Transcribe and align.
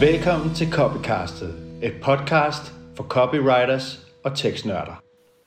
Velkommen 0.00 0.54
til 0.54 0.72
Copycastet, 0.72 1.80
et 1.82 1.94
podcast 2.02 2.74
for 2.96 3.04
copywriters 3.04 4.06
og 4.24 4.36
tekstnørder. 4.36 5.02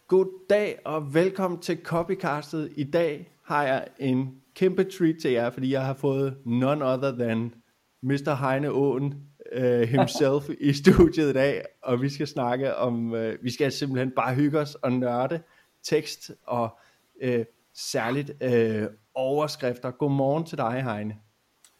God 0.07 0.47
dag 0.49 0.79
og 0.85 1.13
velkommen 1.13 1.59
til 1.59 1.83
Copycastet. 1.83 2.73
I 2.77 2.83
dag 2.83 3.31
har 3.45 3.63
jeg 3.63 3.87
en 3.99 4.41
kæmpe 4.55 4.83
treat 4.83 5.15
til 5.21 5.31
jer, 5.31 5.49
fordi 5.49 5.71
jeg 5.71 5.85
har 5.85 5.93
fået 5.93 6.37
none 6.45 6.85
other 6.85 7.11
than 7.11 7.53
Mr. 8.01 8.35
Heine 8.35 8.71
Åen 8.71 9.13
uh, 9.57 9.81
himself 9.81 10.49
i 10.69 10.73
studiet 10.73 11.29
i 11.29 11.33
dag, 11.33 11.61
og 11.83 12.01
vi 12.01 12.09
skal 12.09 12.27
snakke 12.27 12.75
om, 12.75 13.11
uh, 13.11 13.43
vi 13.43 13.51
skal 13.51 13.71
simpelthen 13.71 14.11
bare 14.15 14.35
hygge 14.35 14.59
os 14.59 14.75
og 14.75 14.91
nørde 14.91 15.39
tekst 15.83 16.31
og 16.47 16.79
uh, 17.23 17.43
særligt 17.73 18.31
uh, 18.43 18.87
overskrifter. 19.13 19.91
Godmorgen 19.91 20.45
til 20.45 20.57
dig, 20.57 20.83
Heine. 20.83 21.15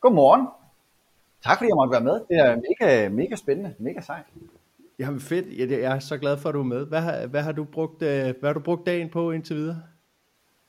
Godmorgen. 0.01 0.59
Tak 1.43 1.57
fordi 1.57 1.67
jeg 1.67 1.75
måtte 1.75 1.91
være 1.91 2.03
med. 2.03 2.13
Det 2.29 2.38
er 2.38 2.55
mega, 2.55 3.09
mega 3.09 3.35
spændende, 3.35 3.73
mega 3.79 4.02
sejt. 4.02 4.25
Jamen 4.99 5.20
fedt, 5.20 5.71
jeg 5.71 5.95
er 5.95 5.99
så 5.99 6.17
glad 6.17 6.38
for 6.38 6.49
at 6.49 6.55
du 6.55 6.59
er 6.59 6.63
med. 6.63 6.85
Hvad 6.85 7.02
har, 7.02 7.27
hvad 7.27 7.41
har, 7.41 7.52
du, 7.52 7.63
brugt, 7.63 7.99
hvad 7.99 8.43
har 8.43 8.53
du 8.53 8.59
brugt 8.59 8.85
dagen 8.85 9.09
på 9.09 9.31
indtil 9.31 9.55
videre? 9.55 9.81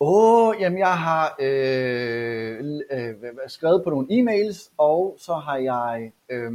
Åh, 0.01 0.49
oh, 0.49 0.55
jamen 0.61 0.79
jeg 0.79 0.99
har 0.99 1.37
øh, 1.41 2.81
øh, 2.91 3.15
skrevet 3.47 3.85
på 3.85 3.91
nogle 3.91 4.07
e-mails, 4.11 4.73
og 4.79 5.17
så 5.19 5.35
har 5.35 5.57
jeg 5.57 6.13
øh, 6.31 6.53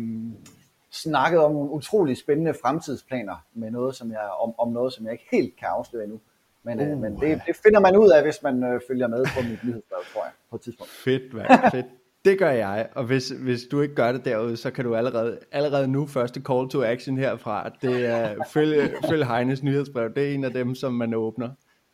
snakket 0.92 1.40
om 1.40 1.52
nogle 1.52 1.72
utrolig 1.72 2.18
spændende 2.18 2.54
fremtidsplaner 2.62 3.46
med 3.54 3.72
noget, 3.72 3.96
som 3.96 4.12
jeg, 4.12 4.30
om, 4.40 4.54
om 4.58 4.72
noget, 4.72 4.94
som 4.94 5.06
jeg 5.06 5.12
ikke 5.12 5.28
helt 5.32 5.56
kan 5.58 5.68
afsløre 5.68 6.04
endnu. 6.04 6.20
Men, 6.64 6.80
uh, 6.80 6.88
øh, 6.88 6.98
men 6.98 7.16
det, 7.20 7.42
det 7.48 7.56
finder 7.64 7.80
man 7.80 7.98
ud 7.98 8.10
af, 8.10 8.24
hvis 8.24 8.44
man 8.44 8.64
øh, 8.64 8.82
følger 8.88 9.08
med 9.08 9.26
på 9.26 9.42
mit 9.50 9.64
nyhedsbrev, 9.64 10.00
tror 10.14 10.24
jeg, 10.24 10.32
på 10.50 10.56
et 10.56 10.62
tidspunkt. 10.62 10.92
Fedt, 10.92 11.34
hvad? 11.34 11.72
fedt. 11.72 11.86
Det 12.26 12.40
gør 12.40 12.50
jeg, 12.50 12.90
og 12.96 13.04
hvis, 13.04 13.30
hvis 13.30 13.64
du 13.72 13.82
ikke 13.82 13.96
gør 13.96 14.12
det 14.12 14.26
derude, 14.26 14.58
så 14.58 14.72
kan 14.72 14.86
du 14.86 14.96
allerede, 14.96 15.40
allerede 15.52 15.88
nu 15.88 16.06
første 16.06 16.42
call 16.42 16.70
to 16.70 16.84
action 16.84 17.18
herfra. 17.18 17.70
Det 17.82 18.06
er 18.06 18.36
følg, 18.54 18.94
følg 19.10 19.26
Heines 19.26 19.64
nyhedsbrev. 19.64 20.14
Det 20.14 20.30
er 20.30 20.34
en 20.34 20.44
af 20.44 20.54
dem, 20.54 20.76
som 20.76 20.94
man 20.94 21.14
åbner. 21.14 21.50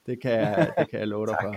Det 0.06 0.22
kan 0.22 0.32
jeg, 0.32 0.72
det 0.78 0.90
kan 0.90 1.00
jeg 1.00 1.08
love 1.08 1.28
dig 1.28 1.36
for. 1.42 1.56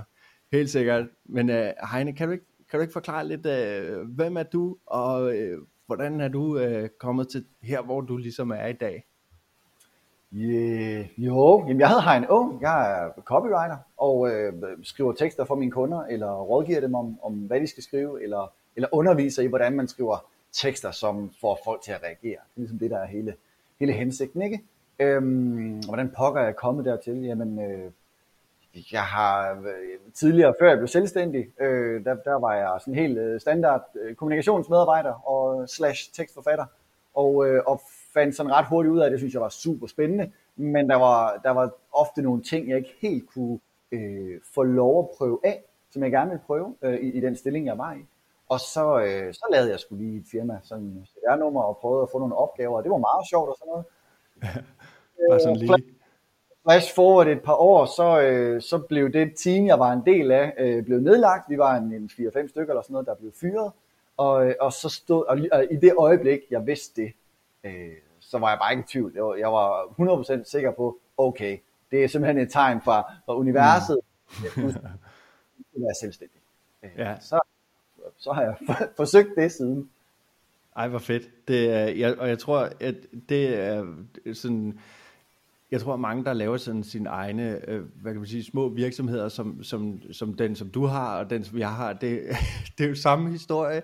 Helt 0.52 0.70
sikkert. 0.70 1.06
Men 1.25 1.50
uh, 1.50 1.56
Heine, 1.92 2.12
kan 2.12 2.28
du, 2.28 2.33
ikke, 2.33 2.45
kan 2.70 2.78
du 2.78 2.80
ikke 2.80 2.92
forklare 2.92 3.28
lidt, 3.28 3.47
uh, 3.47 4.08
hvem 4.14 4.36
er 4.36 4.42
du, 4.42 4.77
og 4.86 5.22
uh, 5.22 5.67
hvordan 5.86 6.20
er 6.20 6.28
du 6.28 6.58
uh, 6.58 6.89
kommet 7.00 7.28
til 7.28 7.45
her, 7.62 7.83
hvor 7.83 8.00
du 8.00 8.17
ligesom 8.17 8.50
er 8.50 8.67
i 8.67 8.72
dag? 8.72 9.05
Yeah, 10.33 11.06
jo, 11.19 11.64
jamen 11.69 11.80
jeg 11.80 11.89
hedder 11.89 12.11
Heine 12.11 12.30
Ung, 12.30 12.62
jeg 12.62 13.02
er 13.02 13.22
copywriter 13.25 13.77
og 13.97 14.30
øh, 14.30 14.52
skriver 14.83 15.12
tekster 15.12 15.45
for 15.45 15.55
mine 15.55 15.70
kunder, 15.70 16.02
eller 16.02 16.42
rådgiver 16.42 16.80
dem 16.80 16.95
om, 16.95 17.19
om 17.22 17.33
hvad 17.33 17.61
de 17.61 17.67
skal 17.67 17.83
skrive, 17.83 18.22
eller, 18.22 18.52
eller 18.77 18.89
underviser 18.92 19.42
i, 19.42 19.47
hvordan 19.47 19.72
man 19.72 19.89
skriver 19.89 20.30
tekster, 20.53 20.91
som 20.91 21.30
får 21.41 21.58
folk 21.64 21.83
til 21.83 21.92
at 21.92 22.03
reagere. 22.03 22.20
Det 22.22 22.56
er 22.56 22.61
ligesom 22.61 22.78
det, 22.78 22.91
der 22.91 22.98
er 22.98 23.06
hele, 23.06 23.34
hele 23.80 23.92
hensigten, 23.92 24.42
ikke? 24.42 24.61
Øhm, 24.98 25.80
hvordan 25.86 26.11
pokker 26.17 26.41
jeg 26.41 26.56
kommet 26.56 26.84
dertil? 26.84 27.22
Jamen, 27.22 27.61
øh, 27.61 27.91
jeg 28.92 29.02
har 29.02 29.52
øh, 29.52 30.12
tidligere, 30.14 30.55
før 30.61 30.69
jeg 30.69 30.78
blev 30.78 30.89
selvstændig, 30.89 31.61
øh, 31.61 32.05
der, 32.05 32.14
der 32.14 32.34
var 32.34 32.55
jeg 32.55 32.77
sådan 32.80 32.95
helt 32.95 33.19
øh, 33.19 33.41
standard 33.41 33.84
øh, 34.00 34.14
kommunikationsmedarbejder 34.14 35.28
og 35.28 35.69
slash 35.69 36.12
tekstforfatter, 36.12 36.64
og, 37.14 37.48
øh, 37.48 37.62
og 37.67 37.80
fandt 38.14 38.36
sådan 38.36 38.52
ret 38.52 38.67
hurtigt 38.67 38.92
ud 38.92 39.00
af, 39.00 39.06
at 39.06 39.12
det 39.12 39.20
synes 39.20 39.34
jeg 39.34 39.42
var 39.42 39.48
super 39.48 39.86
spændende, 39.86 40.33
men 40.56 40.91
der 40.91 40.97
var, 40.97 41.41
der 41.45 41.50
var 41.50 41.70
ofte 41.92 42.22
nogle 42.22 42.42
ting, 42.42 42.69
jeg 42.69 42.77
ikke 42.77 42.95
helt 43.00 43.27
kunne 43.27 43.58
øh, 43.92 44.41
få 44.55 44.62
lov 44.62 44.98
at 44.98 45.17
prøve 45.19 45.41
af, 45.45 45.62
som 45.91 46.02
jeg 46.02 46.11
gerne 46.11 46.30
ville 46.30 46.42
prøve 46.47 46.75
øh, 46.83 46.95
i, 46.95 47.11
i 47.11 47.20
den 47.20 47.36
stilling, 47.36 47.67
jeg 47.67 47.78
var 47.78 47.92
i. 47.92 48.06
Og 48.48 48.61
så, 48.61 49.00
øh, 49.00 49.34
så 49.34 49.47
lavede 49.53 49.70
jeg 49.70 49.81
skulle 49.81 50.05
lige 50.05 50.20
et 50.20 50.27
firma, 50.31 50.59
sådan 50.62 50.87
et 50.87 51.09
CR-nummer, 51.09 51.62
og 51.62 51.78
prøvede 51.81 52.03
at 52.03 52.09
få 52.12 52.19
nogle 52.19 52.37
opgaver, 52.37 52.77
og 52.77 52.83
det 52.83 52.91
var 52.91 52.98
meget 52.98 53.29
sjovt 53.29 53.48
og 53.48 53.57
sådan 53.58 53.70
noget. 53.70 53.86
Bare 55.30 55.41
sådan 55.41 55.57
lige 55.57 55.95
flash 56.64 56.95
forward 56.95 57.29
et 57.29 57.42
par 57.42 57.55
år, 57.55 57.86
så, 57.86 58.20
øh, 58.20 58.63
så 58.63 58.79
blev 58.79 59.13
det 59.13 59.33
team, 59.36 59.67
jeg 59.67 59.79
var 59.79 59.92
en 59.92 60.02
del 60.07 60.30
af, 60.30 60.55
øh, 60.58 60.85
blev 60.85 61.01
nedlagt. 61.01 61.51
Vi 61.51 61.58
var 61.58 61.77
en, 61.77 61.92
en 61.92 62.11
4-5 62.13 62.48
stykker 62.48 62.73
eller 62.73 62.83
sådan 62.83 62.92
noget, 62.92 63.07
der 63.07 63.14
blev 63.14 63.33
fyret. 63.41 63.73
Og, 64.17 64.46
øh, 64.46 64.55
og 64.61 64.73
så 64.73 64.89
stod, 64.89 65.24
og, 65.27 65.39
og 65.52 65.64
i 65.70 65.77
det 65.77 65.92
øjeblik, 65.98 66.40
jeg 66.51 66.67
vidste 66.67 67.02
det, 67.02 67.13
øh, 67.64 67.92
så 68.20 68.39
var 68.39 68.48
jeg 68.48 68.58
bare 68.58 68.73
ikke 68.73 68.80
i 68.80 68.92
tvivl. 68.92 69.13
Jeg 69.14 69.24
var, 69.24 69.35
jeg 69.35 69.52
var 69.52 70.42
100% 70.42 70.45
sikker 70.45 70.70
på, 70.70 70.98
okay, 71.17 71.58
det 71.90 72.05
er 72.05 72.08
simpelthen 72.08 72.39
et 72.39 72.52
tegn 72.52 72.80
fra, 72.80 73.13
fra 73.27 73.36
universet, 73.36 74.01
mm. 74.57 74.69
at 74.69 74.74
være 75.74 75.95
selvstændig. 76.01 76.40
Øh, 76.83 76.90
ja. 76.98 77.17
Så, 77.20 77.40
så 78.19 78.33
har 78.33 78.42
jeg 78.42 78.55
for, 78.67 78.77
forsøgt 78.97 79.29
det 79.36 79.52
siden. 79.52 79.91
Ej, 80.77 80.89
hvor 80.89 80.98
fedt. 80.98 81.48
Det 81.48 81.70
er, 81.70 81.85
jeg, 81.85 82.19
og 82.19 82.29
jeg 82.29 82.39
tror, 82.39 82.70
at 82.80 82.95
det 83.29 83.58
er 83.58 83.86
sådan 84.33 84.79
jeg 85.75 85.80
tror, 85.80 85.95
at 85.95 86.01
mange, 86.01 86.25
der 86.25 86.33
laver 86.33 86.57
sådan 86.57 86.85
sine 86.85 87.08
egne, 87.08 87.70
øh, 87.70 87.83
hvad 88.02 88.13
kan 88.13 88.20
man 88.20 88.27
sige, 88.27 88.45
små 88.45 88.69
virksomheder, 88.69 89.29
som, 89.29 89.63
som, 89.63 90.01
som 90.13 90.35
den, 90.35 90.57
som 90.57 90.69
du 90.70 90.86
har, 90.86 91.19
og 91.19 91.30
den, 91.30 91.45
som 91.45 91.58
jeg 91.58 91.73
har, 91.73 91.92
det, 91.92 92.23
det 92.79 92.85
er 92.85 92.89
jo 92.89 92.95
samme 92.95 93.30
historie. 93.30 93.83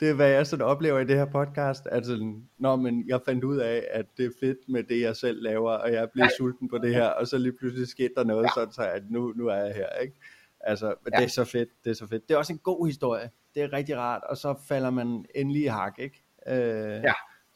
Det 0.00 0.10
er, 0.10 0.14
hvad 0.14 0.30
jeg 0.30 0.46
sådan 0.46 0.64
oplever 0.64 0.98
i 0.98 1.04
det 1.04 1.16
her 1.16 1.24
podcast. 1.24 1.88
Altså, 1.90 2.34
når 2.58 2.76
men 2.76 3.04
jeg 3.08 3.20
fandt 3.24 3.44
ud 3.44 3.56
af, 3.56 3.86
at 3.90 4.06
det 4.16 4.26
er 4.26 4.30
fedt 4.40 4.58
med 4.68 4.82
det, 4.82 5.00
jeg 5.00 5.16
selv 5.16 5.42
laver, 5.42 5.70
og 5.70 5.92
jeg 5.92 6.10
bliver 6.10 6.28
sulten 6.38 6.68
på 6.68 6.78
det 6.78 6.94
her, 6.94 7.06
og 7.06 7.26
så 7.26 7.38
lige 7.38 7.52
pludselig 7.52 7.88
skete 7.88 8.12
der 8.16 8.24
noget, 8.24 8.42
ja. 8.42 8.48
sådan 8.54 8.72
så 8.72 8.82
at 8.82 9.02
nu, 9.10 9.32
nu 9.36 9.46
er 9.46 9.56
jeg 9.56 9.74
her, 9.74 9.88
ikke? 10.02 10.14
Altså, 10.62 10.86
ja. 10.86 11.16
det 11.16 11.24
er 11.24 11.28
så 11.28 11.44
fedt, 11.44 11.68
det 11.84 11.90
er 11.90 11.94
så 11.94 12.06
fedt. 12.06 12.28
Det 12.28 12.34
er 12.34 12.38
også 12.38 12.52
en 12.52 12.58
god 12.58 12.86
historie. 12.86 13.30
Det 13.54 13.62
er 13.62 13.72
rigtig 13.72 13.96
rart, 13.96 14.22
og 14.22 14.36
så 14.36 14.54
falder 14.68 14.90
man 14.90 15.24
endelig 15.34 15.62
i 15.62 15.66
hak, 15.66 15.98
ikke? 15.98 16.24
Øh, 16.46 16.54
ja. 16.56 17.00
ja. 17.02 17.12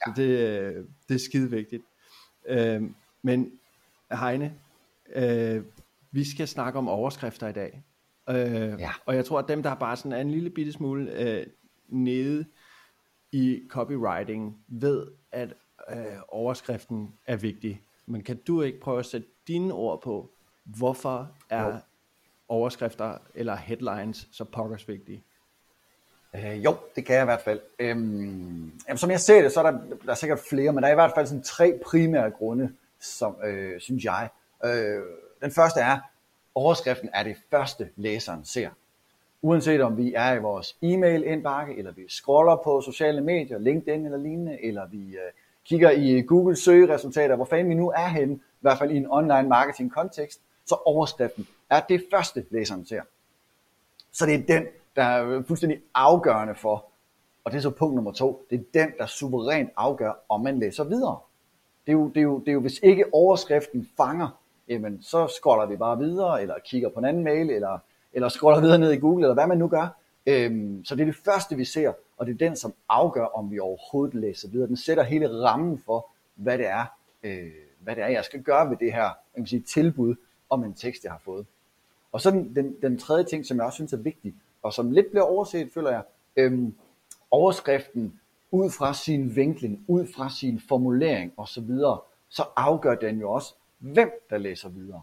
Så 0.07 0.13
det, 0.17 0.87
det 1.09 1.15
er 1.15 1.19
skide 1.19 1.51
vigtigt. 1.51 1.83
Øh, 2.49 2.83
men 3.23 3.53
Heine, 4.13 4.55
øh, 5.15 5.65
vi 6.11 6.25
skal 6.25 6.49
snakke 6.49 6.79
om 6.79 6.89
overskrifter 6.89 7.49
i 7.49 7.53
dag. 7.53 7.83
Øh, 8.29 8.81
ja. 8.81 8.91
Og 9.07 9.17
jeg 9.17 9.25
tror, 9.25 9.39
at 9.39 9.49
dem, 9.49 9.63
der 9.63 9.75
bare 9.75 9.97
sådan 9.97 10.13
er 10.13 10.21
en 10.21 10.31
lille 10.31 10.51
bitte 10.51 10.73
smule 10.73 11.13
øh, 11.13 11.47
nede 11.89 12.45
i 13.33 13.63
copywriting, 13.69 14.65
ved, 14.69 15.07
at 15.33 15.55
øh, 15.91 15.97
overskriften 16.29 17.15
er 17.27 17.37
vigtig. 17.37 17.83
Men 18.07 18.23
kan 18.23 18.37
du 18.47 18.63
ikke 18.63 18.81
prøve 18.81 18.99
at 18.99 19.07
sætte 19.07 19.29
dine 19.49 19.73
ord 19.73 20.03
på, 20.03 20.31
hvorfor 20.65 21.33
er 21.51 21.67
jo 21.67 21.79
overskrifter 22.49 23.19
eller 23.35 23.57
headlines 23.57 24.29
så 24.33 24.45
pokkers 24.45 24.89
vigtige? 24.89 25.23
Øh, 26.35 26.65
jo, 26.65 26.77
det 26.97 27.05
kan 27.05 27.15
jeg 27.15 27.23
i 27.23 27.25
hvert 27.25 27.41
fald. 27.41 27.61
Øhm, 27.79 28.73
jamen, 28.89 28.99
som 28.99 29.11
jeg 29.11 29.21
ser 29.21 29.43
det, 29.43 29.53
så 29.53 29.61
er 29.61 29.71
der, 29.71 29.79
der 30.05 30.11
er 30.11 30.15
sikkert 30.15 30.41
flere, 30.51 30.73
men 30.73 30.83
der 30.83 30.89
er 30.89 30.93
i 30.93 30.95
hvert 30.95 31.13
fald 31.15 31.27
sådan 31.27 31.43
tre 31.43 31.79
primære 31.85 32.31
grunde 32.31 32.73
som, 33.01 33.37
øh, 33.45 33.81
synes 33.81 34.05
jeg. 34.05 34.29
Øh, 34.65 35.03
den 35.43 35.51
første 35.51 35.81
er, 35.81 35.99
overskriften 36.55 37.09
er 37.15 37.23
det 37.23 37.37
første, 37.51 37.89
læseren 37.97 38.45
ser. 38.45 38.71
Uanset 39.43 39.81
om 39.81 39.97
vi 39.97 40.15
er 40.15 40.33
i 40.33 40.39
vores 40.39 40.77
e-mail 40.83 41.25
indbakke, 41.25 41.79
eller 41.79 41.93
vi 41.93 42.03
scroller 42.09 42.57
på 42.65 42.81
sociale 42.81 43.21
medier, 43.21 43.59
LinkedIn 43.59 44.05
eller 44.05 44.19
lignende, 44.19 44.65
eller 44.65 44.87
vi 44.87 45.09
øh, 45.09 45.33
kigger 45.65 45.91
i 45.91 46.23
Google 46.23 46.57
søgeresultater, 46.57 47.37
hvor 47.37 47.45
fanden 47.45 47.69
vi 47.69 47.75
nu 47.75 47.91
er 47.91 48.09
henne, 48.09 48.35
i 48.35 48.61
hvert 48.61 48.79
fald 48.79 48.91
i 48.91 48.97
en 48.97 49.07
online 49.11 49.49
marketing 49.49 49.93
kontekst, 49.93 50.41
så 50.67 50.75
overskriften 50.85 51.47
er 51.71 51.81
det 51.81 52.05
første, 52.11 52.47
læseren 52.51 52.87
ser. 52.87 53.03
Så 54.13 54.27
det 54.27 54.35
er 54.35 54.59
den, 54.59 54.67
der 54.97 55.03
er 55.03 55.43
fuldstændig 55.43 55.81
afgørende 55.95 56.55
for, 56.55 56.85
og 57.45 57.53
det 57.53 57.59
er 57.59 57.63
så 57.63 57.71
punkt 57.71 57.95
nummer 57.95 58.13
to, 58.13 58.47
det 58.51 58.61
er 58.61 58.65
den, 58.75 58.93
der 58.99 59.07
suverænt 59.07 59.71
afgør, 59.77 60.13
om 60.29 60.41
man 60.41 60.59
læser 60.59 60.85
videre. 60.85 61.19
Det 61.87 61.93
er 61.93 61.97
jo, 61.97 62.09
det 62.09 62.17
er 62.17 62.23
jo, 62.23 62.39
det 62.39 62.49
er 62.49 62.53
jo 62.53 62.61
hvis 62.61 62.81
ikke 62.83 63.05
overskriften 63.13 63.89
fanger, 63.97 64.29
jamen 64.69 65.03
så 65.03 65.27
scroller 65.27 65.67
vi 65.67 65.77
bare 65.77 65.99
videre, 65.99 66.43
eller 66.43 66.55
kigger 66.65 66.89
på 66.89 66.99
en 66.99 67.05
anden 67.05 67.25
mail, 67.25 67.51
eller, 67.51 67.79
eller 68.13 68.29
scroller 68.29 68.61
videre 68.61 68.79
ned 68.79 68.93
i 68.93 68.97
Google, 68.97 69.25
eller 69.25 69.35
hvad 69.35 69.47
man 69.47 69.59
nu 69.59 69.69
gør. 69.69 69.89
Øhm, 70.27 70.85
så 70.85 70.95
det 70.95 71.03
er 71.03 71.07
det 71.07 71.17
første, 71.25 71.57
vi 71.57 71.65
ser, 71.65 71.93
og 72.17 72.27
det 72.27 72.33
er 72.33 72.49
den, 72.49 72.57
som 72.57 72.75
afgør, 72.89 73.25
om 73.25 73.51
vi 73.51 73.59
overhovedet 73.59 74.15
læser 74.15 74.49
videre. 74.49 74.69
Den 74.69 74.77
sætter 74.77 75.03
hele 75.03 75.43
rammen 75.43 75.79
for, 75.79 76.07
hvad 76.35 76.59
det 76.59 76.67
er, 76.67 76.85
øh, 77.23 77.53
hvad 77.81 77.97
det 77.97 78.05
er 78.05 78.09
jeg 78.09 78.25
skal 78.25 78.43
gøre 78.43 78.71
ved 78.71 78.77
det 78.77 78.93
her 78.93 79.03
jeg 79.03 79.37
kan 79.37 79.47
sige, 79.47 79.63
tilbud 79.63 80.15
om 80.51 80.65
en 80.65 80.75
tekst, 80.75 81.05
jeg 81.05 81.13
har 81.13 81.21
fået. 81.25 81.47
Og 82.13 82.21
så 82.21 82.31
den, 82.31 82.57
den, 82.57 82.77
den 82.83 82.99
tredje 82.99 83.25
ting, 83.25 83.47
som 83.47 83.57
jeg 83.57 83.67
også 83.67 83.77
synes 83.77 83.93
er 83.93 83.97
vigtig, 83.97 84.35
og 84.63 84.73
som 84.73 84.91
lidt 84.91 85.11
bliver 85.11 85.25
overset, 85.25 85.71
føler 85.75 85.91
jeg, 85.91 86.03
øhm, 86.37 86.75
overskriften 87.31 88.21
ud 88.51 88.71
fra 88.71 88.95
sin 88.95 89.37
vinkling, 89.37 89.85
ud 89.89 90.07
fra 90.17 90.31
sin 90.31 90.61
formulering 90.69 91.33
osv., 91.37 91.71
så 92.29 92.45
afgør 92.57 92.95
den 92.95 93.21
jo 93.21 93.31
også, 93.31 93.55
hvem 93.79 94.11
der 94.31 94.39
læser 94.39 94.69
videre. 94.69 95.03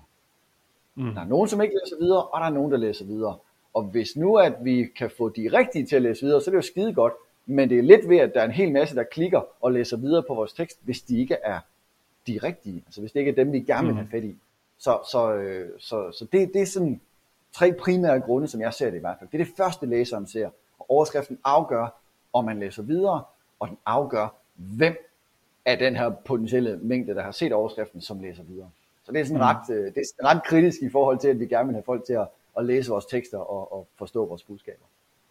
Mm. 0.96 1.14
Der 1.14 1.22
er 1.22 1.26
nogen, 1.26 1.50
som 1.50 1.62
ikke 1.62 1.76
læser 1.84 1.98
videre, 2.00 2.24
og 2.24 2.40
der 2.40 2.46
er 2.46 2.54
nogen, 2.54 2.72
der 2.72 2.78
læser 2.78 3.06
videre. 3.06 3.38
Og 3.74 3.84
hvis 3.84 4.16
nu, 4.16 4.38
at 4.38 4.54
vi 4.62 4.88
kan 4.98 5.12
få 5.18 5.30
de 5.30 5.50
rigtige 5.54 5.86
til 5.86 5.96
at 5.96 6.02
læse 6.02 6.22
videre, 6.26 6.42
så 6.42 6.50
er 6.50 6.52
det 6.52 6.58
jo 6.58 6.62
skide 6.62 6.94
godt. 6.94 7.14
Men 7.46 7.70
det 7.70 7.78
er 7.78 7.84
lidt 7.84 8.10
ved, 8.10 8.18
at 8.18 8.34
der 8.34 8.42
er 8.42 8.46
en 8.46 8.52
hel 8.52 8.72
masse, 8.72 8.96
der 8.96 9.04
klikker 9.04 9.42
og 9.62 9.72
læser 9.72 9.98
videre 9.98 10.24
på 10.28 10.34
vores 10.34 10.54
tekst, 10.54 10.80
hvis 10.84 11.02
de 11.02 11.20
ikke 11.20 11.38
er 11.44 11.60
de 12.28 12.40
rigtige. 12.44 12.84
Altså 12.86 13.02
hvis 13.02 13.12
det 13.12 13.20
ikke 13.20 13.32
er 13.32 13.36
dem, 13.36 13.52
vi 13.52 13.60
gerne 13.60 13.88
vil 13.88 13.96
have 13.96 14.06
mm. 14.06 14.12
fat 14.12 14.24
i. 14.24 14.36
Så, 14.84 15.00
så, 15.12 15.34
øh, 15.34 15.70
så, 15.80 16.12
så 16.12 16.26
det, 16.32 16.52
det 16.54 16.62
er 16.62 16.66
sådan 16.66 17.02
tre 17.54 17.74
primære 17.74 18.20
grunde, 18.20 18.48
som 18.48 18.62
jeg 18.62 18.74
ser 18.74 18.90
det 18.90 18.98
i 18.98 19.00
hvert 19.00 19.16
fald. 19.20 19.30
Det 19.32 19.42
er 19.42 19.46
det 19.46 19.54
første, 19.58 19.86
læseren 19.86 20.28
ser. 20.28 20.50
Og 20.80 20.90
overskriften 20.90 21.40
afgør, 21.44 22.02
om 22.34 22.46
man 22.46 22.60
læser 22.60 22.84
videre, 22.84 23.24
og 23.60 23.68
den 23.68 23.78
afgør, 23.86 24.36
hvem 24.56 24.96
af 25.66 25.78
den 25.78 25.96
her 25.96 26.10
potentielle 26.10 26.80
mængde, 26.82 27.16
der 27.16 27.22
har 27.22 27.32
set 27.32 27.54
overskriften, 27.54 28.02
som 28.02 28.20
læser 28.22 28.44
videre. 28.44 28.70
Så 29.04 29.12
det 29.12 29.22
er 29.22 29.26
sådan 29.26 29.38
mm. 29.38 29.42
ret, 29.42 29.76
øh, 29.76 29.86
det 29.96 30.04
er 30.20 30.26
ret 30.26 30.44
kritisk 30.44 30.82
i 30.82 30.90
forhold 30.90 31.20
til, 31.20 31.28
at 31.28 31.40
vi 31.40 31.46
gerne 31.46 31.68
vil 31.68 31.76
have 31.76 31.84
folk 31.84 32.06
til 32.06 32.14
at, 32.14 32.28
at 32.58 32.66
læse 32.66 32.90
vores 32.90 33.06
tekster 33.06 33.38
og, 33.38 33.74
og 33.74 33.88
forstå 33.96 34.26
vores 34.26 34.44
budskaber. 34.44 34.86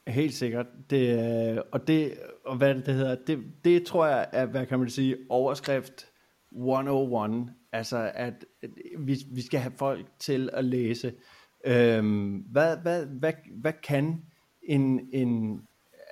Helt 0.07 0.35
sikkert. 0.35 0.67
Det, 0.91 1.63
og 1.71 1.87
det, 1.87 2.19
og 2.45 2.57
hvad 2.57 2.75
det 2.75 2.95
hedder, 2.95 3.17
det, 3.27 3.45
det 3.65 3.87
tror 3.87 4.07
jeg 4.07 4.29
er, 4.33 4.47
hvad 4.47 4.67
kan 4.67 4.79
man 4.79 4.91
sige, 4.91 5.17
overskrift 5.29 6.12
101. 6.57 7.53
Altså, 7.73 8.11
at 8.15 8.45
vi, 8.99 9.19
vi 9.31 9.43
skal 9.43 9.61
have 9.61 9.73
folk 9.77 10.07
til 10.19 10.51
at 10.53 10.65
læse. 10.65 11.13
Øhm, 11.65 12.45
hvad, 12.51 12.77
hvad, 12.77 13.07
hvad, 13.07 13.33
hvad 13.61 13.73
kan 13.83 14.23
en, 14.63 15.01
en, 15.13 15.61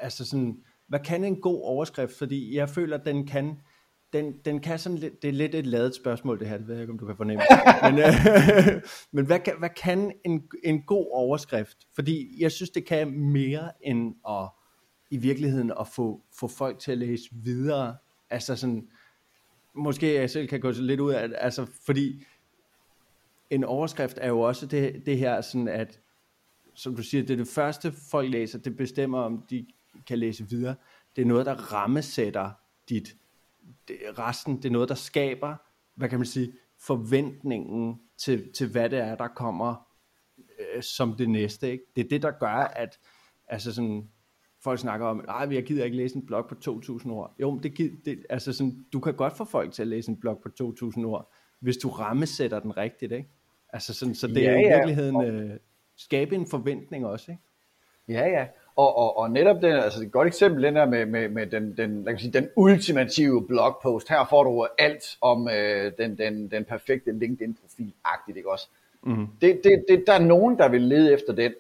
altså 0.01 0.25
sådan, 0.25 0.57
hvad 0.89 1.01
kan 1.01 1.25
en 1.25 1.41
god 1.41 1.63
overskrift? 1.63 2.19
Fordi 2.19 2.57
jeg 2.57 2.69
føler, 2.69 2.99
at 2.99 3.07
den 3.07 3.27
kan, 3.27 3.61
den, 4.13 4.33
den 4.45 4.61
kan 4.61 4.79
sådan 4.79 4.99
lidt, 4.99 5.23
det 5.23 5.29
er 5.29 5.33
lidt 5.33 5.55
et 5.55 5.67
ladet 5.67 5.95
spørgsmål 5.95 6.39
det 6.39 6.49
her, 6.49 6.59
det 6.59 6.67
ved 6.67 6.75
jeg 6.75 6.83
ikke, 6.83 6.93
om 6.93 6.99
du 6.99 7.07
kan 7.07 7.17
fornemme. 7.17 7.43
men 7.85 7.99
øh, 7.99 8.83
men 9.15 9.27
hvad, 9.27 9.39
kan, 9.39 9.55
hvad 9.59 9.71
kan 9.77 10.13
en, 10.25 10.43
en 10.65 10.83
god 10.83 11.07
overskrift? 11.13 11.77
Fordi 11.95 12.43
jeg 12.43 12.53
synes, 12.53 12.71
det 12.71 12.87
kan 12.87 13.11
mere 13.11 13.71
end 13.83 14.15
at 14.29 14.49
i 15.11 15.17
virkeligheden 15.17 15.73
at 15.81 15.89
få, 15.89 16.23
få 16.41 16.49
folk 16.49 16.79
til 16.79 16.93
at 16.93 16.99
læse 16.99 17.29
videre. 17.33 17.97
Altså 18.31 18.57
sådan, 18.57 18.89
måske 19.75 20.15
jeg 20.15 20.31
selv 20.31 20.49
kan 20.49 20.61
gå 20.61 20.71
lidt 20.71 21.01
ud 21.01 21.13
af 21.13 21.31
altså 21.35 21.67
fordi 21.87 22.25
en 23.51 23.65
overskrift 23.65 24.19
er 24.21 24.29
jo 24.29 24.41
også 24.41 24.67
det, 24.67 25.07
det 25.07 25.19
her 25.19 25.41
sådan, 25.41 25.69
at 25.69 26.01
som 26.75 26.97
du 26.97 27.03
siger, 27.03 27.23
det 27.23 27.31
er 27.31 27.37
det 27.37 27.49
første 27.49 27.93
folk 28.11 28.31
læser, 28.31 28.59
det 28.59 28.77
bestemmer 28.77 29.19
om 29.19 29.45
de 29.51 29.67
kan 30.07 30.19
læse 30.19 30.49
videre. 30.51 30.75
Det 31.17 31.23
er 31.23 31.27
noget, 31.27 31.47
der 31.47 31.55
rammesætter 31.73 32.51
dit 32.89 33.17
det, 33.89 33.99
resten, 34.19 34.57
det 34.57 34.65
er 34.65 34.71
noget, 34.71 34.89
der 34.89 34.95
skaber, 34.95 35.57
hvad 35.95 36.09
kan 36.09 36.19
man 36.19 36.27
sige, 36.27 36.53
forventningen 36.79 38.01
til, 38.19 38.53
til 38.53 38.69
hvad 38.69 38.91
det 38.91 38.99
er, 38.99 39.15
der 39.15 39.29
kommer 39.29 39.89
øh, 40.59 40.83
som 40.83 41.17
det 41.17 41.31
næste. 41.31 41.71
Ikke? 41.73 41.85
Det 41.97 42.05
er 42.05 42.09
det, 42.09 42.23
der 42.23 42.31
gør, 42.31 42.57
at 42.57 42.99
altså 43.49 43.75
sådan, 43.75 44.11
folk 44.63 44.79
snakker 44.79 45.07
om, 45.07 45.25
at 45.29 45.53
jeg 45.53 45.63
gider 45.63 45.85
ikke 45.85 45.97
læse 45.97 46.17
en 46.17 46.27
blog 46.27 46.47
på 46.49 46.55
2.000 46.65 47.11
ord. 47.11 47.35
Jo, 47.41 47.51
men 47.51 47.63
det, 47.63 47.93
det, 48.05 48.27
altså 48.31 48.53
sådan, 48.53 48.85
du 48.93 49.01
kan 49.01 49.15
godt 49.15 49.37
få 49.37 49.45
folk 49.45 49.73
til 49.73 49.83
at 49.83 49.89
læse 49.89 50.11
en 50.11 50.17
blog 50.17 50.41
på 50.43 50.49
2.000 50.63 51.05
ord, 51.05 51.33
hvis 51.61 51.77
du 51.77 51.89
rammesætter 51.89 52.61
den 52.61 52.77
rigtigt. 52.77 53.13
Ikke? 53.13 53.29
Altså 53.73 53.95
sådan, 53.95 54.15
så 54.15 54.27
det 54.27 54.43
ja, 54.43 54.51
er 54.51 54.59
i 54.59 54.69
virkeligheden 54.69 55.25
øh, 55.25 55.51
skabe 55.97 56.35
en 56.35 56.47
forventning 56.47 57.07
også. 57.07 57.31
Ikke? 57.31 57.43
Ja, 58.09 58.29
ja. 58.29 58.47
Og, 58.77 58.97
og, 58.97 59.17
og 59.17 59.31
netop 59.31 59.63
den, 59.63 59.73
altså 59.73 60.03
et 60.03 60.13
godt 60.13 60.29
eksempel, 60.29 60.63
den 60.63 60.77
der 60.77 60.87
med, 60.87 61.07
med, 61.07 61.29
med 61.29 61.47
den, 61.47 61.77
den, 61.77 62.05
lad 62.05 62.19
sige, 62.19 62.33
den 62.33 62.49
ultimative 62.57 63.47
blogpost. 63.47 64.09
Her 64.09 64.27
får 64.31 64.45
du 64.45 64.67
alt 64.79 65.19
om 65.21 65.49
øh, 65.49 65.93
den, 65.99 66.19
den, 66.19 66.51
den 66.51 66.65
perfekte 66.65 67.13
LinkedIn-profil-agtigt, 67.13 68.37
ikke 68.37 68.51
også? 68.51 68.69
Mm. 69.03 69.27
Det, 69.41 69.61
det, 69.65 69.85
det, 69.89 70.05
der 70.07 70.13
er 70.13 70.25
nogen, 70.25 70.59
der 70.59 70.69
vil 70.69 70.81
lede 70.81 71.13
efter 71.13 71.33
den, 71.33 71.53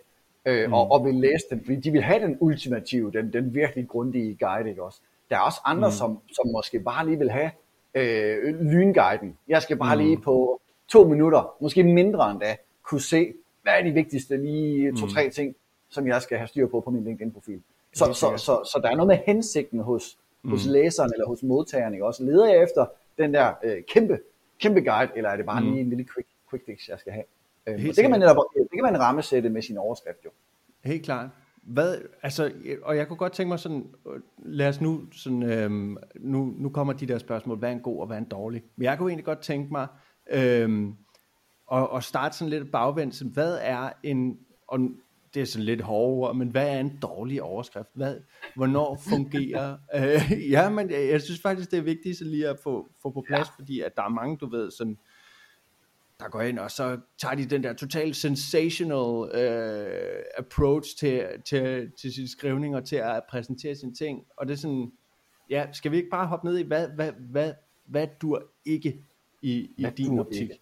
øh, 0.45 0.67
mm. 0.67 0.73
og, 0.73 0.93
og 0.93 1.05
vil 1.05 1.15
læse 1.15 1.45
den, 1.51 1.65
fordi 1.65 1.77
de 1.77 1.91
vil 1.91 2.03
have 2.03 2.23
den 2.23 2.37
ultimative, 2.41 3.13
den, 3.13 3.33
den 3.33 3.55
virkelig 3.55 3.89
grundige 3.89 4.37
guide, 4.41 4.69
ikke 4.69 4.83
også? 4.83 5.01
Der 5.31 5.37
er 5.37 5.41
også 5.41 5.61
andre, 5.65 5.89
mm. 5.89 5.93
som, 5.93 6.19
som 6.33 6.47
måske 6.53 6.81
bare 6.81 7.07
lige 7.07 7.19
vil 7.19 7.31
have 7.31 7.51
øh, 7.95 8.61
lynguiden. 8.61 9.37
Jeg 9.49 9.63
skal 9.63 9.77
bare 9.77 9.97
mm. 9.97 10.03
lige 10.03 10.19
på 10.19 10.61
to 10.89 11.09
minutter, 11.09 11.57
måske 11.61 11.83
mindre 11.83 12.31
end 12.31 12.41
da, 12.41 12.57
kunne 12.83 13.01
se, 13.01 13.33
hvad 13.63 13.73
er 13.73 13.83
de 13.83 13.91
vigtigste 13.91 14.37
lige 14.37 14.93
to-tre 14.97 15.25
mm. 15.25 15.31
ting, 15.31 15.57
som 15.89 16.07
jeg 16.07 16.23
skal 16.23 16.39
have 16.39 16.49
styr 16.49 16.67
på 16.67 16.81
på 16.81 16.91
min 16.91 17.05
LinkedIn-profil. 17.05 17.63
Så, 17.93 18.05
så, 18.05 18.13
så, 18.13 18.37
så, 18.37 18.71
så 18.73 18.81
der 18.83 18.91
er 18.91 18.95
noget 18.95 19.09
med 19.09 19.19
hensigten 19.27 19.81
hos, 19.81 20.19
mm. 20.43 20.51
hos 20.51 20.67
læseren 20.67 21.11
eller 21.13 21.27
hos 21.27 21.43
modtageren. 21.43 21.95
Ikke? 21.95 22.07
Også 22.07 22.25
leder 22.25 22.49
jeg 22.49 22.63
efter 22.63 22.87
den 23.19 23.35
der 23.35 23.53
øh, 23.65 23.83
kæmpe, 23.83 24.19
kæmpe 24.61 24.81
guide, 24.81 25.13
eller 25.17 25.31
er 25.31 25.37
det 25.37 25.47
bare 25.47 25.61
mm. 25.61 25.67
lige 25.67 25.81
en 25.81 25.89
lille 25.89 26.07
quick, 26.15 26.29
quick 26.51 26.67
fix, 26.67 26.89
jeg 26.89 26.99
skal 26.99 27.13
have? 27.13 27.25
Øhm, 27.67 27.79
det, 27.79 27.97
kan 27.97 28.11
man 28.11 28.21
netop, 28.21 28.37
kan 28.85 28.93
man 28.93 29.01
rammesætte 29.01 29.51
med 29.51 29.63
sin 29.63 29.79
overskrift 29.79 30.25
jo. 30.25 30.31
Helt 30.85 31.05
klart. 31.05 31.31
Hvad, 31.63 31.99
altså, 32.23 32.53
og 32.83 32.97
jeg 32.97 33.09
kunne 33.09 33.17
godt 33.17 33.33
tænke 33.33 33.49
mig 33.49 33.59
sådan, 33.59 33.95
lad 34.39 34.69
os 34.69 34.81
nu, 34.81 35.03
sådan, 35.13 35.43
øhm, 35.43 35.97
nu, 36.21 36.55
nu 36.59 36.69
kommer 36.69 36.93
de 36.93 37.07
der 37.07 37.19
spørgsmål, 37.19 37.59
hvad 37.59 37.69
er 37.69 37.73
en 37.73 37.81
god 37.81 38.01
og 38.01 38.07
hvad 38.07 38.17
er 38.17 38.21
en 38.21 38.29
dårlig? 38.29 38.63
Men 38.77 38.85
jeg 38.85 38.99
kunne 38.99 39.11
egentlig 39.11 39.25
godt 39.25 39.41
tænke 39.41 39.73
mig, 39.73 39.87
øhm, 40.31 40.95
at, 41.73 41.89
at 41.97 42.05
starte 42.05 42.37
sådan 42.37 42.51
lidt 42.51 42.73
bagvendt, 42.73 43.23
hvad 43.23 43.59
er 43.61 43.91
en, 44.03 44.39
og 44.69 44.81
det 45.35 45.43
er 45.43 45.47
sådan 45.47 45.65
lidt 45.65 45.81
hårdere, 45.81 46.35
men 46.35 46.49
hvad 46.49 46.69
er 46.69 46.81
en 46.81 46.99
dårlig 47.03 47.43
overskrift? 47.43 47.89
Hvad, 47.95 48.17
hvornår 48.57 49.01
fungerer? 49.09 49.77
øh, 49.97 50.51
ja, 50.51 50.71
men 50.71 50.91
jeg, 50.91 51.09
jeg 51.09 51.23
synes 51.23 51.41
faktisk, 51.41 51.71
det 51.71 51.79
er 51.79 51.83
vigtigt 51.83 52.19
så 52.19 52.25
lige 52.25 52.49
at 52.49 52.59
få, 52.59 52.89
få 53.03 53.11
på 53.11 53.25
plads, 53.27 53.49
ja. 53.49 53.55
fordi 53.63 53.81
at 53.81 53.97
der 53.97 54.03
er 54.03 54.09
mange, 54.09 54.37
du 54.37 54.51
ved, 54.51 54.71
sådan, 54.71 54.99
der 56.21 56.29
går 56.29 56.41
ind, 56.41 56.59
og 56.59 56.71
så 56.71 56.99
tager 57.19 57.35
de 57.35 57.45
den 57.45 57.63
der 57.63 57.73
totalt 57.73 58.17
sensational 58.17 59.35
øh, 59.35 60.23
approach 60.39 60.99
til, 60.99 61.27
til, 61.45 61.93
til 62.01 62.15
sine 62.15 62.29
skrivninger, 62.29 62.81
til 62.81 62.97
at 62.97 63.23
præsentere 63.31 63.75
sine 63.75 63.95
ting, 63.95 64.25
og 64.37 64.47
det 64.47 64.53
er 64.53 64.59
sådan, 64.59 64.93
ja, 65.51 65.67
skal 65.73 65.93
vi 65.93 65.97
ikke 65.97 66.11
bare 66.11 66.27
hoppe 66.27 66.47
ned 66.47 66.59
i, 66.59 66.63
hvad, 66.63 66.89
hvad, 66.89 67.13
hvad, 67.13 67.53
hvad 67.87 68.07
dur 68.23 68.43
ikke 68.65 69.01
i, 69.43 69.71
i 69.77 69.87
din 69.97 70.19
optik? 70.19 70.43
Ikke? 70.43 70.61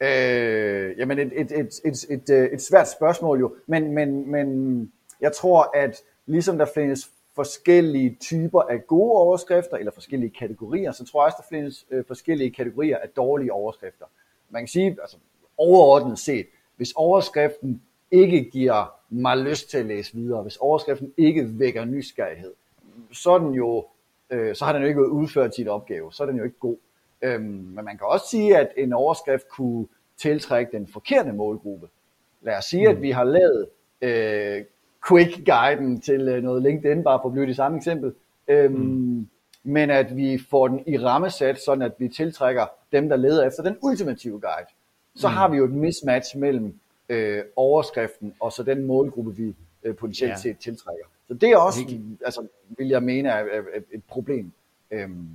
Øh, 0.00 0.98
jamen 0.98 1.18
et, 1.18 1.32
et, 1.40 1.52
et, 1.52 1.80
et, 1.84 2.06
et, 2.10 2.30
øh, 2.30 2.48
et 2.52 2.62
svært 2.62 2.90
spørgsmål 2.90 3.40
jo, 3.40 3.56
men, 3.66 3.92
men, 3.92 4.30
men 4.30 4.92
jeg 5.20 5.32
tror, 5.32 5.70
at 5.74 6.02
ligesom 6.26 6.58
der 6.58 6.66
findes 6.74 7.10
forskellige 7.34 8.16
typer 8.20 8.62
af 8.62 8.86
gode 8.86 9.12
overskrifter, 9.12 9.76
eller 9.76 9.92
forskellige 9.92 10.30
kategorier, 10.30 10.92
så 10.92 11.04
tror 11.04 11.22
jeg 11.22 11.26
også, 11.26 11.36
der 11.42 11.56
findes 11.56 11.86
øh, 11.90 12.04
forskellige 12.06 12.50
kategorier 12.50 12.98
af 12.98 13.08
dårlige 13.08 13.52
overskrifter. 13.52 14.06
Man 14.50 14.62
kan 14.62 14.68
sige, 14.68 14.96
altså 15.00 15.16
overordnet 15.58 16.18
set, 16.18 16.46
hvis 16.76 16.92
overskriften 16.92 17.82
ikke 18.10 18.50
giver 18.50 18.94
mig 19.08 19.38
lyst 19.38 19.70
til 19.70 19.78
at 19.78 19.86
læse 19.86 20.14
videre, 20.14 20.42
hvis 20.42 20.56
overskriften 20.56 21.12
ikke 21.16 21.58
vækker 21.58 21.84
nysgerrighed, 21.84 22.52
så, 23.12 23.30
er 23.30 23.38
den 23.38 23.54
jo, 23.54 23.86
øh, 24.30 24.54
så 24.54 24.64
har 24.64 24.72
den 24.72 24.82
jo 24.82 24.88
ikke 24.88 25.10
udført 25.10 25.54
sit 25.54 25.68
opgave, 25.68 26.12
så 26.12 26.22
er 26.22 26.26
den 26.26 26.36
jo 26.36 26.44
ikke 26.44 26.58
god. 26.58 26.76
Øhm, 27.22 27.42
men 27.42 27.84
man 27.84 27.98
kan 27.98 28.06
også 28.06 28.26
sige, 28.28 28.58
at 28.58 28.68
en 28.76 28.92
overskrift 28.92 29.48
kunne 29.48 29.86
tiltrække 30.16 30.72
den 30.72 30.86
forkerte 30.86 31.32
målgruppe. 31.32 31.88
Lad 32.42 32.58
os 32.58 32.64
sige, 32.64 32.88
mm. 32.88 32.96
at 32.96 33.02
vi 33.02 33.10
har 33.10 33.24
lavet 33.24 33.68
øh, 34.00 34.64
quick-guiden 35.08 36.00
til 36.00 36.28
øh, 36.28 36.42
noget 36.42 36.62
LinkedIn, 36.62 37.04
bare 37.04 37.18
for 37.22 37.28
at 37.28 37.32
blive 37.32 37.46
det 37.46 37.56
samme 37.56 37.76
eksempel, 37.76 38.14
øhm, 38.48 38.74
mm. 38.74 39.28
Men 39.68 39.90
at 39.90 40.16
vi 40.16 40.38
får 40.50 40.68
den 40.68 40.82
i 40.86 40.98
rammesat, 40.98 41.60
sådan 41.60 41.82
at 41.82 41.92
vi 41.98 42.08
tiltrækker 42.08 42.66
dem, 42.92 43.08
der 43.08 43.16
leder 43.16 43.46
efter 43.46 43.62
den 43.62 43.76
ultimative 43.82 44.40
guide. 44.40 44.68
Så 45.14 45.28
mm. 45.28 45.34
har 45.34 45.48
vi 45.48 45.56
jo 45.56 45.64
et 45.64 45.70
mismatch 45.70 46.36
mellem 46.36 46.74
øh, 47.08 47.42
overskriften 47.56 48.34
og 48.40 48.52
så 48.52 48.62
den 48.62 48.86
målgruppe, 48.86 49.36
vi 49.36 49.54
øh, 49.84 49.96
potentielt 49.96 50.30
yeah. 50.30 50.38
set 50.38 50.58
tiltrækker. 50.58 51.04
Så 51.28 51.34
det 51.34 51.48
er 51.48 51.56
også, 51.56 51.80
altså, 52.24 52.46
vil 52.78 52.88
jeg 52.88 53.02
mene, 53.02 53.28
er, 53.28 53.34
er 53.34 53.80
et 53.92 54.02
problem. 54.08 54.52
Øhm, 54.90 55.28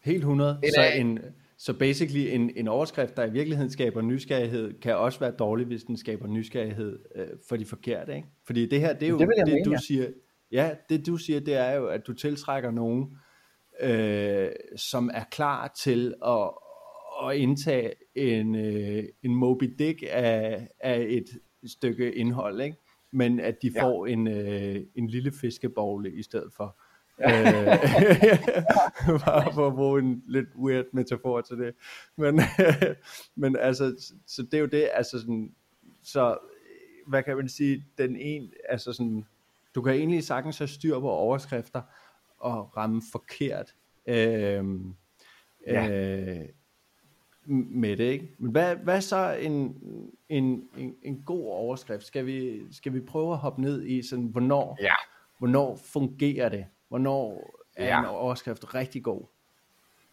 Helt 0.00 0.18
100. 0.18 0.58
Så, 0.74 0.82
en, 0.94 1.18
så 1.56 1.72
basically 1.72 2.34
en, 2.34 2.50
en 2.56 2.68
overskrift, 2.68 3.16
der 3.16 3.24
i 3.24 3.30
virkeligheden 3.30 3.70
skaber 3.70 4.02
nysgerrighed, 4.02 4.80
kan 4.80 4.96
også 4.96 5.20
være 5.20 5.30
dårlig, 5.30 5.66
hvis 5.66 5.84
den 5.84 5.96
skaber 5.96 6.26
nysgerrighed 6.26 6.98
øh, 7.14 7.26
for 7.48 7.56
de 7.56 7.64
forkerte. 7.64 8.16
Ikke? 8.16 8.28
Fordi 8.46 8.68
det 8.68 8.80
her, 8.80 8.92
det 8.92 9.06
er 9.06 9.10
jo 9.10 9.18
det, 9.18 9.28
det 9.28 9.46
mene, 9.46 9.64
du 9.64 9.70
ja. 9.70 9.78
siger. 9.78 10.06
Ja, 10.52 10.70
det 10.88 11.06
du 11.06 11.16
siger, 11.16 11.40
det 11.40 11.54
er 11.54 11.72
jo, 11.72 11.86
at 11.86 12.06
du 12.06 12.12
tiltrækker 12.12 12.70
nogen, 12.70 13.18
øh, 13.80 14.48
som 14.76 15.10
er 15.14 15.24
klar 15.30 15.72
til 15.76 16.14
at, 16.26 16.50
at 17.28 17.36
indtage 17.36 17.92
en, 18.14 18.54
øh, 18.54 19.04
en 19.22 19.34
Moby 19.34 19.74
Dick 19.78 20.02
af, 20.10 20.68
af 20.80 21.06
et 21.08 21.26
stykke 21.66 22.14
indhold, 22.14 22.60
ikke? 22.60 22.76
men 23.10 23.40
at 23.40 23.62
de 23.62 23.72
får 23.80 24.06
ja. 24.06 24.12
en, 24.12 24.28
øh, 24.28 24.76
en 24.94 25.06
lille 25.06 25.32
fiskebogle 25.32 26.12
i 26.12 26.22
stedet 26.22 26.52
for. 26.56 26.76
Øh, 27.20 27.28
bare 29.26 29.52
for 29.52 29.66
at 29.66 29.74
bruge 29.74 30.00
en 30.00 30.22
lidt 30.28 30.48
weird 30.58 30.84
metafor 30.92 31.40
til 31.40 31.58
det. 31.58 31.74
Men, 32.16 32.40
men 33.42 33.56
altså, 33.56 34.12
så 34.26 34.42
det 34.42 34.54
er 34.54 34.58
jo 34.58 34.66
det, 34.66 34.88
altså 34.92 35.20
sådan, 35.20 35.54
så 36.02 36.38
hvad 37.06 37.22
kan 37.22 37.36
man 37.36 37.48
sige, 37.48 37.84
den 37.98 38.16
en, 38.16 38.52
altså 38.68 38.92
sådan, 38.92 39.24
du 39.74 39.82
kan 39.82 39.94
egentlig 39.94 40.24
sagtens 40.24 40.58
have 40.58 40.68
styr 40.68 41.00
på 41.00 41.10
overskrifter 41.10 41.82
og 42.44 42.76
ramme 42.76 43.02
forkert 43.12 43.74
øh, 44.06 44.64
ja. 45.66 45.88
øh, 45.88 46.48
med 47.46 47.96
det, 47.96 48.04
ikke? 48.04 48.28
Men 48.38 48.50
hvad, 48.50 48.76
hvad 48.76 49.00
så 49.00 49.32
en, 49.40 49.76
en, 50.28 50.68
en, 50.76 50.96
en 51.02 51.22
god 51.26 51.46
overskrift? 51.46 52.04
Skal 52.04 52.26
vi, 52.26 52.62
skal 52.72 52.94
vi 52.94 53.00
prøve 53.00 53.32
at 53.32 53.38
hoppe 53.38 53.62
ned 53.62 53.86
i 53.86 54.02
sådan, 54.02 54.24
hvornår, 54.24 54.78
ja. 54.80 54.94
hvornår 55.38 55.76
fungerer 55.76 56.48
det? 56.48 56.66
Hvornår 56.88 57.50
er 57.76 57.86
ja. 57.86 57.98
en 57.98 58.06
overskrift 58.06 58.74
rigtig 58.74 59.02
god? 59.02 59.22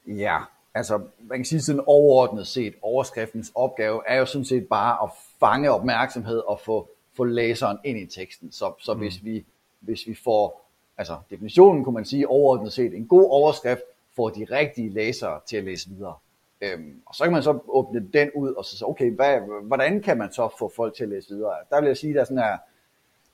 Ja, 0.08 0.40
altså 0.74 1.02
man 1.20 1.38
kan 1.38 1.46
sige 1.46 1.62
sådan 1.62 1.84
overordnet 1.88 2.48
set, 2.48 2.74
overskriftens 2.82 3.52
opgave 3.56 4.02
er 4.08 4.16
jo 4.16 4.26
sådan 4.26 4.46
set 4.46 4.68
bare 4.68 5.04
at 5.04 5.10
fange 5.40 5.72
opmærksomhed 5.72 6.38
og 6.38 6.60
få, 6.60 6.90
få 7.18 7.24
læseren 7.24 7.78
ind 7.84 8.00
i 8.00 8.06
teksten. 8.06 8.52
Så, 8.52 8.74
så 8.80 8.94
mm. 8.94 9.00
hvis, 9.00 9.24
vi, 9.24 9.46
hvis 9.80 10.08
vi 10.08 10.16
får, 10.16 10.71
altså 10.98 11.18
definitionen 11.30 11.84
kunne 11.84 11.94
man 11.94 12.06
sige 12.06 12.28
overordnet 12.28 12.74
set, 12.74 12.94
en 12.94 13.08
god 13.08 13.30
overskrift 13.30 13.82
får 14.16 14.30
de 14.30 14.46
rigtige 14.52 14.90
læsere 14.90 15.40
til 15.46 15.58
at 15.58 15.64
læse 15.64 15.90
videre. 15.90 16.16
Øhm, 16.62 17.02
og 17.06 17.16
så 17.16 17.24
kan 17.24 17.34
man 17.34 17.44
så 17.44 17.60
åbne 17.68 18.08
den 18.14 18.32
ud 18.36 18.54
og 18.54 18.66
så 18.66 18.78
sige, 18.78 18.88
okay, 18.88 19.12
hvad, 19.12 19.40
hvordan 19.64 20.02
kan 20.02 20.18
man 20.18 20.34
så 20.34 20.50
få 20.60 20.72
folk 20.76 20.96
til 20.96 21.04
at 21.04 21.10
læse 21.10 21.30
videre? 21.30 21.54
Der 21.70 21.82
vil 21.82 21.88
jeg 21.88 21.98
sige, 21.98 22.14
der 22.14 22.22
er 22.22 22.24
sådan 22.24 22.38
her, 22.38 22.58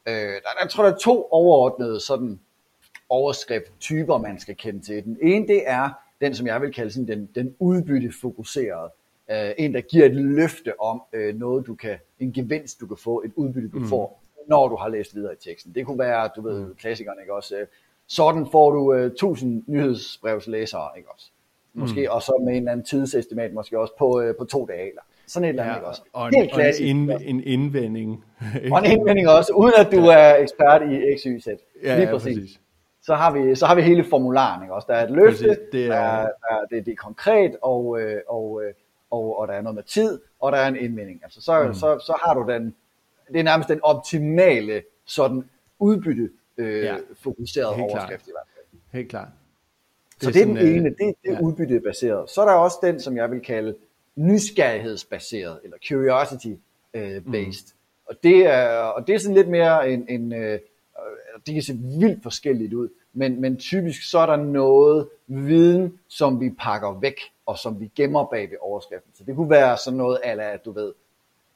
øh, 0.07 0.13
der, 0.13 0.49
jeg 0.61 0.69
tror, 0.69 0.83
der 0.83 0.91
er 0.91 0.97
to 0.97 1.27
overordnede 1.31 1.99
sådan 1.99 2.39
overskrifttyper, 3.09 4.17
man 4.17 4.39
skal 4.39 4.55
kende 4.55 4.79
til. 4.79 5.03
Den 5.03 5.17
ene, 5.21 5.47
det 5.47 5.63
er 5.65 5.89
den, 6.21 6.35
som 6.35 6.47
jeg 6.47 6.61
vil 6.61 6.73
kalde 6.73 6.91
sådan 6.91 7.07
den, 7.07 7.29
den 7.35 7.55
udbyttefokuserede. 7.59 8.89
Øh, 9.31 9.51
en, 9.57 9.73
der 9.73 9.81
giver 9.81 10.05
et 10.05 10.15
løfte 10.15 10.81
om 10.81 11.01
øh, 11.13 11.35
noget, 11.35 11.67
du 11.67 11.75
kan, 11.75 11.97
en 12.19 12.33
gevinst, 12.33 12.79
du 12.79 12.87
kan 12.87 12.97
få, 12.97 13.21
et 13.25 13.31
udbytte, 13.35 13.69
du 13.69 13.79
mm. 13.79 13.87
får, 13.87 14.23
når 14.47 14.67
du 14.67 14.75
har 14.75 14.87
læst 14.89 15.15
videre 15.15 15.33
i 15.33 15.37
teksten. 15.49 15.75
Det 15.75 15.85
kunne 15.85 15.99
være, 15.99 16.29
du 16.35 16.41
ved, 16.41 16.75
klassikerne, 16.75 17.21
ikke 17.21 17.33
også? 17.33 17.65
Sådan 18.07 18.47
får 18.51 18.71
du 18.71 18.93
øh, 18.93 19.05
1000 19.05 19.63
nyhedsbrevslæsere, 19.67 20.89
ikke 20.97 21.09
også? 21.13 21.31
Måske 21.73 22.01
mm. 22.01 22.07
og 22.15 22.21
så 22.21 22.41
med 22.45 22.53
en 22.53 22.57
eller 22.57 22.71
anden 22.71 22.85
tidsestimat, 22.85 23.53
måske 23.53 23.79
også 23.79 23.93
på, 23.99 24.21
øh, 24.21 24.35
på 24.35 24.45
to 24.45 24.65
dage, 24.65 24.89
eller 24.89 25.01
sådan 25.27 25.43
et 25.45 25.49
eller 25.49 25.63
andet, 25.63 25.73
Ja, 25.73 25.77
ikke 25.79 25.87
også? 25.87 26.01
og 26.13 26.27
en, 26.27 26.33
Helt 26.35 26.51
og 26.51 26.57
en, 26.57 26.61
klassisk. 26.63 26.87
ind, 26.89 27.11
en 27.21 27.43
indvending. 27.43 28.25
Og 28.71 28.79
en 28.85 28.91
indvending 28.91 29.27
også, 29.29 29.53
uden 29.53 29.73
at 29.79 29.91
du 29.91 29.97
er 30.05 30.35
ekspert 30.35 30.81
i 30.81 31.17
XYZ. 31.17 31.47
Ja, 31.47 31.95
Lige 31.95 32.07
ja, 32.07 32.11
præcis. 32.13 32.37
præcis. 32.37 32.59
Så 33.01 33.15
har, 33.15 33.31
vi, 33.31 33.55
så 33.55 33.65
har 33.65 33.75
vi 33.75 33.81
hele 33.81 34.03
formularen, 34.03 34.63
ikke 34.63 34.73
også? 34.73 34.85
Der 34.89 34.93
er 34.95 35.03
et 35.03 35.11
løfte, 35.11 35.47
Præcis, 35.47 35.57
det 35.71 35.85
er- 35.85 35.89
der 35.89 35.95
er, 35.97 36.21
der 36.21 36.55
er, 36.55 36.65
det, 36.71 36.85
det 36.85 36.91
er 36.91 36.95
konkret, 36.95 37.55
og, 37.61 38.01
øh, 38.01 38.21
og, 38.29 38.61
og, 39.11 39.39
og 39.39 39.47
der 39.47 39.53
er 39.53 39.61
noget 39.61 39.75
med 39.75 39.83
tid, 39.83 40.19
og 40.39 40.51
der 40.51 40.57
er 40.57 40.67
en 40.67 40.75
indvending. 40.75 41.19
Altså, 41.23 41.41
så, 41.41 41.63
mm. 41.67 41.73
så, 41.73 41.99
så 41.99 42.13
har 42.25 42.33
du 42.33 42.51
den, 42.51 42.75
det 43.33 43.39
er 43.39 43.43
nærmest 43.43 43.69
den 43.69 43.79
optimale 43.83 44.83
sådan 45.05 45.49
udbytte 45.79 46.29
øh, 46.57 46.83
Ja, 46.83 46.97
fokuseret 47.13 47.75
helt 47.75 47.91
klart. 47.91 48.01
overskrift 48.01 48.27
i 48.27 48.31
hvert 48.31 48.47
fald. 48.55 48.81
Helt 48.91 49.09
klart. 49.09 49.27
Så 50.21 50.31
det 50.31 50.35
er, 50.35 50.39
sådan, 50.39 50.55
den 50.55 50.67
øh, 50.67 50.75
ene, 50.75 50.89
det, 50.89 50.97
det 50.99 51.31
er 51.31 51.33
ja. 51.33 51.39
udbyttebaseret. 51.41 52.29
Så 52.29 52.41
er 52.41 52.45
der 52.45 52.53
også 52.53 52.77
den, 52.83 52.99
som 52.99 53.17
jeg 53.17 53.31
vil 53.31 53.39
kalde 53.39 53.75
nysgerrighedsbaseret, 54.15 55.59
eller 55.63 55.77
curiosity 55.89 56.53
øh, 56.93 57.21
based. 57.31 57.73
Mm. 57.73 58.05
Og, 58.05 58.15
det 58.23 58.45
er, 58.45 58.69
og 58.77 59.07
det 59.07 59.15
er 59.15 59.19
sådan 59.19 59.35
lidt 59.35 59.49
mere 59.49 59.89
en, 59.91 60.05
en 60.09 60.33
øh, 60.33 60.53
øh, 60.53 60.59
det 61.45 61.53
kan 61.53 61.63
se 61.63 61.73
vildt 61.99 62.23
forskelligt 62.23 62.73
ud, 62.73 62.89
men, 63.13 63.41
men 63.41 63.57
typisk 63.57 64.09
så 64.09 64.19
er 64.19 64.25
der 64.25 64.35
noget 64.35 65.09
viden, 65.27 65.99
som 66.07 66.41
vi 66.41 66.49
pakker 66.59 66.99
væk, 66.99 67.19
og 67.45 67.57
som 67.57 67.79
vi 67.79 67.91
gemmer 67.95 68.25
bag 68.25 68.49
ved 68.49 68.57
overskriften. 68.61 69.11
Så 69.15 69.23
det 69.23 69.35
kunne 69.35 69.49
være 69.49 69.77
sådan 69.77 69.97
noget, 69.97 70.19
ala, 70.23 70.51
at 70.53 70.65
du 70.65 70.71
ved, 70.71 70.93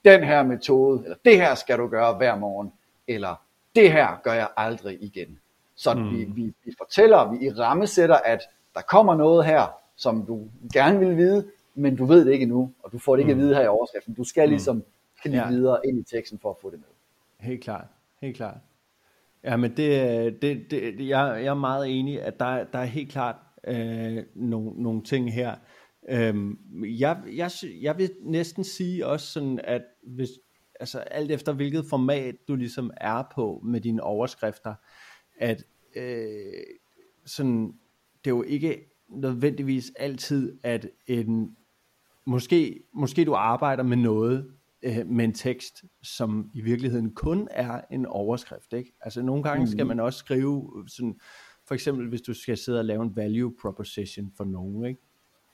den 0.06 0.24
her 0.24 0.44
metode, 0.44 1.04
eller 1.04 1.18
det 1.26 1.36
her 1.36 1.56
skal 1.56 1.78
du 1.78 1.88
gøre 1.88 2.14
hver 2.14 2.36
morgen, 2.36 2.72
eller 3.08 3.36
det 3.76 3.92
her 3.92 4.08
gør 4.24 4.34
jeg 4.34 4.48
aldrig 4.58 4.98
igen. 5.04 5.40
Så 5.76 5.94
mm. 5.94 6.12
vi, 6.12 6.24
vi, 6.24 6.54
vi 6.66 6.74
fortæller, 6.78 7.32
vi 7.32 7.46
i 7.46 7.50
rammesætter, 7.52 8.16
at 8.16 8.40
der 8.76 8.82
kommer 8.82 9.16
noget 9.16 9.46
her, 9.46 9.74
som 9.96 10.26
du 10.26 10.48
gerne 10.74 11.00
vil 11.00 11.18
vide, 11.18 11.48
men 11.76 11.96
du 11.96 12.06
ved 12.06 12.26
det 12.26 12.32
ikke 12.34 12.44
endnu, 12.44 12.72
og 12.84 12.92
du 12.92 13.00
får 13.00 13.16
det 13.16 13.22
ikke 13.24 13.34
mm. 13.34 13.40
at 13.40 13.46
vide 13.46 13.56
her 13.56 13.62
i 13.64 13.68
overskriften. 13.68 14.14
Du 14.14 14.24
skal 14.24 14.50
ligesom 14.50 14.84
klikke 15.22 15.38
Ja. 15.40 15.48
videre 15.48 15.80
ind 15.86 16.00
i 16.00 16.04
teksten 16.16 16.40
for 16.40 16.50
at 16.50 16.56
få 16.62 16.70
det 16.70 16.80
med. 16.80 16.88
Helt 17.48 17.64
klart, 17.64 17.86
helt 18.22 18.36
klart. 18.38 18.58
Ja, 19.44 19.58
men 19.58 19.72
det, 19.78 20.42
det, 20.42 20.72
det, 20.72 20.72
det- 20.72 21.08
jeg, 21.08 21.40
jeg 21.44 21.46
er 21.50 21.54
meget 21.54 22.00
enig, 22.00 22.22
at 22.22 22.40
der, 22.40 22.64
der 22.64 22.80
er 22.80 22.84
helt 22.86 23.12
klart 23.12 23.36
øh, 23.64 24.24
nogle, 24.36 24.72
nogle 24.84 25.02
ting 25.04 25.34
her. 25.34 25.56
Øhm, 26.10 26.58
jeg, 26.84 27.24
jeg, 27.34 27.52
jeg 27.82 27.98
vil 27.98 28.12
næsten 28.22 28.64
sige 28.64 29.08
også 29.08 29.28
sådan, 29.28 29.60
at 29.64 29.82
hvis, 30.04 30.30
altså 30.80 31.00
alt 31.00 31.32
efter 31.32 31.54
hvilket 31.54 31.86
format 31.86 32.36
du 32.48 32.56
ligesom 32.56 32.92
er 32.98 33.24
på 33.36 33.62
med 33.66 33.82
dine 33.82 34.04
overskrifter, 34.04 34.76
at 35.40 35.64
øh, 35.96 36.64
sådan, 37.26 37.74
det 38.24 38.32
er 38.32 38.36
jo 38.36 38.44
ikke 38.44 38.92
nødvendigvis 39.10 39.92
altid, 39.96 40.60
at 40.64 40.90
en, 41.08 41.56
måske, 42.26 42.84
måske 42.94 43.26
du 43.26 43.34
arbejder 43.34 43.84
med 43.84 43.98
noget, 43.98 44.52
øh, 44.84 45.08
med 45.08 45.26
en 45.26 45.34
tekst, 45.34 45.84
som 46.04 46.52
i 46.54 46.62
virkeligheden 46.62 47.14
kun 47.14 47.48
er 47.52 47.82
en 47.92 48.06
overskrift. 48.06 48.74
Ikke? 48.74 48.94
Altså 49.02 49.22
nogle 49.22 49.44
gange 49.44 49.68
skal 49.68 49.86
man 49.86 50.00
også 50.00 50.20
skrive, 50.20 50.86
sådan, 50.88 51.20
for 51.68 51.74
eksempel 51.74 52.10
hvis 52.10 52.22
du 52.22 52.34
skal 52.34 52.58
sidde 52.58 52.80
og 52.80 52.86
lave 52.86 53.04
en 53.04 53.16
value 53.16 53.54
proposition 53.62 54.32
for 54.38 54.44
nogen. 54.44 54.86
Ikke? 54.86 55.02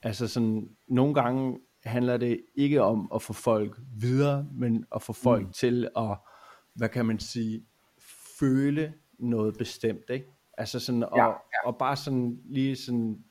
Altså 0.02 0.28
sådan, 0.28 0.68
nogle 0.88 1.14
gange 1.14 1.58
handler 1.84 2.16
det 2.16 2.40
ikke 2.54 2.82
om 2.82 3.10
at 3.14 3.22
få 3.22 3.32
folk 3.32 3.80
videre, 3.96 4.46
men 4.52 4.84
at 4.94 5.02
få 5.02 5.12
folk 5.12 5.46
mm. 5.46 5.52
til 5.52 5.88
at, 5.96 6.16
hvad 6.74 6.88
kan 6.88 7.06
man 7.06 7.18
sige, 7.18 7.64
føle 8.38 8.94
noget 9.18 9.58
bestemt. 9.58 10.10
Ikke? 10.10 10.26
Altså 10.58 10.80
sådan, 10.80 11.02
og, 11.02 11.16
Ja, 11.16 11.24
ja, 11.24 11.30
ja. 11.30 11.66
og 11.66 11.78
bare 11.78 11.96
sådan 11.96 12.40
lige 12.44 12.76
sådan, 12.76 13.24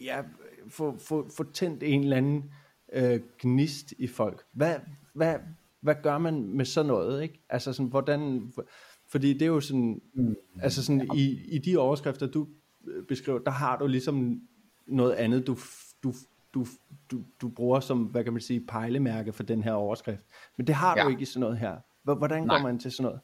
ja, 0.00 0.22
få, 0.68 0.98
få, 0.98 1.28
få 1.36 1.44
tændt 1.52 1.82
en 1.82 2.02
eller 2.02 2.16
anden 2.16 2.50
øh, 2.92 3.20
gnist 3.38 3.92
i 3.98 4.06
folk. 4.06 4.44
Hvad, 4.52 4.76
hvad, 5.12 5.38
hvad 5.80 5.94
gør 6.02 6.18
man 6.18 6.42
med 6.56 6.64
sådan 6.64 6.86
noget, 6.86 7.22
ikke? 7.22 7.40
Altså 7.48 7.72
sådan, 7.72 7.90
hvordan, 7.90 8.52
fordi 9.08 9.32
det 9.32 9.42
er 9.42 9.46
jo 9.46 9.60
sådan, 9.60 10.02
mm. 10.14 10.34
altså 10.62 10.84
sådan, 10.84 11.10
i, 11.14 11.54
i 11.54 11.58
de 11.58 11.78
overskrifter, 11.78 12.26
du 12.26 12.48
øh, 12.86 13.04
beskriver, 13.06 13.38
der 13.38 13.50
har 13.50 13.78
du 13.78 13.86
ligesom 13.86 14.42
noget 14.86 15.12
andet, 15.12 15.46
du, 15.46 15.56
du, 16.02 16.14
du, 16.54 16.66
du, 17.10 17.20
du 17.40 17.48
bruger 17.48 17.80
som, 17.80 17.98
hvad 17.98 18.24
kan 18.24 18.32
man 18.32 18.42
sige, 18.42 18.60
pejlemærke 18.60 19.32
for 19.32 19.42
den 19.42 19.62
her 19.62 19.72
overskrift. 19.72 20.22
Men 20.56 20.66
det 20.66 20.74
har 20.74 20.94
du 20.94 21.00
Ja. 21.00 21.08
ikke 21.08 21.22
i 21.22 21.24
sådan 21.24 21.40
noget 21.40 21.58
her. 21.58 21.76
Hvordan 22.02 22.42
Nej. 22.42 22.56
går 22.56 22.62
man 22.62 22.78
til 22.78 22.92
sådan 22.92 23.04
noget? 23.04 23.20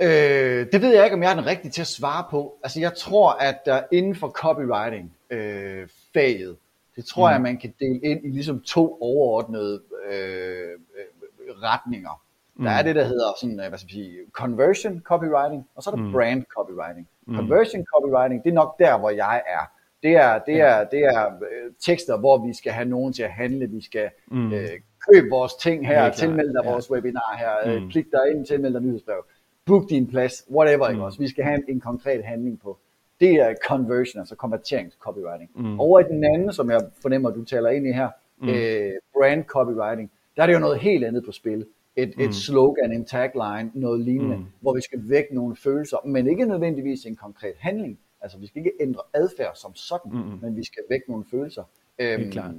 Øh, 0.00 0.66
det 0.72 0.82
ved 0.82 0.94
jeg 0.94 1.04
ikke, 1.04 1.14
om 1.16 1.22
jeg 1.22 1.30
er 1.30 1.34
den 1.36 1.46
rigtige 1.46 1.70
til 1.72 1.80
at 1.80 1.86
svare 1.86 2.26
på. 2.30 2.58
Altså 2.62 2.80
jeg 2.80 2.92
tror, 2.96 3.30
at 3.32 3.58
der 3.66 3.82
inden 3.92 4.14
for 4.14 4.28
copywriting 4.28 5.16
øh, 5.30 5.88
faget, 6.14 6.56
det 6.96 7.04
tror 7.04 7.28
mm. 7.28 7.32
jeg, 7.32 7.40
man 7.42 7.58
kan 7.58 7.74
dele 7.80 8.00
ind 8.02 8.26
i 8.26 8.30
ligesom 8.30 8.60
to 8.60 8.98
overordnede 9.00 9.82
øh, 10.10 10.70
øh, 10.70 11.62
retninger. 11.62 12.22
Der 12.64 12.70
er 12.70 12.82
det, 12.82 12.94
der 12.96 13.04
hedder 13.04 13.28
sådan, 13.40 13.60
øh, 13.60 13.68
hvad 13.68 13.78
skal 13.78 13.86
man 13.86 13.90
sige, 13.90 14.18
conversion 14.32 15.00
copywriting, 15.04 15.68
og 15.74 15.82
så 15.82 15.90
er 15.90 15.94
der 15.94 16.02
mm. 16.02 16.12
brand 16.12 16.44
copywriting. 16.56 17.08
Mm. 17.26 17.36
Conversion 17.36 17.84
copywriting, 17.94 18.44
det 18.44 18.50
er 18.50 18.54
nok 18.54 18.78
der, 18.78 18.98
hvor 18.98 19.10
jeg 19.10 19.42
er. 19.46 19.64
Det 20.02 20.16
er, 20.16 20.38
det 20.38 20.60
er, 20.60 20.84
det 20.84 21.00
er 21.00 21.26
øh, 21.26 21.72
tekster, 21.80 22.16
hvor 22.18 22.46
vi 22.46 22.54
skal 22.54 22.72
have 22.72 22.88
nogen 22.88 23.12
til 23.12 23.22
at 23.22 23.30
handle, 23.30 23.66
vi 23.66 23.80
skal 23.84 24.10
mm. 24.30 24.52
øh, 24.52 24.68
købe 25.10 25.26
vores 25.30 25.54
ting 25.54 25.86
her, 25.86 26.10
tilmelde 26.12 26.52
dig 26.52 26.60
ja. 26.64 26.70
vores 26.70 26.90
webinar 26.90 27.36
her, 27.38 27.78
Mm. 27.78 27.84
øh, 27.84 27.90
klik 27.90 28.04
dig 28.12 28.20
ind, 28.34 28.46
tilmelde 28.46 28.74
dig 28.74 28.82
nyhedsbrev, 28.86 29.24
book 29.66 29.90
din 29.90 30.06
plads, 30.06 30.44
whatever, 30.50 30.88
mm. 30.88 30.94
ikke 30.94 31.04
også? 31.04 31.18
Vi 31.18 31.28
skal 31.28 31.44
have 31.44 31.56
en, 31.56 31.64
en 31.68 31.80
konkret 31.80 32.24
handling 32.24 32.60
på. 32.60 32.78
Det 33.20 33.32
er 33.34 33.54
conversion, 33.68 34.20
altså 34.20 34.34
konverteringscopywriting. 34.36 35.50
Mm. 35.54 35.80
Over 35.80 36.00
i 36.00 36.02
den 36.02 36.24
anden, 36.24 36.52
som 36.52 36.70
jeg 36.70 36.80
fornemmer, 37.02 37.30
du 37.30 37.44
taler 37.44 37.70
ind 37.70 37.86
i 37.86 37.92
her, 37.92 38.08
mm. 38.38 38.48
øh, 38.48 38.92
brand 39.18 39.44
copywriting, 39.44 40.10
der 40.36 40.42
er 40.42 40.46
det 40.46 40.54
jo 40.54 40.58
noget 40.58 40.78
helt 40.78 41.04
andet 41.04 41.24
på 41.24 41.32
spil. 41.32 41.66
Et, 41.96 42.16
mm. 42.16 42.22
et 42.22 42.34
slogan, 42.34 42.92
en 42.92 43.04
tagline, 43.04 43.70
noget 43.74 44.00
lignende, 44.00 44.36
mm. 44.36 44.44
hvor 44.60 44.74
vi 44.74 44.80
skal 44.80 45.08
vække 45.08 45.34
nogle 45.34 45.56
følelser, 45.56 45.96
men 46.06 46.26
ikke 46.26 46.46
nødvendigvis 46.46 47.04
en 47.04 47.16
konkret 47.16 47.54
handling. 47.58 47.98
Altså 48.20 48.38
vi 48.38 48.46
skal 48.46 48.58
ikke 48.58 48.72
ændre 48.80 49.00
adfærd 49.14 49.54
som 49.54 49.74
sådan, 49.74 50.12
mm. 50.12 50.38
men 50.42 50.56
vi 50.56 50.64
skal 50.64 50.82
vække 50.90 51.04
nogle 51.08 51.24
følelser. 51.30 51.62
Øhm, 51.98 52.30
klart. 52.30 52.54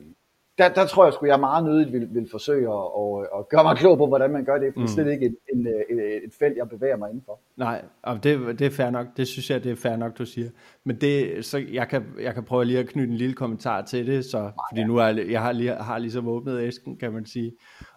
Der, 0.58 0.74
der 0.74 0.86
tror 0.86 1.06
jeg 1.06 1.14
sgu, 1.14 1.26
jeg 1.26 1.40
meget 1.40 1.66
nødigt 1.66 1.94
vil, 1.94 2.08
vil 2.12 2.28
forsøge 2.32 2.70
at, 2.70 2.86
at, 2.98 3.40
at 3.40 3.50
gøre 3.50 3.64
mig 3.64 3.78
klog 3.78 3.98
på, 3.98 4.08
hvordan 4.08 4.32
man 4.32 4.46
gør 4.46 4.58
det, 4.58 4.74
for 4.74 4.82
det 4.82 4.90
er 4.90 4.94
slet 4.94 5.12
ikke 5.12 5.26
et, 5.26 5.36
en, 5.54 5.68
et, 5.68 6.24
et 6.26 6.34
felt, 6.40 6.58
jeg 6.58 6.70
bevæger 6.70 6.98
mig 6.98 7.10
indenfor. 7.10 7.40
Nej, 7.58 7.86
og 8.02 8.24
det, 8.24 8.60
det 8.60 8.68
er 8.68 8.72
fair 8.72 8.90
nok. 8.90 9.08
Det 9.18 9.28
synes 9.28 9.50
jeg, 9.50 9.64
det 9.64 9.72
er 9.72 9.76
fair 9.76 9.96
nok, 9.96 10.18
du 10.18 10.26
siger. 10.26 10.50
Men 10.84 11.02
det, 11.02 11.46
så 11.46 11.58
jeg 11.72 11.88
kan, 11.88 12.04
jeg 12.22 12.34
kan 12.34 12.44
prøve 12.44 12.66
lige 12.66 12.80
at 12.80 12.88
knytte 12.88 13.12
en 13.12 13.18
lille 13.18 13.36
kommentar 13.36 13.82
til 13.82 14.08
det, 14.08 14.26
så, 14.26 14.52
fordi 14.72 14.84
nu 14.84 14.98
er 14.98 15.08
jeg 15.30 15.42
har, 15.42 15.52
lige, 15.52 15.72
har 15.72 15.98
ligesom 15.98 16.28
åbnet 16.28 16.62
æsken, 16.62 16.98
kan 16.98 17.14
man 17.14 17.26
sige. 17.26 17.52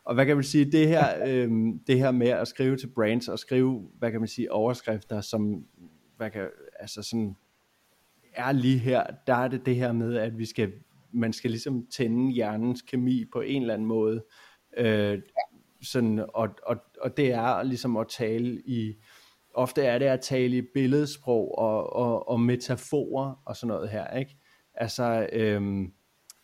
Og 0.04 0.14
hvad 0.14 0.26
kan 0.26 0.36
man 0.36 0.44
sige, 0.44 0.64
det 0.64 0.88
her, 0.88 1.04
øhm, 1.28 1.78
det 1.86 1.98
her 1.98 2.10
med 2.10 2.28
at 2.28 2.48
skrive 2.48 2.76
til 2.76 2.86
brands, 2.94 3.28
og 3.28 3.38
skrive, 3.38 3.82
hvad 3.98 4.10
kan 4.10 4.20
man 4.20 4.28
sige, 4.28 4.52
overskrifter, 4.52 5.20
som, 5.20 5.64
hvad 6.16 6.30
kan, 6.30 6.46
altså 6.80 7.02
sådan, 7.02 7.36
er 8.36 8.52
lige 8.52 8.78
her, 8.78 9.04
der 9.26 9.34
er 9.34 9.48
det 9.48 9.66
det 9.66 9.76
her 9.76 9.92
med, 9.92 10.16
at 10.16 10.38
vi 10.38 10.44
skal, 10.44 10.72
man 11.12 11.32
skal 11.32 11.50
ligesom 11.50 11.86
tænde 11.86 12.32
hjernens 12.32 12.82
kemi 12.82 13.24
på 13.32 13.40
en 13.40 13.62
eller 13.62 13.74
anden 13.74 13.88
måde. 13.88 14.24
Øh, 14.76 15.18
sådan, 15.82 16.24
og, 16.34 16.48
og, 16.66 16.76
og 17.00 17.16
det 17.16 17.32
er 17.32 17.62
ligesom 17.62 17.96
at 17.96 18.06
tale 18.08 18.62
i, 18.66 18.94
ofte 19.54 19.82
er 19.82 19.98
det 19.98 20.06
at 20.06 20.20
tale 20.20 20.56
i 20.56 20.62
billedsprog 20.74 21.58
og, 21.58 21.96
og, 21.96 22.28
og 22.28 22.40
metaforer 22.40 23.42
og 23.44 23.56
sådan 23.56 23.68
noget 23.68 23.88
her, 23.88 24.16
ikke? 24.16 24.36
Altså, 24.74 25.28
øhm, 25.32 25.92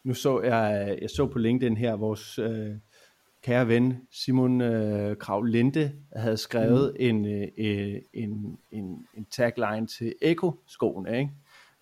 nu 0.04 0.14
så 0.14 0.40
jeg, 0.40 0.98
jeg 1.02 1.10
så 1.10 1.26
på 1.26 1.38
LinkedIn 1.38 1.76
her, 1.76 1.96
vores 1.96 2.38
øh, 2.38 2.74
kære 3.42 3.68
ven 3.68 3.96
Simon 4.10 4.60
øh, 4.60 5.16
Krav 5.16 5.42
Linde 5.42 5.92
havde 6.16 6.36
skrevet 6.36 6.96
mm. 7.00 7.06
en, 7.06 7.26
øh, 7.26 8.02
en, 8.14 8.58
en, 8.70 9.06
en 9.14 9.24
tagline 9.30 9.86
til 9.86 10.14
Eko-skoene, 10.22 11.18
ikke? 11.18 11.30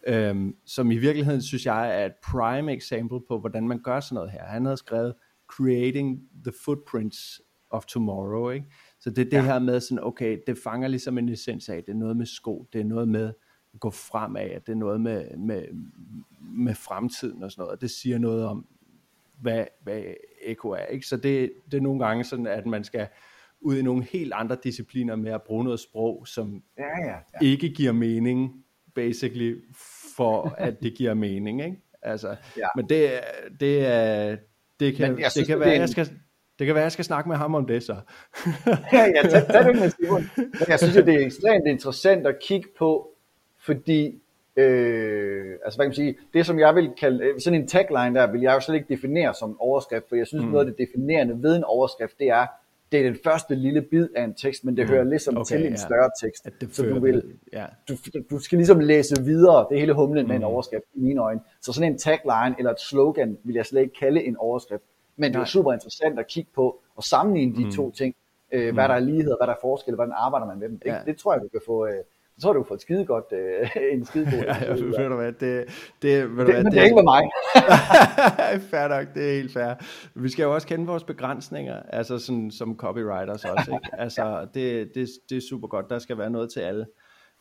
Øhm, 0.06 0.56
som 0.66 0.90
i 0.90 0.96
virkeligheden 0.96 1.42
synes 1.42 1.66
jeg 1.66 2.02
er 2.02 2.06
et 2.06 2.14
prime 2.30 2.72
example 2.72 3.20
på, 3.28 3.38
hvordan 3.38 3.68
man 3.68 3.82
gør 3.82 4.00
sådan 4.00 4.14
noget 4.14 4.30
her. 4.30 4.44
Han 4.44 4.64
havde 4.64 4.76
skrevet 4.76 5.14
Creating 5.48 6.22
the 6.44 6.52
Footprints 6.64 7.40
of 7.70 7.84
Tomorrow, 7.86 8.50
ikke? 8.50 8.66
Så 9.00 9.10
det 9.10 9.18
er 9.18 9.30
det 9.30 9.32
ja. 9.32 9.42
her 9.42 9.58
med 9.58 9.80
sådan, 9.80 10.04
okay, 10.04 10.38
det 10.46 10.58
fanger 10.64 10.88
ligesom 10.88 11.18
en 11.18 11.28
essens 11.28 11.68
af, 11.68 11.84
det 11.84 11.92
er 11.92 11.96
noget 11.96 12.16
med 12.16 12.26
sko, 12.26 12.66
det 12.72 12.80
er 12.80 12.84
noget 12.84 13.08
med, 13.08 13.32
gå 13.80 13.90
fremad, 13.90 14.42
at 14.42 14.66
det 14.66 14.72
er 14.72 14.76
noget 14.76 15.00
med, 15.00 15.36
med, 15.36 15.64
med 16.40 16.74
fremtiden 16.74 17.42
og 17.42 17.52
sådan 17.52 17.62
noget, 17.62 17.74
og 17.74 17.80
det 17.80 17.90
siger 17.90 18.18
noget 18.18 18.44
om, 18.44 18.66
hvad, 19.40 19.64
hvad 19.82 20.02
eko 20.42 20.70
er. 20.70 20.84
Ikke? 20.84 21.06
Så 21.06 21.16
det, 21.16 21.52
det 21.70 21.76
er 21.76 21.80
nogle 21.80 22.06
gange 22.06 22.24
sådan, 22.24 22.46
at 22.46 22.66
man 22.66 22.84
skal 22.84 23.08
ud 23.60 23.76
i 23.76 23.82
nogle 23.82 24.04
helt 24.04 24.32
andre 24.32 24.56
discipliner 24.64 25.16
med 25.16 25.32
at 25.32 25.42
bruge 25.42 25.64
noget 25.64 25.80
sprog, 25.80 26.26
som 26.26 26.62
Ja, 26.78 27.06
ja, 27.06 27.16
ja. 27.42 27.46
ikke 27.46 27.68
giver 27.68 27.92
mening, 27.92 28.64
basically, 28.94 29.56
for 30.16 30.54
at 30.58 30.82
det 30.82 30.94
giver 30.94 31.14
mening. 31.14 31.64
Ikke? 31.64 31.76
Altså, 32.02 32.36
Ja. 32.56 32.66
Men 32.76 32.88
det, 32.88 33.10
det, 33.60 33.86
er, 33.86 34.36
det 34.80 34.94
kan, 34.96 35.08
jeg 35.18 35.24
det 35.24 35.32
synes, 35.32 35.48
kan 35.48 35.58
det 35.58 35.66
være, 35.66 35.74
en- 35.74 35.80
jeg 35.80 35.88
skal, 35.88 36.10
det 36.58 36.66
kan 36.66 36.74
være, 36.74 36.82
jeg 36.84 36.92
skal 36.92 37.04
snakke 37.04 37.28
med 37.28 37.36
ham 37.36 37.54
om 37.54 37.66
det 37.66 37.82
så. 37.82 37.92
ja, 38.92 39.04
ja, 39.14 39.22
tag, 39.28 39.46
tag 39.46 39.64
det 39.64 39.76
med 39.80 39.90
Simon. 39.90 40.30
Men 40.36 40.68
jeg 40.68 40.78
synes, 40.78 40.96
at 40.96 41.06
det 41.06 41.14
er 41.14 41.26
ekstremt 41.26 41.66
interessant 41.66 42.26
at 42.26 42.36
kigge 42.42 42.68
på, 42.78 43.08
fordi, 43.58 44.20
øh, 44.56 45.52
altså 45.64 45.78
hvad 45.78 45.86
kan 45.86 45.88
man 45.88 45.94
sige, 45.94 46.16
det 46.34 46.46
som 46.46 46.58
jeg 46.58 46.74
vil 46.74 46.90
kalde, 47.00 47.24
øh, 47.24 47.40
sådan 47.40 47.60
en 47.60 47.68
tagline 47.68 48.14
der, 48.14 48.32
vil 48.32 48.40
jeg 48.40 48.54
jo 48.54 48.60
slet 48.60 48.74
ikke 48.74 48.88
definere 48.94 49.34
som 49.34 49.50
en 49.50 49.56
overskrift, 49.58 50.04
for 50.08 50.16
jeg 50.16 50.26
synes, 50.26 50.44
mm. 50.44 50.50
noget 50.50 50.66
af 50.66 50.72
det 50.74 50.86
definerende 50.88 51.42
ved 51.42 51.56
en 51.56 51.64
overskrift, 51.64 52.18
det 52.18 52.28
er, 52.28 52.46
det 52.92 53.00
er 53.00 53.04
den 53.04 53.16
første 53.24 53.54
lille 53.54 53.82
bid 53.82 54.08
af 54.16 54.24
en 54.24 54.34
tekst, 54.34 54.64
men 54.64 54.76
det 54.76 54.86
hører 54.88 55.04
ligesom 55.04 55.36
Okay, 55.36 55.44
til 55.56 55.66
en 55.66 55.72
ja. 55.72 55.76
større 55.76 56.10
tekst. 56.22 56.46
At 56.46 56.52
det 56.60 56.74
så 56.76 56.82
du 56.82 57.00
vil, 57.00 57.22
ja. 57.52 57.66
du, 57.88 57.96
du 58.30 58.38
skal 58.38 58.58
ligesom 58.58 58.80
læse 58.80 59.24
videre, 59.24 59.66
det 59.70 59.80
hele 59.80 59.92
humlen 59.94 60.28
med 60.28 60.36
en 60.36 60.42
overskrift 60.44 60.84
i 60.94 61.00
mine 61.00 61.20
øjne. 61.20 61.40
Så 61.60 61.72
sådan 61.72 61.92
en 61.92 61.98
tagline 61.98 62.54
eller 62.58 62.70
et 62.70 62.80
slogan 62.80 63.38
vil 63.44 63.54
jeg 63.54 63.66
slet 63.66 63.80
ikke 63.80 63.94
kalde 63.94 64.22
en 64.24 64.36
overskrift. 64.36 64.82
Men 65.16 65.32
det 65.32 65.40
er 65.40 65.44
super 65.44 65.72
interessant 65.72 66.18
at 66.18 66.26
kigge 66.26 66.50
på 66.54 66.80
og 66.96 67.04
sammenligne 67.04 67.56
de 67.56 67.76
to 67.76 67.90
ting. 67.90 68.14
Øh, 68.52 68.74
hvad 68.74 68.88
der 68.88 68.94
er 68.94 68.98
lighed, 68.98 69.36
hvad 69.38 69.46
der 69.46 69.52
er 69.54 69.58
forskel, 69.60 69.94
hvordan 69.94 70.14
arbejder 70.16 70.46
man 70.46 70.58
med 70.58 70.68
dem. 70.68 70.78
Det, 70.78 70.86
Ja. 70.90 70.98
det 71.06 71.16
tror 71.16 71.32
jeg, 71.32 71.42
du 71.42 71.48
kan 71.48 71.60
få, 71.66 71.86
øh, 71.86 71.92
det 72.40 72.44
tror 72.44 72.50
jeg, 72.50 72.54
du 72.54 72.62
kan 72.62 72.68
få 72.68 72.74
et 72.74 72.80
skide 72.80 73.04
godt, 73.04 73.24
øh, 73.32 73.70
en 73.94 74.04
skide 74.04 74.24
god 74.24 74.32
Ja, 74.32 74.64
ja, 74.64 74.70
ved 74.72 75.08
du 75.08 75.14
hvad, 75.14 75.32
det, 75.32 75.64
det, 76.02 76.36
ved 76.36 76.44
du 76.44 76.46
det, 76.46 76.54
hvad, 76.54 76.64
men 76.64 76.72
det 76.72 76.80
er 76.80 76.84
ikke 76.84 76.94
med 76.94 77.02
mig. 77.02 77.22
fair 78.70 78.88
nok, 78.88 79.14
det 79.14 79.30
er 79.30 79.34
helt 79.34 79.52
fair. 79.52 79.74
Vi 80.14 80.28
skal 80.28 80.42
jo 80.42 80.54
også 80.54 80.66
kende 80.66 80.86
vores 80.86 81.04
begrænsninger, 81.04 81.82
altså 81.82 82.18
sådan, 82.18 82.50
som 82.50 82.76
copywriters 82.76 83.44
også, 83.44 83.70
ikke? 83.72 83.96
Altså, 84.02 84.46
det, 84.54 84.94
det, 84.94 85.08
det 85.30 85.36
er 85.36 85.40
super 85.50 85.68
godt, 85.68 85.90
der 85.90 85.98
skal 85.98 86.18
være 86.18 86.30
noget 86.30 86.52
til 86.52 86.60
alle. 86.60 86.86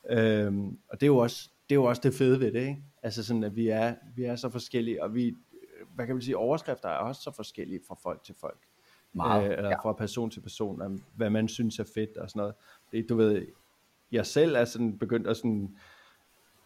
Øhm, 0.09 0.77
og 0.89 1.01
det 1.01 1.03
er, 1.03 1.07
jo 1.07 1.17
også, 1.17 1.49
det 1.69 1.75
er 1.75 1.79
jo 1.79 1.83
også 1.83 2.01
det 2.03 2.13
fede 2.13 2.39
ved 2.39 2.51
det, 2.51 2.61
ikke? 2.61 2.83
Altså 3.03 3.23
sådan, 3.25 3.43
at 3.43 3.55
vi 3.55 3.67
er, 3.67 3.95
vi 4.15 4.23
er 4.23 4.35
så 4.35 4.49
forskellige, 4.49 5.03
og 5.03 5.15
vi, 5.15 5.35
hvad 5.95 6.05
kan 6.05 6.15
man 6.15 6.21
sige, 6.21 6.37
overskrifter 6.37 6.89
er 6.89 6.97
også 6.97 7.21
så 7.21 7.31
forskellige 7.35 7.79
fra 7.87 7.95
folk 8.03 8.23
til 8.23 8.35
folk. 8.39 8.59
Meget, 9.13 9.43
øh, 9.43 9.57
eller 9.57 9.69
ja. 9.69 9.75
fra 9.75 9.93
person 9.93 10.29
til 10.29 10.41
person, 10.41 11.03
hvad 11.15 11.29
man 11.29 11.47
synes 11.47 11.79
er 11.79 11.83
fedt 11.93 12.17
og 12.17 12.29
sådan 12.29 12.39
noget. 12.39 12.53
Det, 12.91 13.05
du 13.09 13.15
ved, 13.15 13.45
jeg 14.11 14.25
selv 14.25 14.55
er 14.55 14.65
sådan 14.65 14.97
begyndt 14.97 15.27
at 15.27 15.37
sådan, 15.37 15.69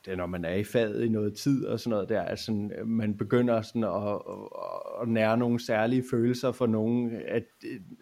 det 0.06 0.12
er 0.12 0.16
når 0.16 0.26
man 0.26 0.46
er 0.46 0.54
i 0.54 0.64
faget 0.64 1.06
i 1.06 1.10
noget 1.10 1.34
tid 1.34 1.66
og 1.66 1.80
sådan 1.80 1.90
noget 1.90 2.10
der, 2.10 2.22
at 2.22 2.40
sådan, 2.40 2.72
øh, 2.80 2.88
man 2.88 3.18
begynder 3.18 3.62
sådan 3.62 3.84
at, 3.84 3.92
at, 3.92 5.02
at 5.02 5.08
nære 5.08 5.38
nogle 5.38 5.66
særlige 5.66 6.04
følelser 6.12 6.52
for 6.52 6.68
nogle, 6.68 7.22
at, 7.28 7.44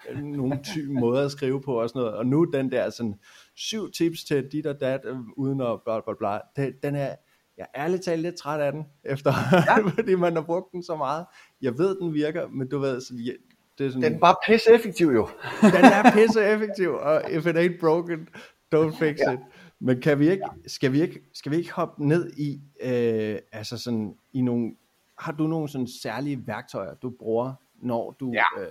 øh, 0.10 0.24
nogle 0.24 0.60
ty 0.64 0.80
måder 1.02 1.26
at 1.26 1.32
skrive 1.32 1.62
på 1.62 1.82
og 1.82 1.90
sådan 1.90 2.00
noget. 2.00 2.16
Og 2.16 2.26
nu 2.26 2.44
den 2.44 2.72
der 2.72 2.90
sådan 2.90 3.16
syv 3.56 3.92
tips 3.92 4.24
til 4.24 4.52
dit 4.52 4.66
og 4.66 4.80
dat, 4.80 5.02
øh, 5.06 5.18
uden 5.38 5.62
at 5.62 5.80
bla 5.86 6.00
bla 6.00 6.14
bla, 6.20 6.40
den, 6.56 6.74
den 6.84 6.96
er, 6.96 7.16
jeg 7.58 7.68
er 7.74 7.84
ærligt 7.84 8.04
talt 8.04 8.22
lidt 8.22 8.36
træt 8.36 8.60
af 8.62 8.72
den, 8.72 8.86
efter, 9.04 9.34
ja. 9.68 9.88
fordi 9.96 10.16
man 10.16 10.36
har 10.36 10.42
brugt 10.42 10.72
den 10.72 10.84
så 10.84 10.96
meget. 10.96 11.26
Jeg 11.62 11.78
ved, 11.78 12.00
den 12.00 12.14
virker, 12.14 12.48
men 12.48 12.70
du 12.70 12.80
ved, 12.80 13.02
så, 13.02 13.14
ja, 13.14 13.32
det 13.78 13.86
er 13.86 13.90
sådan, 13.90 14.04
Den 14.04 14.14
er 14.14 14.20
bare 14.20 14.36
pisse 14.48 14.74
effektiv 14.74 15.08
jo. 15.08 15.28
den 15.76 15.86
er 15.86 16.12
pisse 16.12 16.46
effektiv, 16.46 16.90
og 16.90 17.22
if 17.32 17.46
it 17.46 17.56
ain't 17.56 17.80
broken, 17.80 18.28
don't 18.75 18.96
fix 19.00 19.20
Ja. 19.28 19.34
it. 19.34 19.40
Men 19.80 20.01
kan 20.01 20.20
vi 20.20 20.29
ikke, 20.31 20.44
skal 20.68 20.92
vi 20.92 21.01
ikke, 21.01 21.22
skal 21.34 21.51
vi 21.51 21.57
ikke 21.57 21.72
hoppe 21.74 22.07
ned 22.07 22.31
i, 22.38 22.62
øh, 22.81 23.40
altså 23.51 23.77
sådan, 23.77 24.16
i 24.34 24.42
nogle, 24.42 24.75
har 25.20 25.31
du 25.31 25.48
nogle 25.48 25.70
sådan 25.70 25.88
særlige 25.88 26.44
værktøjer, 26.48 26.94
du 26.94 27.10
bruger, 27.10 27.53
når 27.81 28.16
du 28.20 28.31
Ja. 28.34 28.62
øh, 28.62 28.70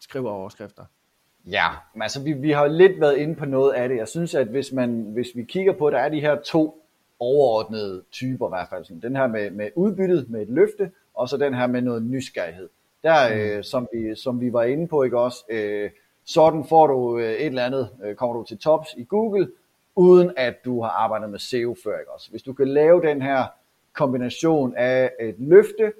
skriver 0.00 0.30
overskrifter? 0.30 0.84
Ja, 1.46 1.66
men 1.94 2.02
altså 2.02 2.22
vi, 2.22 2.32
vi 2.32 2.50
har 2.50 2.66
lidt 2.66 3.00
været 3.00 3.16
inde 3.16 3.34
på 3.34 3.44
noget 3.44 3.72
af 3.72 3.88
det. 3.88 3.96
Jeg 3.96 4.08
synes, 4.08 4.34
at 4.34 4.46
hvis, 4.46 4.72
man, 4.72 4.90
hvis 5.00 5.28
vi 5.34 5.42
kigger 5.44 5.72
på, 5.72 5.90
der 5.90 5.98
er 5.98 6.08
de 6.08 6.20
her 6.20 6.36
to 6.40 6.84
overordnede 7.18 8.02
typer 8.10 8.46
i 8.48 8.50
hvert 8.50 8.68
fald. 8.68 8.84
Sådan, 8.84 9.02
den 9.02 9.16
her 9.16 9.26
med, 9.26 9.50
med 9.50 9.70
udbyttet, 9.76 10.30
med 10.30 10.42
et 10.42 10.48
løfte, 10.48 10.90
og 11.14 11.28
så 11.28 11.36
den 11.36 11.54
her 11.54 11.66
med 11.66 11.82
noget 11.82 12.02
nysgerrighed. 12.02 12.68
Der, 13.02 13.56
øh, 13.56 13.64
som, 13.64 13.88
vi, 13.92 14.14
som 14.14 14.40
vi 14.40 14.52
var 14.52 14.62
inde 14.62 14.88
på, 14.88 15.02
ikke 15.02 15.18
også, 15.20 15.44
øh, 15.50 15.90
sådan 16.28 16.64
får 16.64 16.86
du 16.86 17.18
øh, 17.18 17.32
et 17.32 17.46
eller 17.46 17.64
andet, 17.64 17.90
øh, 18.04 18.14
kommer 18.14 18.36
du 18.36 18.44
til 18.44 18.58
tops 18.58 18.94
i 18.96 19.04
Google, 19.04 19.50
uden 19.96 20.32
at 20.36 20.64
du 20.64 20.82
har 20.82 20.90
arbejdet 20.90 21.30
med 21.30 21.38
SEO 21.38 21.76
før, 21.84 21.98
ikke 21.98 22.12
også. 22.12 22.30
Hvis 22.30 22.42
du 22.42 22.52
kan 22.52 22.68
lave 22.68 23.02
den 23.02 23.22
her 23.22 23.44
kombination 23.92 24.74
af 24.76 25.12
et 25.20 25.34
løfte, 25.38 25.92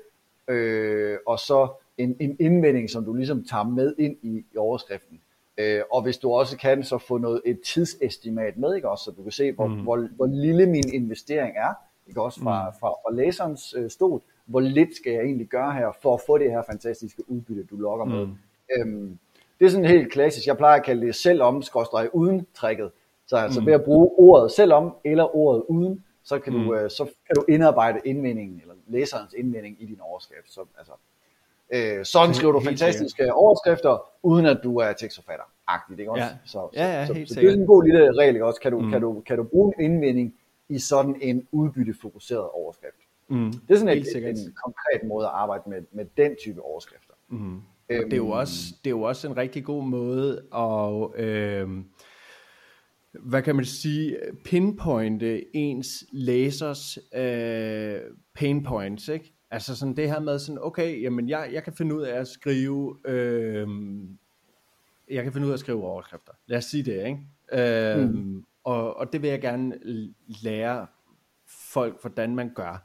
øh, 0.48 1.18
og 1.26 1.38
så 1.38 1.68
en, 1.98 2.16
en 2.20 2.36
indvending, 2.40 2.90
som 2.90 3.04
du 3.04 3.14
ligesom 3.14 3.44
tager 3.44 3.64
med 3.64 3.94
ind 3.98 4.16
i, 4.22 4.44
i 4.54 4.56
overskriften. 4.56 5.20
Øh, 5.58 5.80
og 5.92 6.02
hvis 6.02 6.18
du 6.18 6.32
også 6.32 6.58
kan, 6.58 6.84
så 6.84 6.98
få 6.98 7.18
noget, 7.18 7.42
et 7.44 7.60
tidsestimat 7.60 8.56
med, 8.56 8.74
ikke 8.74 8.90
også, 8.90 9.04
så 9.04 9.10
du 9.10 9.22
kan 9.22 9.32
se, 9.32 9.52
hvor, 9.52 9.66
mm. 9.66 9.82
hvor, 9.82 10.08
hvor 10.16 10.26
lille 10.26 10.66
min 10.66 10.92
investering 10.92 11.56
er, 11.56 11.74
ikke 12.06 12.22
også 12.22 12.40
fra, 12.40 12.70
fra, 12.70 12.88
fra 12.88 13.14
læserens 13.14 13.74
øh, 13.78 13.90
stol, 13.90 14.20
hvor 14.46 14.60
lidt 14.60 14.96
skal 14.96 15.12
jeg 15.12 15.22
egentlig 15.22 15.46
gøre 15.46 15.72
her, 15.72 15.92
for 16.02 16.14
at 16.14 16.20
få 16.26 16.38
det 16.38 16.50
her 16.50 16.62
fantastiske 16.62 17.30
udbytte, 17.30 17.64
du 17.64 17.76
lokker 17.76 18.04
med. 18.04 18.26
Mm. 18.26 18.34
Øhm, 18.76 19.18
det 19.58 19.66
er 19.66 19.70
sådan 19.70 19.84
helt 19.86 20.12
klassisk, 20.12 20.46
jeg 20.46 20.56
plejer 20.56 20.78
at 20.80 20.84
kalde 20.84 21.06
det 21.06 21.14
selv 21.14 21.42
om, 21.42 21.62
skråstreg 21.62 22.08
uden 22.12 22.46
trækket. 22.54 22.90
Så 23.26 23.36
altså 23.36 23.60
Mm. 23.60 23.66
ved 23.66 23.72
at 23.72 23.84
bruge 23.84 24.10
ordet 24.18 24.52
selv 24.52 24.72
om, 24.72 24.94
eller 25.04 25.36
ordet 25.36 25.62
uden, 25.68 26.04
så 26.22 26.38
kan, 26.38 26.52
Mm. 26.52 26.64
du, 26.64 26.74
øh, 26.74 26.90
så 26.90 27.04
kan 27.26 27.34
du 27.36 27.44
indarbejde 27.48 28.00
indvendingen, 28.04 28.60
eller 28.60 28.74
læserens 28.86 29.32
indvending 29.32 29.82
i 29.82 29.86
din 29.86 30.00
overskrift. 30.00 30.52
Så, 30.52 30.60
altså, 30.78 30.92
øh, 31.72 32.04
sådan 32.04 32.34
skriver 32.34 32.52
du 32.52 32.58
Helt 32.58 32.68
fantastiske 32.68 33.32
overskrifter, 33.34 34.10
uden 34.22 34.46
at 34.46 34.60
du 34.64 34.76
er 34.78 34.92
tekstforfatter. 34.92 35.44
Agtigt, 35.66 36.00
ikke 36.00 36.12
også? 36.12 36.24
Ja. 36.24 36.30
Så, 36.44 36.68
Ja, 36.74 36.84
ja, 37.00 37.06
så, 37.06 37.12
helt 37.12 37.28
så, 37.28 37.34
så 37.34 37.40
det 37.40 37.48
er 37.48 37.52
en 37.54 37.66
god 37.66 37.84
lille 37.84 38.12
regel, 38.18 38.34
ikke 38.34 38.46
også? 38.46 38.60
Kan 38.60 38.72
du, 38.72 38.78
Mm. 38.80 38.90
kan, 38.90 39.00
du, 39.00 39.20
kan 39.26 39.36
du 39.36 39.42
bruge 39.44 39.74
en 39.78 39.84
indvending 39.92 40.34
i 40.68 40.78
sådan 40.78 41.16
en 41.22 41.48
udbyttefokuseret 41.52 42.48
overskrift? 42.50 42.96
Mm. 43.28 43.52
Det 43.52 43.74
er 43.74 43.78
sådan 43.78 43.94
Helt 43.94 44.06
et, 44.06 44.12
sikkert. 44.12 44.30
en 44.36 44.54
konkret 44.64 45.08
måde 45.08 45.26
at 45.26 45.32
arbejde 45.34 45.62
med, 45.66 45.82
med 45.92 46.04
den 46.16 46.36
type 46.36 46.62
overskrifter. 46.62 47.14
Mm. 47.28 47.60
Og 47.90 48.04
det 48.04 48.12
er, 48.12 48.16
jo 48.16 48.28
også, 48.28 48.74
det 48.84 48.86
er 48.86 48.94
jo 48.94 49.02
også 49.02 49.28
en 49.28 49.36
rigtig 49.36 49.64
god 49.64 49.84
måde 49.84 50.42
at, 50.54 51.24
øh, 51.24 51.68
hvad 53.12 53.42
kan 53.42 53.56
man 53.56 53.64
sige, 53.64 54.16
pinpointe 54.44 55.56
ens 55.56 56.04
læsers 56.12 56.98
øh, 57.14 58.00
pain 58.34 58.62
points, 58.62 59.08
ikke? 59.08 59.34
Altså 59.50 59.76
sådan 59.76 59.96
det 59.96 60.10
her 60.10 60.20
med 60.20 60.38
sådan, 60.38 60.58
okay, 60.62 61.02
jamen 61.02 61.28
jeg, 61.28 61.50
jeg 61.52 61.64
kan 61.64 61.72
finde 61.72 61.94
ud 61.94 62.02
af 62.02 62.20
at 62.20 62.28
skrive, 62.28 62.98
øh, 63.04 63.68
jeg 65.10 65.24
kan 65.24 65.32
finde 65.32 65.46
ud 65.46 65.52
af 65.52 65.54
at 65.56 65.60
skrive 65.60 65.84
overskrifter. 65.84 66.32
Lad 66.46 66.58
os 66.58 66.64
sige 66.64 66.82
det, 66.82 67.06
ikke? 67.06 67.20
Øh, 67.52 68.08
mm. 68.08 68.44
og, 68.64 68.96
og 68.96 69.12
det 69.12 69.22
vil 69.22 69.30
jeg 69.30 69.40
gerne 69.40 69.78
lære 70.42 70.86
folk, 71.72 72.00
hvordan 72.00 72.34
man 72.34 72.54
gør. 72.54 72.84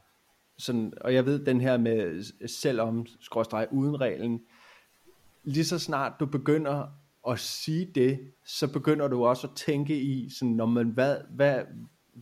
Sådan, 0.58 0.92
og 1.00 1.14
jeg 1.14 1.26
ved 1.26 1.44
den 1.44 1.60
her 1.60 1.76
med 1.76 2.22
selvom 2.46 3.06
skråstreg 3.20 3.68
uden 3.72 4.00
reglen, 4.00 4.40
lige 5.44 5.64
så 5.64 5.78
snart 5.78 6.12
du 6.20 6.26
begynder 6.26 6.86
at 7.28 7.38
sige 7.38 7.90
det, 7.94 8.32
så 8.46 8.72
begynder 8.72 9.08
du 9.08 9.24
også 9.24 9.46
at 9.46 9.52
tænke 9.56 10.00
i, 10.00 10.30
sådan, 10.30 10.54
når 10.54 10.66
man, 10.66 10.88
hvad, 10.88 11.16
hvad, 11.30 11.62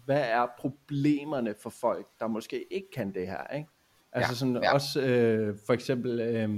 hvad 0.05 0.21
er 0.21 0.47
problemerne 0.59 1.55
for 1.63 1.71
folk, 1.71 2.07
der 2.21 2.27
måske 2.27 2.73
ikke 2.75 2.89
kan 2.95 3.15
det 3.15 3.27
her, 3.27 3.47
ikke? 3.57 3.69
Altså 4.13 4.33
Ja, 4.33 4.37
sådan 4.37 4.57
ja. 4.63 4.73
også 4.75 5.03
øh, 5.03 5.57
for 5.67 5.73
eksempel, 5.73 6.21
øh, 6.21 6.51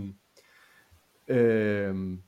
øh, 1.29 2.19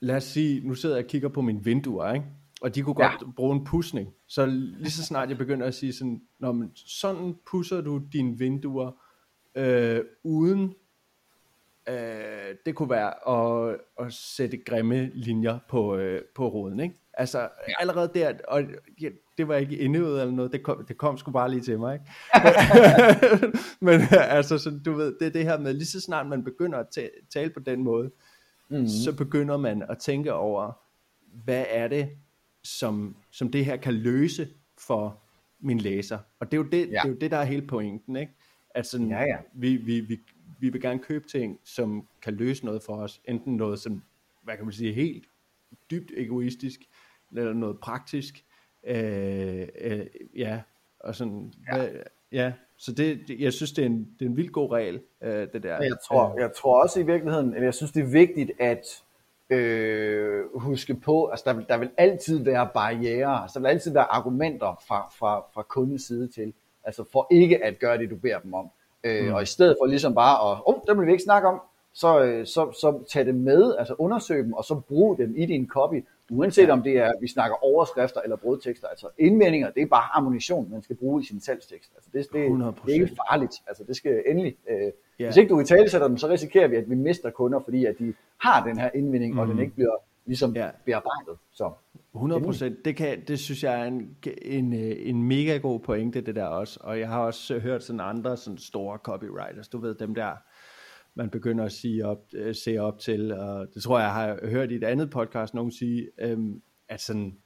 lad 0.00 0.16
os 0.16 0.24
sige, 0.24 0.68
nu 0.68 0.74
sidder 0.74 0.96
jeg 0.96 1.04
og 1.04 1.10
kigger 1.10 1.28
på 1.28 1.40
mine 1.42 1.64
vinduer, 1.64 2.12
ikke? 2.12 2.26
og 2.60 2.74
de 2.74 2.82
kunne 2.82 2.96
Ja. 3.04 3.10
godt 3.10 3.34
bruge 3.36 3.56
en 3.56 3.64
pudsning. 3.64 4.08
Så 4.28 4.46
lige 4.46 4.90
så 4.90 5.04
snart 5.04 5.28
jeg 5.28 5.38
begynder 5.38 5.66
at 5.66 5.74
sige 5.74 5.92
sådan, 5.92 6.22
Nå, 6.38 6.52
men 6.52 6.70
sådan 6.74 7.34
pusser 7.50 7.80
du 7.80 8.02
dine 8.12 8.38
vinduer, 8.38 8.90
øh, 9.54 10.00
uden 10.24 10.74
øh, 11.88 12.56
det 12.66 12.74
kunne 12.74 12.90
være 12.90 13.28
at, 13.28 13.76
at 14.00 14.12
sætte 14.12 14.56
grimme 14.56 15.10
linjer 15.14 15.58
på, 15.68 15.96
øh, 15.96 16.22
på 16.34 16.48
roden, 16.48 16.80
ikke? 16.80 16.94
Altså 17.14 17.40
ja. 17.40 17.74
allerede 17.78 18.10
der, 18.14 18.32
og 18.48 18.62
ja, 19.00 19.08
det 19.38 19.48
var 19.48 19.56
ikke 19.56 19.76
indøvet 19.76 20.20
eller 20.20 20.34
noget, 20.34 20.52
det 20.52 20.62
kom, 20.62 20.84
det 20.84 20.96
kom 20.96 21.18
sgu 21.18 21.30
bare 21.30 21.50
lige 21.50 21.60
til 21.60 21.78
mig, 21.78 21.94
ikke? 21.94 22.06
Men 23.86 24.00
altså, 24.12 24.58
så 24.58 24.80
du 24.84 24.92
ved, 24.92 25.14
det 25.20 25.26
er 25.26 25.30
det 25.30 25.44
her 25.44 25.58
med, 25.58 25.72
lige 25.72 25.86
så 25.86 26.00
snart 26.00 26.26
man 26.26 26.44
begynder 26.44 26.78
at 26.78 26.86
ta- 26.88 27.08
tale 27.30 27.50
på 27.50 27.60
den 27.60 27.84
måde, 27.84 28.10
mm. 28.68 28.86
så 28.86 29.16
begynder 29.16 29.56
man 29.56 29.82
at 29.88 29.98
tænke 29.98 30.34
over, 30.34 30.72
hvad 31.44 31.64
er 31.68 31.88
det, 31.88 32.08
som, 32.64 33.16
som 33.30 33.50
det 33.50 33.64
her 33.64 33.76
kan 33.76 33.94
løse 33.94 34.48
for 34.78 35.22
min 35.60 35.78
læser. 35.78 36.18
Og 36.40 36.52
det 36.52 36.58
er 36.58 36.62
jo 36.62 36.68
det, 36.68 36.78
ja. 36.78 36.84
det, 36.84 37.04
er 37.04 37.08
jo 37.08 37.14
det 37.14 37.30
der 37.30 37.36
er 37.36 37.44
hele 37.44 37.66
pointen, 37.66 38.16
ikke? 38.16 38.32
Sådan, 38.82 39.10
Ja, 39.10 39.20
ja. 39.20 39.36
Vi, 39.54 39.76
vi, 39.76 40.00
vi, 40.00 40.18
vi 40.58 40.68
vil 40.68 40.80
gerne 40.80 40.98
købe 40.98 41.28
ting, 41.28 41.60
som 41.64 42.08
kan 42.22 42.34
løse 42.34 42.64
noget 42.64 42.82
for 42.82 42.96
os. 42.96 43.20
Enten 43.24 43.56
noget, 43.56 43.78
som, 43.78 44.02
hvad 44.42 44.56
kan 44.56 44.64
man 44.64 44.72
sige, 44.72 44.92
helt 44.92 45.24
dybt 45.90 46.12
egoistisk, 46.16 46.80
eller 47.36 47.52
noget 47.52 47.80
praktisk. 47.80 48.44
Øh, 48.86 49.68
øh, 49.80 50.06
ja, 50.36 50.60
og 51.00 51.14
sådan, 51.14 51.52
ja. 51.72 51.76
Hvad, 51.76 51.88
ja. 52.32 52.52
Så 52.76 52.92
det, 52.92 53.30
jeg 53.38 53.52
synes, 53.52 53.72
det 53.72 53.82
er 53.82 53.86
en, 53.86 54.08
det 54.18 54.24
er 54.24 54.30
en 54.30 54.36
vildt 54.36 54.52
god 54.52 54.72
regel, 54.72 55.00
øh, 55.22 55.48
det 55.52 55.62
der. 55.62 55.82
Jeg 55.82 55.96
tror, 56.08 56.40
jeg 56.40 56.52
tror 56.52 56.82
også 56.82 57.00
i 57.00 57.06
virkeligheden, 57.06 57.48
eller 57.48 57.64
jeg 57.64 57.74
synes, 57.74 57.92
det 57.92 58.02
er 58.02 58.06
vigtigt 58.06 58.50
at 58.58 59.02
øh, 59.50 60.44
huske 60.54 60.94
på, 60.94 61.26
altså 61.26 61.44
der 61.46 61.54
vil, 61.54 61.66
der 61.68 61.76
vil 61.76 61.90
altid 61.96 62.44
være 62.44 62.68
barriere, 62.74 63.42
altså 63.42 63.58
der 63.58 63.60
vil 63.60 63.68
altid 63.68 63.92
være 63.92 64.04
argumenter 64.04 64.82
fra, 64.88 65.10
fra, 65.18 65.44
fra 65.54 65.62
kundens 65.62 66.02
side 66.02 66.28
til, 66.28 66.52
altså 66.84 67.04
for 67.12 67.26
ikke 67.30 67.64
at 67.64 67.78
gøre 67.78 67.98
det, 67.98 68.10
du 68.10 68.16
beder 68.16 68.38
dem 68.38 68.54
om. 68.54 68.70
Øh, 69.06 69.28
mm. 69.28 69.34
Og 69.34 69.42
i 69.42 69.46
stedet 69.46 69.76
for 69.80 69.86
ligesom 69.86 70.14
bare 70.14 70.52
at, 70.52 70.62
oh, 70.66 70.74
det 70.86 70.98
vil 70.98 71.06
vi 71.06 71.12
ikke 71.12 71.24
snakke 71.24 71.48
om, 71.48 71.60
så, 71.94 72.20
øh, 72.24 72.46
så, 72.46 72.72
så 72.80 73.04
tag 73.12 73.26
dem 73.26 73.34
med, 73.34 73.76
altså 73.78 73.94
undersøg 73.98 74.44
dem, 74.44 74.52
og 74.52 74.64
så 74.64 74.80
brug 74.88 75.18
dem 75.18 75.34
i 75.36 75.46
din 75.46 75.68
copy, 75.68 76.04
uanset 76.30 76.66
ja. 76.66 76.72
om 76.72 76.82
det 76.82 76.98
er, 76.98 77.12
vi 77.20 77.28
snakker 77.28 77.64
overskrifter 77.64 78.20
eller 78.20 78.36
brødtekster, 78.36 78.88
altså 78.88 79.08
indvendinger, 79.18 79.70
det 79.70 79.82
er 79.82 79.86
bare 79.86 80.16
ammunition, 80.16 80.70
man 80.70 80.82
skal 80.82 80.96
bruge 80.96 81.22
i 81.22 81.26
sin 81.26 81.40
salgstekst. 81.40 81.90
Altså 81.96 82.10
det, 82.12 82.26
det, 82.32 82.74
det 82.86 82.90
er 82.90 82.94
ikke 82.94 83.16
farligt, 83.30 83.54
altså 83.66 83.84
det 83.84 83.96
skal 83.96 84.22
endelig, 84.26 84.56
øh, 84.70 84.92
ja. 85.18 85.24
hvis 85.24 85.36
ikke 85.36 85.48
du 85.48 85.60
i 85.60 85.64
tale 85.64 85.90
sætter 85.90 86.08
dem, 86.08 86.16
så 86.16 86.28
risikerer 86.28 86.68
vi, 86.68 86.76
at 86.76 86.90
vi 86.90 86.94
mister 86.94 87.30
kunder, 87.30 87.60
fordi 87.64 87.84
at 87.84 87.98
de 87.98 88.14
har 88.38 88.64
den 88.64 88.78
her 88.78 88.90
indvending, 88.94 89.34
mm. 89.34 89.38
og 89.38 89.46
den 89.46 89.58
ikke 89.58 89.74
bliver 89.74 89.96
ligesom 90.26 90.56
ja. 90.56 90.70
bearbejdet. 90.84 91.38
Så 91.52 91.72
100 92.14 92.42
procent. 92.42 92.84
Det, 92.84 92.96
kan, 92.96 93.24
det 93.28 93.38
synes 93.38 93.64
jeg 93.64 93.80
er 93.80 93.84
en, 93.84 94.16
en, 94.42 94.72
en 94.72 95.22
mega 95.22 95.56
god 95.56 95.80
pointe, 95.80 96.20
det 96.20 96.34
der 96.34 96.44
også. 96.44 96.80
Og 96.82 97.00
jeg 97.00 97.08
har 97.08 97.18
også 97.18 97.58
hørt 97.58 97.82
sådan 97.82 98.00
andre 98.00 98.36
sådan 98.36 98.58
store 98.58 98.98
copywriters, 98.98 99.68
du 99.68 99.78
ved 99.78 99.94
dem 99.94 100.14
der, 100.14 100.32
man 101.14 101.30
begynder 101.30 101.64
at 101.64 101.72
sige 101.72 102.06
op, 102.06 102.18
øh, 102.34 102.54
se 102.54 102.78
op 102.78 102.98
til, 102.98 103.32
og 103.32 103.66
det 103.74 103.82
tror 103.82 103.98
jeg, 103.98 104.04
jeg 104.04 104.14
har 104.14 104.38
hørt 104.48 104.70
i 104.70 104.74
et 104.74 104.84
andet 104.84 105.10
podcast, 105.10 105.54
nogen 105.54 105.70
sige, 105.70 106.08
øhm, 106.18 106.62
at 106.88 107.00
sådan, 107.00 107.36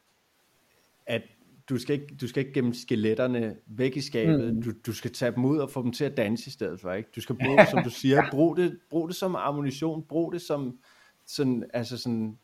at 1.06 1.22
du 1.68 1.78
skal, 1.78 2.00
ikke, 2.00 2.16
du 2.20 2.28
skal 2.28 2.40
ikke 2.40 2.52
gemme 2.52 2.74
skeletterne 2.74 3.56
væk 3.66 3.96
i 3.96 4.00
skabet, 4.00 4.54
mm. 4.54 4.62
du, 4.62 4.70
du 4.86 4.92
skal 4.92 5.12
tage 5.12 5.32
dem 5.32 5.44
ud 5.44 5.58
og 5.58 5.70
få 5.70 5.82
dem 5.82 5.92
til 5.92 6.04
at 6.04 6.16
danse 6.16 6.48
i 6.48 6.50
stedet 6.50 6.80
for, 6.80 6.92
ikke? 6.92 7.10
Du 7.16 7.20
skal 7.20 7.36
bruge 7.44 7.66
som 7.70 7.82
du 7.84 7.90
siger, 7.90 8.22
brug 8.30 8.56
det, 8.56 8.78
brug 8.90 9.08
det 9.08 9.16
som 9.16 9.36
ammunition, 9.36 10.02
brug 10.02 10.32
det 10.32 10.42
som 10.42 10.78
sådan, 11.26 11.64
altså 11.74 11.98
sådan, 11.98 12.38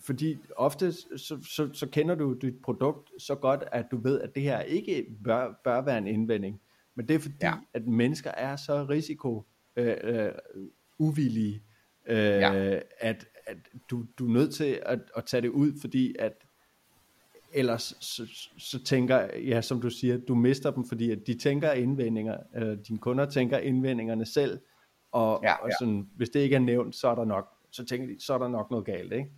fordi 0.00 0.38
ofte 0.56 0.92
så, 0.92 1.38
så, 1.42 1.68
så 1.72 1.86
kender 1.86 2.14
du 2.14 2.32
dit 2.32 2.54
produkt 2.62 3.10
så 3.18 3.34
godt, 3.34 3.64
at 3.72 3.86
du 3.90 3.96
ved, 3.96 4.20
at 4.20 4.34
det 4.34 4.42
her 4.42 4.60
ikke 4.60 5.06
bør, 5.24 5.60
bør 5.64 5.80
være 5.80 5.98
en 5.98 6.06
indvending. 6.06 6.60
Men 6.94 7.08
det 7.08 7.14
er 7.14 7.18
fordi, 7.18 7.34
ja. 7.42 7.54
at 7.74 7.86
mennesker 7.86 8.30
er 8.30 8.56
så 8.56 8.86
risiko 8.90 9.44
øh, 9.76 9.96
øh, 10.02 10.32
uvillige, 10.98 11.62
øh, 12.06 12.16
ja. 12.16 12.74
at, 12.98 13.26
at 13.46 13.56
du, 13.90 14.06
du 14.18 14.26
er 14.26 14.32
nødt 14.32 14.54
til 14.54 14.80
at, 14.86 15.00
at 15.16 15.24
tage 15.24 15.40
det 15.40 15.48
ud, 15.48 15.80
fordi 15.80 16.14
at 16.18 16.32
ellers 17.52 17.96
så, 18.00 18.26
så 18.58 18.84
tænker, 18.84 19.38
ja 19.38 19.62
som 19.62 19.80
du 19.80 19.90
siger, 19.90 20.18
du 20.18 20.34
mister 20.34 20.70
dem, 20.70 20.84
fordi 20.84 21.10
at 21.10 21.26
de 21.26 21.38
tænker 21.38 21.72
indvendinger, 21.72 22.36
øh, 22.56 22.78
dine 22.88 22.98
kunder 22.98 23.26
tænker 23.26 23.58
indvendingerne 23.58 24.26
selv, 24.26 24.58
og, 25.12 25.40
ja, 25.42 25.48
ja. 25.48 25.64
og 25.64 25.70
sådan, 25.80 26.08
hvis 26.16 26.30
det 26.30 26.40
ikke 26.40 26.56
er 26.56 26.60
nævnt, 26.60 26.94
så 26.94 27.08
er 27.08 27.14
der 27.14 27.24
nok, 27.24 27.48
så 27.70 27.84
tænker 27.84 28.06
de, 28.06 28.24
så 28.24 28.34
er 28.34 28.38
der 28.38 28.48
nok 28.48 28.70
noget 28.70 28.86
galt, 28.86 29.12
ikke? 29.12 29.30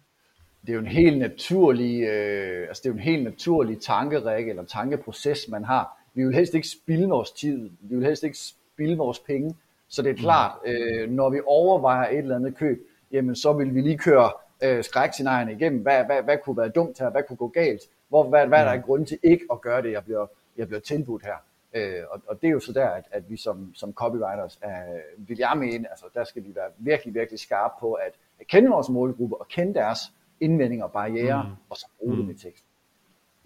Det 0.62 0.68
er 0.68 0.72
jo 0.72 0.79
en 0.81 0.87
helt 0.87 1.18
naturlig, 1.18 2.03
øh, 2.03 2.68
altså 2.68 2.81
det 2.83 2.88
er 2.88 2.92
jo 2.92 2.96
en 2.96 3.03
helt 3.03 3.25
naturlig 3.25 3.81
tankerække 3.81 4.51
eller 4.51 4.64
tankeproces, 4.64 5.48
man 5.48 5.64
har. 5.64 5.98
Vi 6.14 6.25
vil 6.25 6.35
helst 6.35 6.55
ikke 6.55 6.68
spilde 6.68 7.09
vores 7.09 7.31
tid, 7.31 7.70
vi 7.81 7.96
vil 7.96 8.07
helst 8.07 8.22
ikke 8.22 8.38
spilde 8.38 8.96
vores 8.96 9.18
penge, 9.18 9.55
så 9.88 10.03
det 10.03 10.11
er 10.11 10.14
klart, 10.14 10.53
øh, 10.66 11.11
når 11.11 11.31
vi 11.31 11.40
overvejer 11.46 12.11
et 12.11 12.18
eller 12.18 12.37
andet 12.37 12.57
køb, 12.57 12.87
jamen 13.12 13.37
så 13.37 13.53
vil 13.53 13.75
vi 13.75 13.81
lige 13.81 13.98
køre 13.98 14.31
øh, 14.62 14.85
skrækscenarierne 14.85 15.53
igennem. 15.53 15.83
Hvad, 15.83 16.05
hvad, 16.05 16.22
hvad 16.22 16.38
kunne 16.44 16.57
være 16.57 16.68
dumt 16.68 16.98
her? 16.98 17.11
Hvad 17.11 17.22
kunne 17.22 17.37
gå 17.37 17.48
galt? 17.48 17.83
Hvor, 18.09 18.22
hvad, 18.29 18.46
hvad 18.46 18.59
er 18.59 18.64
der 18.64 18.81
grund 18.81 19.07
til 19.07 19.18
ikke 19.22 19.44
at 19.53 19.61
gøre 19.61 19.83
det, 19.83 19.92
jeg 19.92 20.05
bliver, 20.05 20.27
jeg 20.57 20.66
bliver 20.66 20.81
tilbudt 20.81 21.22
her? 21.22 21.37
Øh, 21.75 22.03
og, 22.11 22.20
og 22.27 22.42
det 22.42 22.48
er 22.48 22.53
jo 22.53 22.61
så 22.61 22.72
der, 22.72 22.88
at, 22.88 23.05
at 23.11 23.31
vi 23.31 23.37
som, 23.37 23.75
som 23.75 23.92
copywriters, 23.92 24.59
øh, 24.64 25.29
vil 25.29 25.38
jeg 25.38 25.53
mene, 25.57 25.90
altså 25.90 26.07
der 26.14 26.25
skal 26.25 26.44
vi 26.44 26.55
være 26.55 26.70
virkelig, 26.79 27.14
virkelig 27.14 27.40
skarpe 27.40 27.75
på 27.81 27.92
at, 27.92 28.12
at 28.40 28.46
kende 28.46 28.70
vores 28.70 28.88
målgruppe 28.88 29.37
og 29.37 29.48
kende 29.48 29.75
deres 29.75 29.98
indvendinger 30.40 30.85
og 30.85 30.92
barriere, 30.92 31.42
mm. 31.42 31.55
og 31.71 31.77
så 31.77 31.87
bruge 31.99 32.16
mm. 32.16 32.23
dem 32.23 32.31
i 32.31 32.35
tekst. 32.35 32.64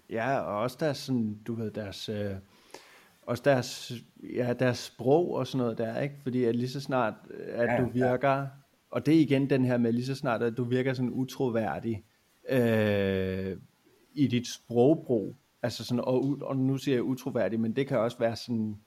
Ja, 0.09 0.39
og 0.39 0.59
også 0.59 0.77
deres, 0.79 0.97
sådan, 0.97 1.39
du 1.47 1.53
ved, 1.53 1.71
deres, 1.71 2.09
øh, 2.09 2.35
også 3.25 3.43
deres, 3.45 3.91
ja, 4.35 4.53
deres 4.53 4.77
sprog 4.77 5.31
og 5.33 5.47
sådan 5.47 5.57
noget 5.57 5.77
der, 5.77 6.01
ikke? 6.01 6.15
Fordi 6.23 6.43
at 6.43 6.55
lige 6.55 6.69
så 6.69 6.81
snart, 6.81 7.13
at 7.39 7.69
ja, 7.69 7.81
du 7.81 7.89
virker, 7.89 8.33
ja. 8.33 8.45
og 8.91 9.05
det 9.05 9.15
er 9.15 9.19
igen 9.19 9.49
den 9.49 9.65
her 9.65 9.77
med 9.77 9.91
lige 9.91 10.05
så 10.05 10.15
snart, 10.15 10.43
at 10.43 10.57
du 10.57 10.63
virker 10.63 10.93
sådan 10.93 11.11
utroværdig 11.11 12.03
øh, 12.49 13.57
i 14.13 14.27
dit 14.27 14.47
sprogbrug, 14.47 15.35
altså 15.63 15.85
sådan, 15.85 16.03
og, 16.03 16.37
og 16.41 16.57
nu 16.57 16.77
siger 16.77 16.95
jeg 16.95 17.03
utroværdig, 17.03 17.59
men 17.59 17.75
det 17.75 17.87
kan 17.87 17.99
også 17.99 18.17
være 18.19 18.35
sådan, 18.35 18.77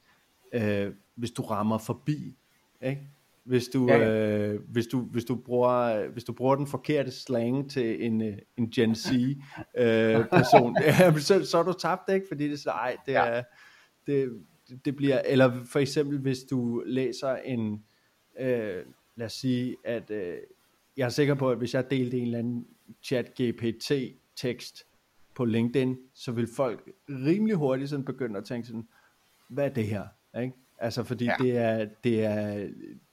øh, 0.52 0.92
hvis 1.14 1.30
du 1.30 1.42
rammer 1.42 1.78
forbi, 1.78 2.36
ikke? 2.80 3.08
Hvis 3.50 3.68
du, 3.68 3.88
ja, 3.88 3.98
ja. 3.98 4.48
Øh, 4.48 4.60
hvis, 4.68 4.86
du, 4.86 5.00
hvis, 5.00 5.24
du 5.24 5.34
bruger, 5.34 6.08
hvis 6.08 6.24
du 6.24 6.32
bruger 6.32 6.56
den 6.56 6.66
forkerte 6.66 7.10
slang 7.10 7.70
til 7.70 8.06
en, 8.06 8.22
øh, 8.22 8.38
en 8.56 8.70
Gen 8.70 8.94
Z 8.94 9.10
øh, 9.12 10.28
person, 10.28 10.76
ja, 10.80 11.18
så, 11.18 11.44
så 11.44 11.58
er 11.58 11.62
du 11.62 11.72
tabt, 11.72 12.12
ikke? 12.12 12.26
Fordi 12.28 12.44
det 12.44 12.52
er 12.52 12.56
så, 12.56 12.70
ej, 12.70 12.96
det, 13.06 13.12
ja. 13.12 13.24
er, 13.24 13.42
det, 14.06 14.42
det 14.84 14.96
bliver, 14.96 15.20
eller 15.24 15.64
for 15.64 15.78
eksempel 15.78 16.18
hvis 16.18 16.38
du 16.50 16.82
læser 16.86 17.36
en, 17.36 17.84
øh, 18.40 18.84
lad 19.16 19.26
os 19.26 19.32
sige, 19.32 19.76
at 19.84 20.10
øh, 20.10 20.36
jeg 20.96 21.04
er 21.04 21.08
sikker 21.08 21.34
på, 21.34 21.50
at 21.50 21.58
hvis 21.58 21.74
jeg 21.74 21.90
delte 21.90 22.16
en 22.16 22.22
eller 22.22 22.38
anden 22.38 22.66
chat 23.02 23.30
GPT 23.42 23.92
tekst 24.36 24.84
på 25.34 25.44
LinkedIn, 25.44 25.96
så 26.14 26.32
vil 26.32 26.48
folk 26.56 26.90
rimelig 27.08 27.56
hurtigt 27.56 27.90
sådan 27.90 28.04
begynde 28.04 28.38
at 28.38 28.44
tænke 28.44 28.66
sådan, 28.66 28.88
hvad 29.48 29.64
er 29.64 29.74
det 29.74 29.86
her? 29.86 30.04
Ikke? 30.40 30.54
Altså 30.78 31.04
fordi 31.04 31.24
ja. 31.24 31.34
det 31.40 31.56
er, 31.56 31.88
det 32.04 32.24
er, 32.24 32.68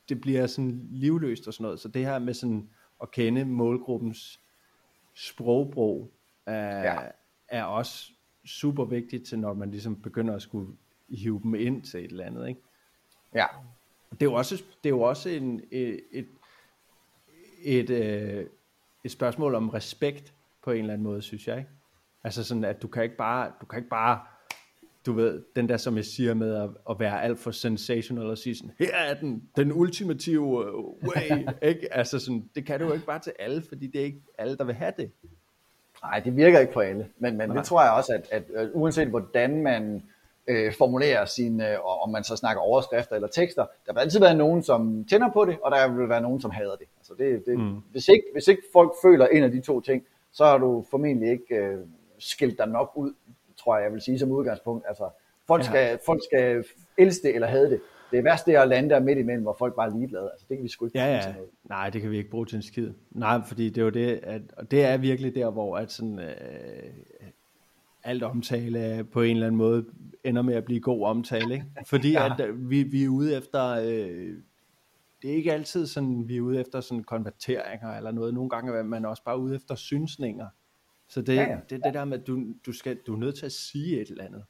det 0.09 0.21
bliver 0.21 0.47
sådan 0.47 0.87
livløst 0.91 1.47
og 1.47 1.53
sådan 1.53 1.63
noget. 1.63 1.79
Så 1.79 1.87
det 1.87 2.05
her 2.05 2.19
med 2.19 2.33
sådan 2.33 2.69
at 3.01 3.11
kende 3.11 3.45
målgruppens 3.45 4.39
sprogbrug 5.13 6.13
er, 6.45 6.81
ja. 6.81 6.97
er 7.47 7.63
også 7.63 8.11
super 8.45 8.85
vigtigt 8.85 9.27
til, 9.27 9.39
når 9.39 9.53
man 9.53 9.71
ligesom 9.71 10.01
begynder 10.01 10.35
at 10.35 10.41
skulle 10.41 10.71
hive 11.09 11.39
dem 11.43 11.55
ind 11.55 11.83
til 11.83 12.05
et 12.05 12.11
eller 12.11 12.25
andet, 12.25 12.47
ikke? 12.47 12.61
Ja. 13.35 13.45
Det 14.11 14.21
er 14.21 14.25
jo 14.25 14.33
også, 14.33 14.63
det 14.83 14.89
er 14.89 14.95
jo 14.95 15.01
også 15.01 15.29
en, 15.29 15.61
et, 15.71 16.01
et, 16.11 16.27
et, 17.63 17.89
øh, 17.89 18.45
et 19.03 19.11
spørgsmål 19.11 19.55
om 19.55 19.69
respekt 19.69 20.33
på 20.63 20.71
en 20.71 20.79
eller 20.79 20.93
anden 20.93 21.03
måde, 21.03 21.21
synes 21.21 21.47
jeg, 21.47 21.57
ikke? 21.57 21.69
Altså 22.23 22.43
sådan, 22.43 22.63
at 22.63 22.81
du 22.81 22.87
kan 22.87 23.03
ikke 23.03 23.17
bare, 23.17 23.51
du 23.61 23.65
kan 23.65 23.79
ikke 23.79 23.89
bare 23.89 24.21
du 25.07 25.13
ved, 25.13 25.41
den 25.55 25.69
der, 25.69 25.77
som 25.77 25.97
jeg 25.97 26.05
siger 26.05 26.33
med 26.33 26.55
at, 26.55 26.69
at 26.89 26.99
være 26.99 27.23
alt 27.23 27.39
for 27.39 27.51
sensational 27.51 28.25
og 28.25 28.37
sige 28.37 28.55
sådan, 28.55 28.71
her 28.79 28.95
er 28.95 29.13
den, 29.13 29.43
den 29.55 29.71
ultimative 29.71 30.65
øh, 30.67 30.73
way, 31.09 31.47
ikke? 31.69 31.93
Altså 31.93 32.19
sådan, 32.19 32.49
det 32.55 32.65
kan 32.65 32.79
du 32.79 32.85
jo 32.85 32.93
ikke 32.93 33.05
bare 33.05 33.19
til 33.19 33.33
alle, 33.39 33.63
fordi 33.69 33.87
det 33.87 34.01
er 34.01 34.05
ikke 34.05 34.21
alle, 34.37 34.57
der 34.57 34.63
vil 34.63 34.75
have 34.75 34.93
det. 34.97 35.11
Nej, 36.03 36.19
det 36.19 36.35
virker 36.35 36.59
ikke 36.59 36.73
for 36.73 36.81
alle, 36.81 37.07
men, 37.17 37.37
men 37.37 37.49
det 37.49 37.65
tror 37.65 37.83
jeg 37.83 37.91
også, 37.91 38.13
at, 38.13 38.27
at, 38.31 38.43
at 38.55 38.69
uanset 38.73 39.07
hvordan 39.07 39.61
man 39.63 40.03
øh, 40.47 40.73
formulerer 40.73 41.25
sine, 41.25 41.71
øh, 41.71 41.79
og 41.79 42.01
om 42.01 42.09
man 42.09 42.23
så 42.23 42.35
snakker 42.35 42.61
overskrifter 42.61 43.15
eller 43.15 43.27
tekster, 43.27 43.65
der 43.85 43.93
vil 43.93 43.99
altid 43.99 44.19
være 44.19 44.35
nogen, 44.35 44.63
som 44.63 45.05
tænder 45.09 45.29
på 45.33 45.45
det, 45.45 45.57
og 45.63 45.71
der 45.71 45.87
vil 45.87 46.09
være 46.09 46.21
nogen, 46.21 46.41
som 46.41 46.51
hader 46.51 46.75
det. 46.75 46.87
Altså 46.97 47.13
det, 47.17 47.43
det 47.45 47.59
mm. 47.59 47.75
hvis, 47.91 48.07
ikke, 48.07 48.23
hvis 48.33 48.47
ikke 48.47 48.63
folk 48.73 48.93
føler 49.01 49.27
en 49.27 49.43
af 49.43 49.51
de 49.51 49.61
to 49.61 49.81
ting, 49.81 50.03
så 50.31 50.45
har 50.45 50.57
du 50.57 50.85
formentlig 50.91 51.31
ikke 51.31 51.55
øh, 51.55 51.77
skilt 52.19 52.57
dig 52.57 52.67
nok 52.67 52.91
ud 52.95 53.13
tror 53.67 53.77
jeg, 53.77 53.83
jeg 53.83 53.93
vil 53.93 54.01
sige 54.01 54.19
som 54.19 54.31
udgangspunkt. 54.31 54.85
Altså, 54.87 55.09
folk, 55.47 55.63
ja. 55.63 55.67
skal, 55.67 55.99
folk 56.05 56.21
skal 56.29 56.63
elske 56.97 57.27
det 57.27 57.35
eller 57.35 57.47
have 57.47 57.69
det. 57.69 57.81
Det 58.11 58.23
værste 58.23 58.53
er 58.53 58.61
at 58.61 58.67
lande 58.67 58.89
der 58.89 58.99
midt 58.99 59.17
imellem, 59.17 59.43
hvor 59.43 59.55
folk 59.59 59.75
bare 59.75 59.87
er 59.87 59.95
ligeglade. 59.95 60.29
Altså, 60.31 60.45
det 60.49 60.57
kan 60.57 60.63
vi 60.63 60.69
sgu 60.69 60.85
ikke 60.85 60.99
ja, 60.99 61.15
ja. 61.15 61.21
til 61.21 61.31
noget. 61.33 61.49
Nej, 61.63 61.89
det 61.89 62.01
kan 62.01 62.11
vi 62.11 62.17
ikke 62.17 62.29
bruge 62.29 62.45
til 62.45 62.55
en 62.55 62.61
skid. 62.61 62.89
Nej, 63.11 63.41
fordi 63.47 63.69
det 63.69 63.77
er 63.77 63.85
jo 63.85 63.89
det, 63.89 64.19
at, 64.23 64.41
og 64.57 64.71
det 64.71 64.85
er 64.85 64.97
virkelig 64.97 65.35
der, 65.35 65.49
hvor 65.49 65.77
at 65.77 65.91
sådan, 65.91 66.19
øh, 66.19 66.33
alt 68.03 68.23
omtale 68.23 69.03
på 69.03 69.21
en 69.21 69.35
eller 69.35 69.47
anden 69.47 69.57
måde 69.57 69.85
ender 70.23 70.41
med 70.41 70.55
at 70.55 70.65
blive 70.65 70.79
god 70.79 71.07
omtale. 71.07 71.53
Ikke? 71.53 71.65
Fordi 71.85 72.11
ja. 72.17 72.33
at 72.33 72.47
øh, 72.47 72.69
vi, 72.69 72.83
vi 72.83 73.03
er 73.03 73.09
ude 73.09 73.37
efter... 73.37 73.69
Øh, 73.69 74.33
det 75.21 75.31
er 75.31 75.35
ikke 75.35 75.53
altid 75.53 75.87
sådan, 75.87 76.27
vi 76.27 76.37
er 76.37 76.41
ude 76.41 76.59
efter 76.59 76.81
sådan 76.81 77.03
konverteringer 77.03 77.97
eller 77.97 78.11
noget. 78.11 78.33
Nogle 78.33 78.49
gange 78.49 78.77
er 78.77 78.83
man 78.83 79.05
også 79.05 79.23
bare 79.23 79.39
ude 79.39 79.55
efter 79.55 79.75
synsninger. 79.75 80.47
Så 81.09 81.21
det, 81.21 81.35
ja, 81.35 81.41
ja. 81.41 81.57
det, 81.69 81.83
det 81.83 81.93
der 81.93 82.05
med, 82.05 82.19
at 82.19 82.27
du, 82.27 82.45
du, 82.65 82.71
skal, 82.71 82.97
du 83.07 83.13
er 83.13 83.17
nødt 83.17 83.35
til 83.37 83.45
at 83.45 83.51
sige 83.51 84.01
et 84.01 84.09
eller 84.09 84.23
andet. 84.23 84.43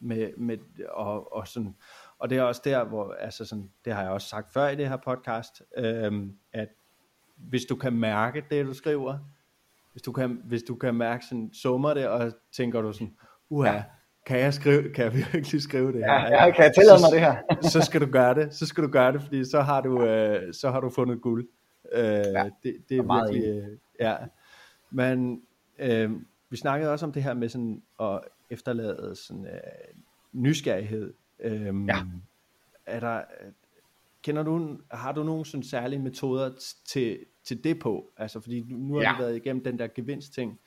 Med, 0.00 0.30
med, 0.36 0.58
og, 0.88 1.32
og, 1.32 1.48
sådan, 1.48 1.76
og 2.18 2.30
det 2.30 2.38
er 2.38 2.42
også 2.42 2.60
der, 2.64 2.84
hvor, 2.84 3.12
altså 3.12 3.44
sådan, 3.44 3.70
det 3.84 3.92
har 3.92 4.02
jeg 4.02 4.10
også 4.10 4.28
sagt 4.28 4.52
før 4.52 4.68
i 4.68 4.76
det 4.76 4.88
her 4.88 4.96
podcast, 4.96 5.62
øhm, 5.76 6.36
at 6.52 6.68
hvis 7.36 7.64
du 7.64 7.76
kan 7.76 7.92
mærke 7.92 8.44
det, 8.50 8.66
du 8.66 8.74
skriver, 8.74 9.18
hvis 9.92 10.02
du 10.02 10.12
kan, 10.12 10.40
hvis 10.44 10.62
du 10.62 10.74
kan 10.74 10.94
mærke 10.94 11.24
sådan, 11.24 11.50
summer 11.52 11.94
det, 11.94 12.08
og 12.08 12.32
tænker 12.52 12.80
du 12.80 12.92
sådan, 12.92 13.16
uha, 13.48 13.72
ja. 13.72 13.82
kan 14.26 14.38
jeg 14.38 14.54
skrive, 14.54 14.92
kan 14.92 15.04
jeg 15.04 15.14
virkelig 15.14 15.62
skrive 15.62 15.92
det 15.92 16.04
her? 16.04 16.12
Ja, 16.12 16.44
ja 16.44 16.50
kan 16.50 16.64
jeg 16.64 16.74
tillade 16.74 16.98
mig 17.00 17.12
det 17.12 17.20
her? 17.20 17.36
så 17.72 17.80
skal 17.80 18.00
du 18.00 18.06
gøre 18.06 18.34
det, 18.34 18.54
så 18.54 18.66
skal 18.66 18.84
du 18.84 18.88
gøre 18.88 19.12
det, 19.12 19.22
fordi 19.22 19.44
så 19.44 19.60
har 19.60 19.80
du, 19.80 20.02
øh, 20.02 20.54
så 20.54 20.70
har 20.70 20.80
du 20.80 20.90
fundet 20.90 21.22
guld. 21.22 21.48
Øh, 21.92 22.02
ja, 22.02 22.50
det, 22.62 22.76
det 22.88 22.96
er 22.98 23.24
virkelig, 23.24 23.48
øh, 23.48 23.78
ja. 24.00 24.16
Men 24.90 25.42
Øh, 25.78 26.12
vi 26.50 26.56
snakkede 26.56 26.92
også 26.92 27.06
om 27.06 27.12
det 27.12 27.22
her 27.22 27.34
med 27.34 27.48
sådan 27.48 27.82
at 28.00 28.20
efterlade 28.50 29.16
sådan, 29.16 29.46
øh, 29.46 29.60
nysgerrighed. 30.32 31.14
Øhm, 31.40 31.86
Ja. 31.88 31.96
Er 32.86 33.00
der, 33.00 33.22
kender 34.22 34.42
du, 34.42 34.78
har 34.90 35.12
du 35.12 35.22
nogle 35.22 35.46
sådan 35.46 35.62
særlige 35.64 35.98
metoder 35.98 36.50
t- 36.50 36.82
til, 36.86 37.18
til 37.44 37.64
det 37.64 37.78
på? 37.78 38.10
Altså, 38.16 38.40
fordi 38.40 38.60
nu, 38.68 38.76
nu 38.76 38.94
har 38.94 39.02
Ja. 39.02 39.16
vi 39.16 39.22
været 39.22 39.36
igennem 39.36 39.64
den 39.64 39.78
der 39.78 39.86
gevinst-ting. 39.94 40.60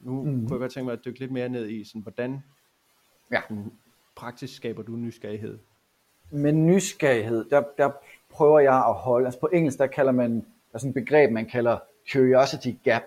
Nu 0.00 0.22
Mhm. 0.22 0.32
mm. 0.32 0.40
kunne 0.46 0.54
jeg 0.54 0.60
godt 0.60 0.72
tænke 0.72 0.84
mig 0.84 0.92
at 0.92 1.04
dykke 1.04 1.20
lidt 1.20 1.30
mere 1.32 1.48
ned 1.48 1.68
i, 1.68 1.84
sådan, 1.84 2.00
hvordan 2.00 2.42
Ja. 3.32 3.40
sådan, 3.48 3.72
praktisk 4.16 4.54
skaber 4.56 4.82
du 4.82 4.92
nysgerrighed? 4.96 5.58
med 6.30 6.52
nysgerrighed, 6.52 7.44
der, 7.50 7.62
der 7.78 7.90
prøver 8.30 8.60
jeg 8.60 8.76
at 8.76 8.94
holde, 8.94 9.26
altså 9.26 9.40
på 9.40 9.46
engelsk, 9.52 9.78
der 9.78 9.86
kalder 9.86 10.12
man, 10.12 10.34
der 10.34 10.40
er 10.74 10.78
sådan 10.78 10.90
et 10.90 10.94
begreb, 10.94 11.30
man 11.32 11.46
kalder 11.46 11.78
curiosity 12.12 12.68
gap, 12.84 13.02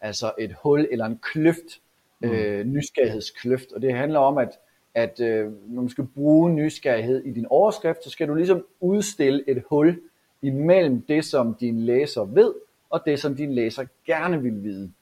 altså 0.00 0.32
et 0.38 0.54
hul 0.62 0.88
eller 0.90 1.06
en 1.06 1.18
kløft, 1.22 1.80
mm. 2.20 2.30
øh, 2.30 2.66
nysgerrighedskløft, 2.66 3.72
og 3.72 3.82
det 3.82 3.94
handler 3.94 4.18
om, 4.18 4.38
at, 4.38 4.58
at 4.94 5.20
øh, 5.20 5.52
når 5.66 5.82
man 5.82 5.88
skal 5.88 6.06
bruge 6.06 6.50
nysgerrighed 6.50 7.24
i 7.24 7.30
din 7.30 7.46
overskrift, 7.50 8.04
så 8.04 8.10
skal 8.10 8.28
du 8.28 8.34
ligesom 8.34 8.64
udstille 8.80 9.44
et 9.50 9.62
hul 9.70 10.00
imellem 10.42 11.02
det, 11.02 11.24
som 11.24 11.54
din 11.54 11.80
læser 11.80 12.24
ved, 12.24 12.54
og 12.90 13.02
det, 13.06 13.20
som 13.20 13.36
din 13.36 13.54
læser 13.54 13.84
gerne 14.06 14.42
vil 14.42 14.62
vide. 14.62 14.92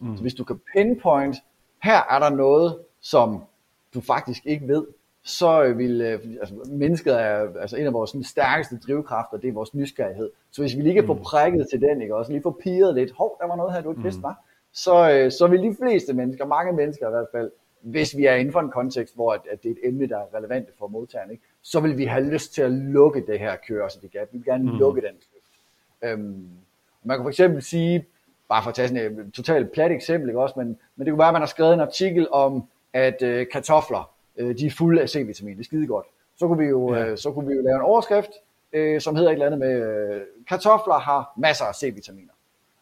Mm. 0.00 0.16
Så 0.16 0.22
hvis 0.22 0.34
du 0.34 0.44
kan 0.44 0.60
pinpoint, 0.74 1.36
her 1.82 1.98
er 2.10 2.18
der 2.18 2.30
noget, 2.30 2.78
som 3.00 3.44
du 3.94 4.00
faktisk 4.00 4.46
ikke 4.46 4.68
ved, 4.68 4.86
så 5.24 5.62
øh, 5.62 5.78
vil 5.78 6.00
øh, 6.00 6.20
altså, 6.40 6.54
mennesket 6.70 7.20
er 7.20 7.60
altså 7.60 7.76
en 7.76 7.86
af 7.86 7.92
vores 7.92 8.10
sådan, 8.10 8.24
stærkeste 8.24 8.78
drivkræfter, 8.78 9.36
det 9.36 9.48
er 9.48 9.52
vores 9.52 9.74
nysgerrighed. 9.74 10.30
Så 10.50 10.62
hvis 10.62 10.76
vi 10.76 10.82
lige 10.82 10.94
kan 10.94 11.06
få 11.06 11.14
prikket 11.14 11.66
til 11.70 11.80
den, 11.80 12.02
ikke, 12.02 12.16
også 12.16 12.32
lige 12.32 12.42
få 12.42 12.60
piret 12.62 12.94
lidt, 12.94 13.12
hov, 13.12 13.36
der 13.40 13.46
var 13.46 13.56
noget 13.56 13.72
her, 13.72 13.80
du 13.80 13.90
ikke 13.90 14.02
vidste, 14.02 14.22
var, 14.22 14.44
så, 14.72 15.10
øh, 15.10 15.32
så 15.32 15.46
vil 15.46 15.62
de 15.62 15.76
fleste 15.82 16.12
mennesker, 16.12 16.46
mange 16.46 16.72
mennesker 16.72 17.08
i 17.08 17.10
hvert 17.10 17.28
fald, 17.32 17.50
hvis 17.80 18.16
vi 18.16 18.26
er 18.26 18.34
inden 18.34 18.52
for 18.52 18.60
en 18.60 18.70
kontekst, 18.70 19.14
hvor 19.14 19.32
at, 19.32 19.40
at 19.50 19.62
det 19.62 19.68
er 19.68 19.72
et 19.72 19.88
emne, 19.88 20.08
der 20.08 20.18
er 20.18 20.34
relevant 20.34 20.68
for 20.78 20.86
modtageren, 20.86 21.30
ikke, 21.30 21.42
så 21.62 21.80
vil 21.80 21.98
vi 21.98 22.04
have 22.04 22.24
lyst 22.24 22.54
til 22.54 22.62
at 22.62 22.72
lukke 22.72 23.26
det 23.26 23.38
her 23.38 23.56
curiosity 23.68 24.06
gap. 24.12 24.28
Vi 24.32 24.38
vil 24.38 24.44
gerne 24.44 24.72
mm. 24.72 24.78
lukke 24.78 25.00
den 25.00 25.14
kløft. 25.14 26.12
Øhm, 26.12 26.48
man 27.04 27.16
kan 27.16 27.24
for 27.24 27.28
eksempel 27.28 27.62
sige, 27.62 28.06
bare 28.48 28.62
for 28.62 28.68
at 28.68 28.74
tage 28.74 28.88
sådan 28.88 29.20
et 29.20 29.32
totalt 29.32 29.72
plat 29.72 29.92
eksempel, 29.92 30.28
ikke 30.28 30.40
også, 30.40 30.54
men, 30.58 30.78
men 30.96 31.06
det 31.06 31.12
kunne 31.12 31.18
være, 31.18 31.28
at 31.28 31.34
man 31.34 31.42
har 31.42 31.46
skrevet 31.46 31.74
en 31.74 31.80
artikel 31.80 32.28
om, 32.30 32.64
at 32.92 33.22
øh, 33.22 33.46
kartofler, 33.52 34.11
øh, 34.36 34.58
de 34.58 34.66
er 34.66 34.70
fulde 34.70 35.02
af 35.02 35.08
C-vitamin, 35.08 35.54
det 35.56 35.60
er 35.60 35.64
skide 35.64 35.86
godt. 35.86 36.06
Så 36.36 36.46
kunne 36.46 36.58
vi 36.58 36.64
jo, 36.68 36.94
Ja. 36.94 37.06
øh, 37.06 37.18
så 37.18 37.32
kunne 37.32 37.48
vi 37.48 37.54
jo 37.54 37.62
lave 37.62 37.76
en 37.76 37.82
overskrift, 37.82 38.30
øh, 38.72 39.00
som 39.00 39.16
hedder 39.16 39.30
et 39.30 39.32
eller 39.32 39.46
andet 39.46 39.60
med, 39.60 39.72
øh, 40.14 40.20
kartofler 40.48 40.94
har 40.94 41.32
masser 41.36 41.64
af 41.64 41.74
C-vitaminer. 41.74 42.32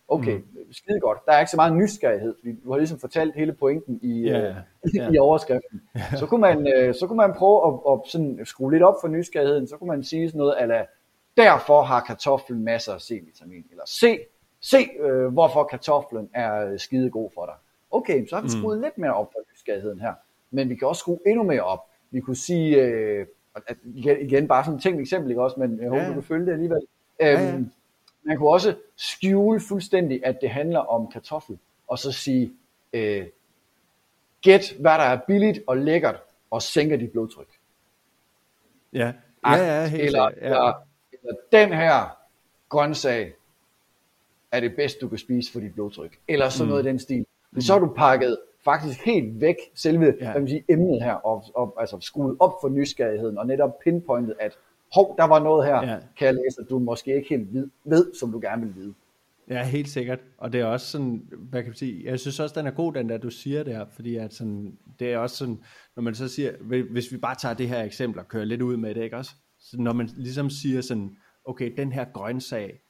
Okay, 0.08 0.36
mm. 0.36 0.72
skide 0.72 1.00
godt. 1.00 1.18
Der 1.26 1.32
er 1.32 1.38
ikke 1.40 1.50
så 1.50 1.56
meget 1.56 1.76
nysgerrighed, 1.76 2.34
fordi 2.38 2.60
du 2.64 2.70
har 2.70 2.78
ligesom 2.78 2.98
fortalt 2.98 3.34
hele 3.34 3.52
pointen 3.52 3.98
i, 4.02 4.20
Ja, 4.22 4.48
øh, 4.48 4.54
ja. 4.94 5.10
i 5.14 5.18
overskriften. 5.18 5.82
Så 6.16 6.26
kunne 6.26 6.40
man, 6.40 6.72
øh, 6.76 6.94
så 6.94 7.06
kunne 7.06 7.16
man 7.16 7.34
prøve 7.34 7.66
at, 7.68 7.92
at 7.92 8.10
sådan 8.10 8.40
skrue 8.44 8.72
lidt 8.72 8.82
op 8.82 8.94
for 9.00 9.08
nysgerrigheden, 9.08 9.68
så 9.68 9.76
kunne 9.76 9.88
man 9.88 10.04
sige 10.04 10.28
sådan 10.28 10.38
noget, 10.38 10.54
ala, 10.58 10.86
derfor 11.36 11.82
har 11.82 12.00
kartoflen 12.00 12.64
masser 12.64 12.92
af 12.92 13.00
C-vitamin, 13.00 13.64
eller 13.70 13.82
se, 13.86 14.18
se 14.60 14.88
øh, 15.00 15.26
hvorfor 15.26 15.64
kartoflen 15.64 16.30
er 16.34 16.66
øh, 16.66 16.78
skide 16.78 17.10
god 17.10 17.30
for 17.34 17.46
dig. 17.46 17.54
Okay, 17.90 18.26
så 18.28 18.34
har 18.34 18.42
vi 18.42 18.48
skruet 18.48 18.78
mm. 18.78 18.82
lidt 18.82 18.98
mere 18.98 19.14
op 19.14 19.32
for 19.32 19.40
nysgerrigheden 19.52 20.00
her, 20.00 20.14
men 20.50 20.68
vi 20.68 20.74
kan 20.74 20.88
også 20.88 21.00
skrue 21.00 21.18
endnu 21.26 21.42
mere 21.42 21.62
op. 21.62 21.86
Vi 22.10 22.20
kunne 22.20 22.36
sige, 22.36 22.76
øh, 22.82 23.26
at- 23.54 23.76
igen, 24.20 24.48
bare 24.48 24.64
sådan 24.64 24.76
et 24.76 24.82
tænkt 24.82 25.00
eksempel, 25.00 25.30
ikke 25.30 25.42
også, 25.42 25.60
men 25.60 25.80
jeg 25.80 25.88
håber, 25.88 26.02
Ja. 26.02 26.08
du 26.08 26.14
kan 26.14 26.22
følge 26.22 26.46
det 26.46 26.52
alligevel. 26.52 26.80
Øhm, 27.22 27.40
ja. 27.40 27.58
Man 28.22 28.36
kunne 28.36 28.50
også 28.50 28.74
skjule 28.96 29.60
fuldstændig, 29.60 30.26
at 30.26 30.38
det 30.40 30.50
handler 30.50 30.78
om 30.78 31.10
kartoffel, 31.12 31.58
og 31.88 31.98
så 31.98 32.12
sige, 32.12 32.52
øh, 32.92 33.26
gæt 34.42 34.74
hvad 34.80 34.92
der 34.92 35.04
er 35.04 35.20
billigt 35.26 35.58
og 35.66 35.76
lækkert, 35.76 36.16
og 36.50 36.62
sænker 36.62 36.96
dit 36.96 37.10
blodtryk. 37.12 37.48
Ja, 38.92 39.12
ja, 39.46 39.54
ja, 39.56 39.86
helt 39.86 40.02
eller, 40.02 40.22
ja. 40.22 40.30
eller, 40.46 40.72
eller 41.22 41.36
den 41.52 41.72
her 41.72 42.16
grøntsag 42.68 43.34
er 44.52 44.60
det 44.60 44.76
bedste, 44.76 45.00
du 45.00 45.08
kan 45.08 45.18
spise 45.18 45.52
for 45.52 45.60
dit 45.60 45.74
blodtryk. 45.74 46.18
Eller 46.28 46.48
sådan 46.48 46.64
mm. 46.64 46.70
noget 46.70 46.84
i 46.84 46.88
den 46.88 46.98
stil. 46.98 47.26
Men 47.50 47.62
så 47.62 47.72
har 47.72 47.80
du 47.80 47.92
pakket 47.96 48.38
faktisk 48.64 49.04
helt 49.04 49.40
væk 49.40 49.56
selve 49.74 50.14
Ja. 50.20 50.30
hvad 50.30 50.40
man 50.40 50.48
sige, 50.48 50.64
emnet 50.68 51.02
her, 51.02 51.12
og, 51.14 51.44
og 51.54 51.76
altså 51.80 51.96
skruet 52.00 52.36
op 52.40 52.52
for 52.62 52.68
nysgerrigheden, 52.68 53.38
og 53.38 53.46
netop 53.46 53.78
pinpointet, 53.84 54.34
at 54.40 54.58
hov, 54.94 55.14
der 55.18 55.24
var 55.24 55.38
noget 55.42 55.66
her, 55.66 55.74
ja. 55.74 55.98
kan 56.18 56.26
jeg 56.26 56.34
læse, 56.34 56.60
at 56.60 56.66
du 56.70 56.78
måske 56.78 57.14
ikke 57.14 57.28
helt 57.28 57.54
ved, 57.54 57.68
ved, 57.84 58.14
som 58.20 58.32
du 58.32 58.40
gerne 58.40 58.66
vil 58.66 58.74
vide. 58.74 58.94
Ja, 59.50 59.64
helt 59.64 59.88
sikkert. 59.88 60.18
Og 60.38 60.52
det 60.52 60.60
er 60.60 60.64
også 60.64 60.86
sådan, 60.86 61.28
hvad 61.30 61.62
kan 61.62 61.70
man 61.70 61.76
sige, 61.76 62.04
jeg 62.04 62.20
synes 62.20 62.40
også, 62.40 62.54
den 62.58 62.66
er 62.66 62.70
god, 62.70 62.92
den 62.92 63.08
der, 63.08 63.18
du 63.18 63.30
siger 63.30 63.62
der, 63.62 63.86
fordi 63.90 64.16
at 64.16 64.34
sådan, 64.34 64.78
det 64.98 65.12
er 65.12 65.18
også 65.18 65.36
sådan, 65.36 65.58
når 65.96 66.02
man 66.02 66.14
så 66.14 66.28
siger, 66.28 66.52
hvis 66.90 67.12
vi 67.12 67.16
bare 67.16 67.34
tager 67.34 67.54
det 67.54 67.68
her 67.68 67.82
eksempel 67.82 68.20
og 68.20 68.28
kører 68.28 68.44
lidt 68.44 68.62
ud 68.62 68.76
med 68.76 68.94
det, 68.94 69.02
ikke 69.02 69.16
også? 69.16 69.30
Så 69.58 69.76
når 69.78 69.92
man 69.92 70.10
ligesom 70.16 70.50
siger 70.50 70.80
sådan, 70.80 71.16
okay, 71.44 71.72
den 71.76 71.92
her 71.92 72.04
grøntsag 72.12 72.80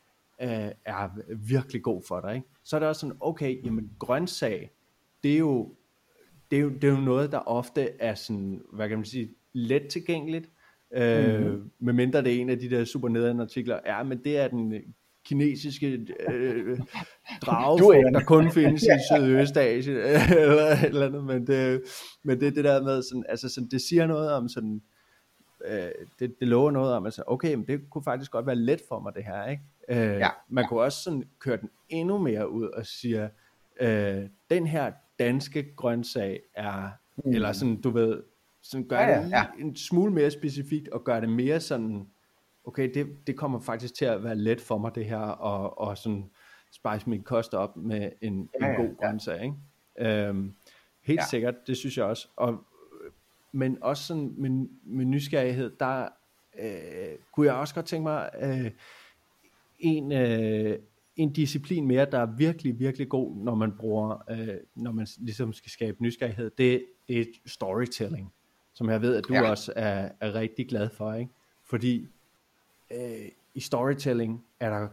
øh, 0.43 0.71
er 0.85 1.09
virkelig 1.37 1.83
god 1.83 2.03
for 2.09 2.21
dig, 2.21 2.35
ikke? 2.35 2.47
Så 2.65 2.77
er 2.77 2.81
det 2.81 2.89
også 2.89 3.01
sådan, 3.01 3.17
okay, 3.21 3.65
jamen 3.65 3.91
grøntsag, 3.99 4.71
det 5.23 5.35
er 5.35 5.39
jo, 5.39 5.75
det 6.51 6.57
er 6.57 6.61
jo, 6.61 6.69
det 6.69 6.85
er 6.85 6.93
jo 6.93 7.01
noget, 7.01 7.33
der 7.33 7.39
ofte 7.39 7.91
er 8.01 8.15
sådan, 8.15 8.63
hvad 8.73 8.89
kan 8.89 8.99
man 8.99 9.05
sige, 9.05 9.31
let 9.53 9.89
tilgængeligt, 9.89 10.51
øh, 10.95 11.41
mm-hmm. 11.41 11.71
medmindre 11.79 12.23
det 12.23 12.37
er 12.37 12.41
en 12.41 12.51
af 12.51 12.59
de 12.59 12.71
der 12.71 12.85
super 12.85 13.09
nederen 13.09 13.41
artikler, 13.41 13.81
ja, 13.87 14.03
men 14.03 14.25
det 14.25 14.39
er 14.39 14.49
den 14.49 14.73
øh, 14.73 14.81
kinesiske 15.25 16.07
øh, 16.31 16.79
dragefrugt, 17.43 18.15
der 18.15 18.25
kun 18.25 18.51
findes 18.51 18.83
i 18.97 19.15
Sydøstasien, 19.15 19.97
eller 19.97 20.85
eller 20.85 21.07
andet, 21.07 21.25
men 21.25 21.47
det, 21.47 21.83
men 22.23 22.41
det 22.41 22.57
det 22.57 22.65
der 22.65 22.83
med, 22.83 23.03
sådan, 23.03 23.25
altså 23.29 23.49
sådan, 23.49 23.69
det 23.69 23.81
siger 23.81 24.07
noget 24.07 24.33
om 24.33 24.49
sådan, 24.49 24.83
øh, 25.67 25.89
det, 26.19 26.41
det 26.41 26.49
lover 26.49 26.71
noget 26.71 26.95
om, 26.95 27.05
altså, 27.05 27.23
okay, 27.27 27.55
men 27.55 27.67
det 27.67 27.91
kunne 27.91 28.05
faktisk 28.05 28.31
godt 28.31 28.47
være 28.47 28.57
let 28.57 28.81
for 28.89 29.01
mig, 29.01 29.13
det 29.15 29.25
her, 29.25 29.47
ikke? 29.47 29.63
Øh, 29.89 30.19
Ja. 30.19 30.29
Man 30.49 30.69
kunne 30.69 30.81
også 30.81 31.03
sådan 31.03 31.25
køre 31.39 31.57
den 31.57 31.71
endnu 31.89 32.19
mere 32.19 32.51
ud 32.51 32.67
og 32.67 32.87
sige, 32.87 33.31
øh, 33.81 34.23
den 34.51 34.67
her 34.67 34.93
danske 35.21 35.75
grøntsag 35.77 36.41
er, 36.55 36.89
mm. 37.25 37.33
eller 37.35 37.53
sådan, 37.53 37.81
du 37.81 37.91
ved, 37.91 38.23
sådan 38.63 38.89
gør 38.89 39.01
Ja, 39.01 39.09
ja, 39.09 39.25
det 39.25 39.31
ja. 39.31 39.47
lige 39.57 39.67
en 39.67 39.77
smule 39.77 40.13
mere 40.13 40.31
specifikt, 40.31 40.89
og 40.89 41.05
gør 41.05 41.21
det 41.21 41.29
mere 41.29 41.61
sådan, 41.61 42.07
okay, 42.65 42.95
det, 42.95 43.27
det 43.27 43.37
kommer 43.37 43.61
faktisk 43.61 43.95
til 43.95 44.05
at 44.05 44.25
være 44.25 44.37
let 44.37 44.61
for 44.61 44.79
mig, 44.79 44.95
det 44.95 45.05
her, 45.05 45.19
og, 45.19 45.79
og 45.79 45.99
sådan 45.99 46.31
spice 46.73 47.11
min 47.11 47.23
kost 47.23 47.55
op 47.55 47.77
med 47.77 48.11
en, 48.21 48.49
Ja, 48.61 48.71
en 48.71 48.77
god 48.77 48.97
ja. 49.01 49.07
grøntsag, 49.07 49.43
ikke? 49.45 49.57
Øhm, 49.99 50.55
helt 51.03 51.21
ja. 51.21 51.25
sikkert, 51.31 51.55
det 51.67 51.77
synes 51.77 51.99
jeg 51.99 52.05
også. 52.05 52.29
Og, 52.37 52.65
men 53.53 53.79
også 53.81 54.05
sådan 54.05 54.35
med, 54.37 54.69
med 54.83 55.05
nysgerrighed, 55.05 55.71
der 55.81 56.09
øh, 56.59 57.19
kunne 57.33 57.47
jeg 57.47 57.55
også 57.55 57.75
godt 57.75 57.87
tænke 57.87 58.03
mig 58.03 58.31
øh, 58.43 58.71
en, 59.79 60.13
øh, 60.13 60.79
en 61.23 61.33
disciplin 61.33 61.87
mere, 61.87 62.05
der 62.11 62.19
er 62.19 62.27
virkelig, 62.27 62.79
virkelig 62.79 63.09
god, 63.09 63.37
når 63.37 63.55
man 63.55 63.73
bruger, 63.73 64.25
øh, 64.31 64.49
når 64.75 64.93
man 64.93 65.07
ligesom 65.19 65.53
skal 65.53 65.71
skabe 65.71 66.03
nysgerrighed, 66.03 66.51
det, 66.59 66.85
det 67.09 67.21
er 67.21 67.25
storytelling, 67.47 68.33
som 68.75 68.91
jeg 68.91 69.03
ved, 69.03 69.17
at 69.17 69.25
du 69.29 69.35
Ja. 69.35 69.51
også 69.51 69.73
er, 69.77 70.09
er 70.21 70.35
rigtig 70.35 70.69
glad 70.69 70.91
for, 70.91 71.13
ikke? 71.15 71.31
Fordi 71.65 72.09
øh, 72.91 73.29
i 73.55 73.61
storytelling 73.61 74.45
er 74.61 74.71
der 74.71 74.89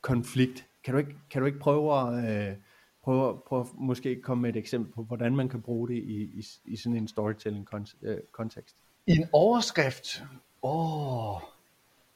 konflikt. 0.00 0.66
Kan 0.84 0.94
du 0.94 0.98
ikke, 0.98 1.14
kan 1.30 1.40
du 1.40 1.46
ikke 1.46 1.58
prøve 1.58 2.00
at, 2.00 2.48
øh, 2.50 2.56
prøve, 3.02 3.40
prøve 3.46 3.60
at 3.60 3.66
måske 3.74 4.22
komme 4.22 4.42
med 4.42 4.50
et 4.50 4.56
eksempel 4.56 4.92
på, 4.92 5.02
hvordan 5.02 5.36
man 5.36 5.48
kan 5.48 5.62
bruge 5.62 5.88
det 5.88 5.94
i, 5.94 6.22
i, 6.22 6.44
i 6.64 6.76
sådan 6.76 6.96
en 6.96 7.08
storytelling-kontekst? 7.08 8.76
I 9.06 9.12
en 9.12 9.26
overskrift? 9.32 10.22
Åh, 10.62 11.34
oh, 11.34 11.40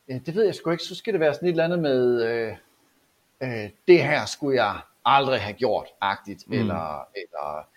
ja, 0.09 0.19
det 0.27 0.35
ved 0.35 0.45
jeg 0.45 0.55
sgu 0.55 0.71
ikke. 0.71 0.85
Så 0.85 0.95
skal 0.95 1.13
det 1.13 1.21
være 1.21 1.35
sådan 1.35 1.49
et 1.49 1.53
eller 1.53 1.65
andet 1.65 1.79
med, 1.79 2.23
øh, 2.25 2.57
øh, 3.43 3.71
det 3.89 4.03
her 4.03 4.27
skulle 4.27 4.65
jeg 4.65 4.77
aldrig 5.05 5.41
have 5.41 5.55
gjort, 5.55 5.87
agtigt. 6.01 6.49
Mm. 6.49 6.53
Eller, 6.53 7.07
eller 7.17 7.69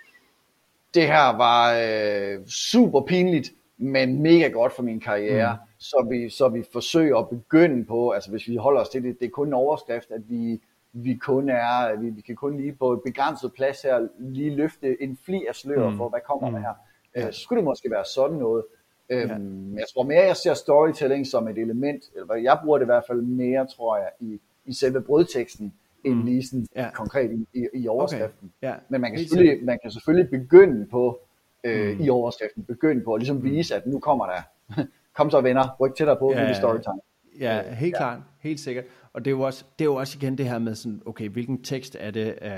det 0.93 1.07
her 1.07 1.37
var 1.37 1.73
øh, 1.73 2.45
super 2.47 3.01
pinligt, 3.01 3.49
men 3.77 4.21
mega 4.21 4.47
godt 4.47 4.73
for 4.73 4.83
min 4.83 4.99
karriere. 4.99 5.53
Mm. 5.53 5.71
Så, 5.77 6.07
vi, 6.09 6.29
så 6.29 6.49
vi 6.49 6.63
forsøger 6.73 7.17
at 7.17 7.29
begynde 7.29 7.85
på, 7.85 8.09
altså 8.11 8.31
hvis 8.31 8.47
vi 8.47 8.55
holder 8.55 8.81
os 8.81 8.89
til 8.89 9.03
det, 9.03 9.19
det 9.19 9.25
er 9.25 9.29
kun 9.29 9.47
en 9.47 9.53
overskrift, 9.53 10.11
at 10.11 10.21
vi, 10.29 10.61
vi 10.93 11.15
kun 11.15 11.49
er, 11.49 11.95
vi, 11.95 12.09
vi 12.09 12.21
kan 12.21 12.35
kun 12.35 12.57
lige 12.57 12.73
på 12.73 12.93
et 12.93 13.01
begrænset 13.05 13.53
plads 13.53 13.81
her, 13.81 14.07
lige 14.19 14.55
løfte 14.55 15.01
en 15.03 15.17
fli 15.25 15.45
af 15.49 15.55
slør 15.55 15.89
mm. 15.89 15.97
for, 15.97 16.09
hvad 16.09 16.19
kommer 16.27 16.49
der 16.51 16.59
her. 16.59 16.73
Øh, 17.15 17.33
så 17.33 17.39
skulle 17.39 17.57
det 17.57 17.65
måske 17.65 17.91
være 17.91 18.05
sådan 18.05 18.37
noget. 18.37 18.63
Øhm, 19.09 19.77
Jeg 19.77 19.85
tror 19.93 20.03
mere, 20.03 20.23
jeg 20.23 20.37
ser 20.37 20.53
storytelling 20.53 21.27
som 21.27 21.47
et 21.47 21.57
element, 21.57 22.03
eller 22.15 22.35
jeg 22.35 22.59
bruger 22.63 22.77
det 22.77 22.85
i 22.85 22.91
hvert 22.93 23.03
fald 23.07 23.21
mere, 23.21 23.67
tror 23.67 23.97
jeg, 23.97 24.09
i, 24.19 24.39
i 24.65 24.73
selve 24.73 25.01
brødteksten, 25.01 25.73
end 26.05 26.23
lige 26.23 26.47
sådan 26.47 26.65
Ja. 26.75 26.89
konkret 26.93 27.31
i, 27.31 27.59
i, 27.59 27.67
i 27.73 27.87
overskriften. 27.87 28.51
Ja, 28.61 28.73
Men 28.89 29.01
man 29.01 29.11
kan, 29.11 29.19
selvfølgelig, 29.19 29.65
man 29.65 29.79
kan 29.83 29.91
selvfølgelig 29.91 30.29
begynde 30.29 30.85
på, 30.91 31.19
øh, 31.63 31.97
mm. 31.97 32.03
i 32.03 32.09
overskriften, 32.09 32.63
begynde 32.63 33.03
på 33.03 33.13
at 33.13 33.19
ligesom 33.21 33.43
vise, 33.43 33.75
at 33.75 33.87
nu 33.87 33.99
kommer 33.99 34.25
der, 34.25 34.41
kom 35.17 35.29
så 35.29 35.41
venner, 35.41 35.75
ryk 35.79 35.95
tættere 35.95 36.17
på, 36.19 36.31
Ja, 36.31 36.37
nu 36.37 36.43
er 36.43 36.47
det 36.47 36.55
storytime. 36.55 36.99
Ja, 37.39 37.73
helt 37.73 37.91
ja. 37.93 37.97
klart, 37.97 38.19
helt 38.39 38.59
sikkert. 38.59 38.85
Og 39.13 39.25
det 39.25 39.31
er, 39.31 39.35
jo 39.35 39.41
også, 39.41 39.65
det 39.79 39.85
er 39.85 39.89
jo 39.89 39.95
også 39.95 40.17
igen 40.21 40.37
det 40.37 40.49
her 40.49 40.59
med 40.59 40.75
sådan, 40.75 41.01
okay, 41.05 41.29
hvilken 41.29 41.63
tekst 41.63 41.97
er 41.99 42.11
det, 42.11 42.35
øh, 42.41 42.51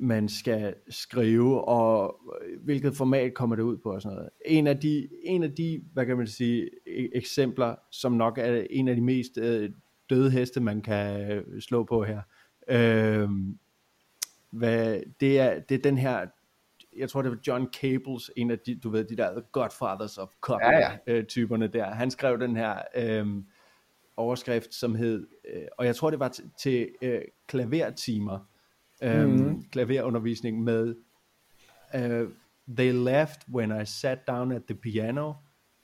man 0.00 0.28
skal 0.28 0.74
skrive, 0.88 1.64
og 1.64 2.16
hvilket 2.64 2.94
format 2.96 3.34
kommer 3.34 3.56
det 3.56 3.62
ud 3.62 3.76
på 3.76 3.92
og 3.92 4.02
sådan 4.02 4.16
noget. 4.16 4.30
En 4.46 4.66
af 4.66 4.78
de, 4.78 5.08
en 5.24 5.42
af 5.42 5.52
de 5.52 5.82
hvad 5.92 6.06
kan 6.06 6.16
man 6.16 6.26
sige, 6.26 6.62
e- 6.88 7.10
eksempler, 7.14 7.74
som 7.92 8.12
nok 8.12 8.38
er 8.38 8.66
en 8.70 8.88
af 8.88 8.94
de 8.96 9.02
mest 9.02 9.38
øh, 9.38 9.70
døde 10.10 10.30
heste, 10.30 10.60
man 10.60 10.82
kan 10.82 11.30
øh, 11.30 11.60
slå 11.60 11.84
på 11.84 12.04
her, 12.04 12.20
øh, 12.68 13.28
hvad, 14.50 15.00
det, 15.20 15.40
er, 15.40 15.60
det 15.60 15.74
er 15.74 15.82
den 15.82 15.98
her, 15.98 16.26
jeg 16.96 17.10
tror 17.10 17.22
det 17.22 17.30
var 17.30 17.38
John 17.46 17.68
Cables, 17.72 18.30
en 18.36 18.50
af 18.50 18.58
de, 18.58 18.74
du 18.74 18.90
ved, 18.90 19.04
de 19.04 19.16
der 19.16 19.40
Godfathers 19.40 20.18
of 20.18 20.28
Copy 20.40 20.62
ja, 20.62 20.78
ja. 20.78 20.96
Øh, 21.06 21.24
typerne 21.24 21.66
der, 21.66 21.94
han 21.94 22.10
skrev 22.10 22.40
den 22.40 22.56
her 22.56 22.78
øh, 22.96 23.26
overskrift, 24.16 24.74
som 24.74 24.94
hed, 24.94 25.26
øh, 25.54 25.62
og 25.78 25.86
jeg 25.86 25.96
tror 25.96 26.10
det 26.10 26.20
var 26.20 26.28
til, 26.28 26.50
til 26.58 26.88
øh, 27.02 27.20
klavertimer, 27.46 28.38
øh, 29.02 29.28
mm. 29.28 29.62
klaverundervisning 29.62 30.62
med, 30.62 30.94
øh, 31.94 32.28
they 32.68 32.92
left 32.92 33.40
when 33.52 33.82
I 33.82 33.84
sat 33.84 34.26
down 34.26 34.52
at 34.52 34.62
the 34.64 34.74
piano, 34.74 35.34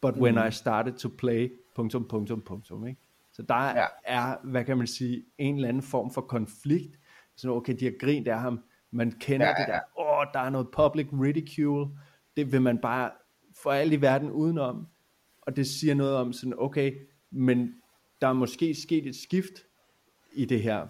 but 0.00 0.16
when 0.16 0.34
mm. 0.34 0.46
I 0.48 0.50
started 0.50 0.92
to 0.92 1.08
play, 1.08 1.52
punktum, 1.74 2.08
punktum, 2.08 2.40
punktum, 2.40 2.86
ikke? 2.86 3.00
Så 3.32 3.42
der 3.42 3.64
ja. 3.64 3.86
er, 4.04 4.36
hvad 4.44 4.64
kan 4.64 4.78
man 4.78 4.86
sige, 4.86 5.24
en 5.38 5.54
eller 5.54 5.68
anden 5.68 5.82
form 5.82 6.10
for 6.10 6.20
konflikt, 6.20 6.98
sådan, 7.36 7.56
okay, 7.56 7.76
de 7.80 7.84
har 7.84 7.92
grint 8.00 8.28
af 8.28 8.40
ham, 8.40 8.60
man 8.90 9.12
kender 9.20 9.46
ja, 9.46 9.52
ja. 9.58 9.64
det 9.64 9.72
der, 9.72 9.80
åh, 9.98 10.18
oh, 10.18 10.26
der 10.34 10.40
er 10.40 10.50
noget 10.50 10.68
public 10.72 11.06
ridicule, 11.12 11.90
det 12.36 12.52
vil 12.52 12.62
man 12.62 12.78
bare 12.78 13.10
for 13.62 13.70
alt 13.70 13.92
i 13.92 14.00
verden 14.00 14.30
udenom, 14.30 14.86
og 15.42 15.56
det 15.56 15.66
siger 15.66 15.94
noget 15.94 16.16
om 16.16 16.32
sådan, 16.32 16.54
okay, 16.58 16.92
men 17.30 17.74
der 18.20 18.26
er 18.28 18.32
måske 18.32 18.74
sket 18.74 19.06
et 19.06 19.16
skift 19.16 19.52
i 20.32 20.44
det 20.44 20.62
her, 20.62 20.86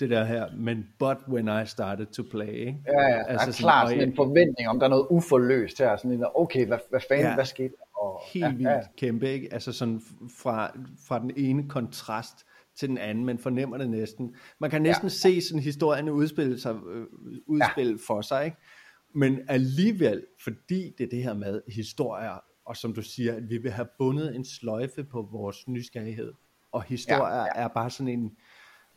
det 0.00 0.10
der 0.10 0.24
her, 0.24 0.56
men 0.56 0.86
but 0.98 1.16
when 1.28 1.62
I 1.62 1.66
started 1.66 2.06
to 2.06 2.22
play, 2.30 2.52
ikke? 2.52 2.78
Ja, 2.86 3.02
ja, 3.02 3.24
altså, 3.26 3.46
der 3.46 3.52
er 3.52 3.56
klart 3.56 3.88
sådan, 3.88 4.08
en 4.08 4.16
forventning 4.16 4.68
om, 4.68 4.78
der 4.78 4.86
er 4.86 4.90
noget 4.90 5.06
uforløst 5.10 5.78
her, 5.78 5.96
sådan 5.96 6.12
en, 6.12 6.24
okay, 6.34 6.66
hvad, 6.66 6.78
hvad 6.90 7.00
fanden, 7.08 7.26
ja, 7.26 7.34
hvad 7.34 7.44
skete 7.44 7.74
Helt 8.32 8.44
ja, 8.44 8.50
vildt 8.50 8.70
ja. 8.70 8.80
kæmpe, 8.96 9.28
ikke? 9.28 9.52
Altså 9.52 9.72
sådan 9.72 10.00
fra, 10.36 10.72
fra 11.06 11.18
den 11.18 11.32
ene 11.36 11.68
kontrast 11.68 12.46
til 12.76 12.88
den 12.88 12.98
anden, 12.98 13.24
man 13.24 13.38
fornemmer 13.38 13.78
det 13.78 13.90
næsten. 13.90 14.34
Man 14.58 14.70
kan 14.70 14.82
næsten 14.82 15.06
ja. 15.06 15.14
se 15.14 15.40
sådan 15.40 15.62
historien 15.62 16.08
udspille, 16.08 16.60
sig, 16.60 16.74
øh, 16.74 17.06
udspille 17.46 17.92
ja. 17.92 17.98
for 18.06 18.20
sig, 18.20 18.44
ikke? 18.44 18.56
Men 19.14 19.40
alligevel, 19.48 20.26
fordi 20.44 20.94
det 20.98 21.04
er 21.04 21.08
det 21.08 21.22
her 21.22 21.34
med 21.34 21.62
historier, 21.68 22.44
og 22.64 22.76
som 22.76 22.94
du 22.94 23.02
siger, 23.02 23.34
at 23.34 23.50
vi 23.50 23.58
vil 23.58 23.70
have 23.70 23.88
bundet 23.98 24.36
en 24.36 24.44
sløjfe 24.44 25.04
på 25.04 25.28
vores 25.32 25.68
nysgerrighed, 25.68 26.32
og 26.72 26.82
historier 26.82 27.36
ja, 27.36 27.42
ja. 27.42 27.64
er 27.64 27.68
bare 27.68 27.90
sådan 27.90 28.08
en, 28.08 28.36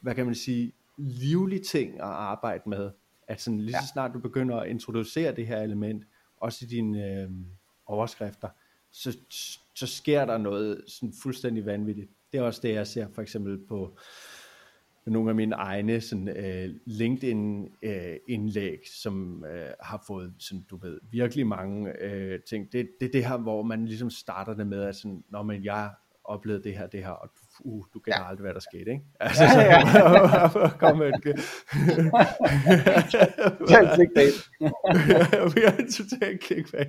hvad 0.01 0.15
kan 0.15 0.25
man 0.25 0.35
sige, 0.35 0.73
livlig 0.97 1.65
ting 1.65 1.93
at 1.93 2.01
arbejde 2.01 2.69
med, 2.69 2.91
at 3.27 3.41
sådan 3.41 3.59
lige 3.59 3.75
så 3.81 3.87
snart 3.93 4.13
du 4.13 4.19
begynder 4.19 4.57
at 4.57 4.69
introducere 4.69 5.35
det 5.35 5.47
her 5.47 5.61
element, 5.61 6.03
også 6.37 6.65
i 6.65 6.67
dine 6.67 7.05
øh, 7.05 7.29
overskrifter, 7.85 8.49
så, 8.93 9.17
så 9.75 9.87
sker 9.87 10.25
der 10.25 10.37
noget 10.37 10.83
sådan 10.87 11.13
fuldstændig 11.23 11.65
vanvittigt. 11.65 12.09
Det 12.31 12.37
er 12.37 12.41
også 12.41 12.59
det, 12.63 12.73
jeg 12.73 12.87
ser 12.87 13.07
for 13.15 13.21
eksempel 13.21 13.57
på 13.67 13.97
nogle 15.05 15.29
af 15.29 15.35
mine 15.35 15.55
egne 15.55 16.01
sådan, 16.01 16.29
uh, 16.29 16.75
LinkedIn-indlæg, 16.85 18.79
uh, 18.79 18.85
som 19.01 19.43
uh, 19.47 19.51
har 19.79 20.03
fået 20.07 20.33
sådan, 20.39 20.65
du 20.69 20.77
ved, 20.77 20.99
virkelig 21.11 21.47
mange 21.47 21.89
uh, 21.89 22.35
ting. 22.49 22.71
Det, 22.71 22.89
det 22.99 23.07
er 23.07 23.11
det 23.11 23.25
her, 23.25 23.37
hvor 23.37 23.63
man 23.63 23.85
ligesom 23.85 24.09
starter 24.09 24.53
det 24.53 24.67
med, 24.67 24.83
at 24.83 24.95
sådan, 24.95 25.23
når 25.29 25.43
man, 25.43 25.63
jeg 25.63 25.91
oplevede 26.25 26.63
det 26.63 26.77
her, 26.77 26.87
det 26.87 27.03
her, 27.03 27.09
og 27.09 27.29
uh, 27.59 27.85
du 27.93 27.99
gætter 27.99 28.21
ja. 28.21 28.29
aldrig, 28.29 28.43
hvad 28.43 28.53
der 28.53 28.59
skete, 28.59 28.91
ikke? 28.91 29.03
Altså, 29.19 29.43
ja, 29.43 29.61
ja. 29.61 29.81
så, 30.49 30.69
kom 30.79 30.97
med. 30.97 31.11
Totalt 33.59 33.93
clickbait. 33.95 34.49
Vi 35.55 35.61
er 35.61 35.71
totalt 35.91 36.43
clickbait. 36.43 36.87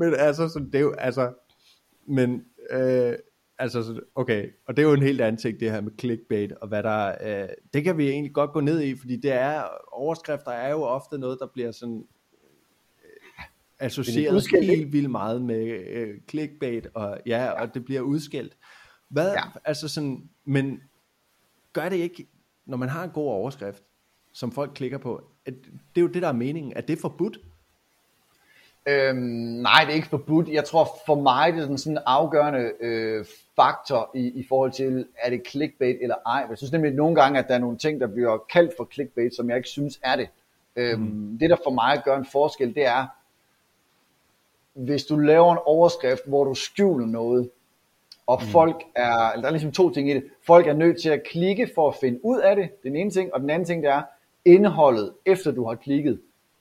Men 0.00 0.14
altså, 0.14 0.48
så 0.48 0.58
det 0.58 0.74
er 0.74 0.80
jo, 0.80 0.92
altså, 0.92 1.32
men, 2.06 2.44
øh, 2.70 3.14
altså, 3.58 4.00
okay, 4.14 4.48
og 4.66 4.76
det 4.76 4.82
er 4.82 4.86
jo 4.86 4.94
en 4.94 5.02
helt 5.02 5.20
anden 5.20 5.40
ting, 5.40 5.60
det 5.60 5.70
her 5.70 5.80
med 5.80 5.92
clickbait, 6.00 6.52
og 6.52 6.68
hvad 6.68 6.82
der, 6.82 7.14
øh, 7.20 7.48
det 7.74 7.84
kan 7.84 7.98
vi 7.98 8.08
egentlig 8.08 8.32
godt 8.32 8.52
gå 8.52 8.60
ned 8.60 8.80
i, 8.80 8.96
fordi 8.96 9.16
det 9.16 9.32
er, 9.32 9.64
overskrifter 9.92 10.50
er 10.50 10.70
jo 10.70 10.82
ofte 10.82 11.18
noget, 11.18 11.38
der 11.40 11.46
bliver 11.54 11.72
sådan, 11.72 12.04
øh, 13.04 13.44
associeret 13.78 14.46
helt 14.62 14.92
vildt 14.92 15.10
meget 15.10 15.42
med 15.42 15.86
øh, 15.88 16.14
clickbait, 16.30 16.88
og 16.94 17.18
ja, 17.26 17.44
ja, 17.44 17.62
og 17.62 17.74
det 17.74 17.84
bliver 17.84 18.00
udskilt. 18.00 18.56
Hvad, 19.08 19.32
ja. 19.32 19.42
altså 19.64 19.88
sådan, 19.88 20.30
men 20.44 20.80
gør 21.72 21.88
det 21.88 21.96
ikke, 21.96 22.26
når 22.66 22.76
man 22.76 22.88
har 22.88 23.04
en 23.04 23.10
god 23.10 23.28
overskrift, 23.28 23.82
som 24.32 24.52
folk 24.52 24.72
klikker 24.74 24.98
på, 24.98 25.24
at 25.46 25.54
det 25.64 25.96
er 25.96 26.00
jo 26.00 26.06
det, 26.06 26.22
der 26.22 26.28
er 26.28 26.32
meningen, 26.32 26.72
at 26.76 26.88
det 26.88 26.96
er 26.96 27.00
forbudt. 27.00 27.38
Øhm, 28.90 29.18
nej, 29.62 29.80
det 29.84 29.90
er 29.90 29.94
ikke 29.94 30.08
forbudt. 30.08 30.48
Jeg 30.48 30.64
tror 30.64 30.88
for 31.06 31.14
mig, 31.14 31.52
det 31.52 31.62
er 31.62 31.76
sådan 31.76 31.92
en 31.92 32.02
afgørende 32.06 32.72
øh, 32.80 33.24
faktor 33.56 34.10
i, 34.14 34.26
i 34.26 34.46
forhold 34.48 34.72
til, 34.72 35.06
er 35.18 35.30
det 35.30 35.42
clickbait 35.48 35.98
eller 36.02 36.14
ej. 36.26 36.46
Jeg 36.50 36.58
synes 36.58 36.72
nemlig 36.72 36.92
nogle 36.92 37.14
gange, 37.22 37.38
at 37.38 37.48
der 37.48 37.54
er 37.54 37.58
nogle 37.58 37.78
ting, 37.78 38.00
der 38.00 38.06
bliver 38.06 38.38
kaldt 38.52 38.72
for 38.76 38.88
clickbait, 38.92 39.36
som 39.36 39.48
jeg 39.48 39.56
ikke 39.56 39.68
synes 39.68 40.00
er 40.04 40.16
det. 40.16 40.28
Øhm, 40.76 41.00
mm. 41.00 41.38
Det, 41.38 41.50
der 41.50 41.56
for 41.64 41.70
mig 41.70 42.02
gør 42.04 42.16
en 42.16 42.26
forskel, 42.32 42.74
det 42.74 42.86
er, 42.86 43.06
hvis 44.74 45.04
du 45.04 45.16
laver 45.18 45.52
en 45.52 45.58
overskrift, 45.64 46.26
hvor 46.26 46.44
du 46.44 46.54
skjuler 46.54 47.06
noget, 47.06 47.50
og 48.26 48.40
mm. 48.42 48.48
folk 48.48 48.82
er, 48.94 49.40
der 49.40 49.46
er 49.46 49.50
ligesom 49.50 49.72
to 49.72 49.90
ting 49.90 50.10
i 50.10 50.14
det, 50.14 50.24
folk 50.46 50.66
er 50.66 50.72
nødt 50.72 51.02
til 51.02 51.10
at 51.10 51.22
klikke 51.22 51.70
for 51.74 51.88
at 51.88 51.94
finde 52.00 52.24
ud 52.24 52.40
af 52.40 52.56
det, 52.56 52.82
den 52.82 52.96
ene 52.96 53.10
ting, 53.10 53.34
og 53.34 53.40
den 53.40 53.50
anden 53.50 53.66
ting, 53.66 53.82
det 53.82 53.90
er, 53.90 54.02
indholdet, 54.44 55.12
efter 55.26 55.52
du 55.52 55.68
har 55.68 55.74
klikket, 55.74 56.20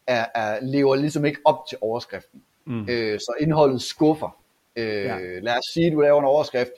er, 0.10 0.26
er, 0.36 0.60
lever 0.62 0.96
ligesom 0.96 1.26
ikke 1.26 1.40
op 1.46 1.68
til 1.70 1.78
overskriften. 1.82 2.42
Mm. 2.66 2.90
Øh, 2.90 3.20
så 3.20 3.34
indholdet 3.40 3.82
skuffer. 3.82 4.38
Øh, 4.76 5.06
ja. 5.06 5.40
Lad 5.40 5.58
os 5.58 5.66
sige, 5.74 5.88
at 5.88 5.94
du 5.94 6.02
laver 6.02 6.20
en 6.20 6.26
overskrift, 6.26 6.72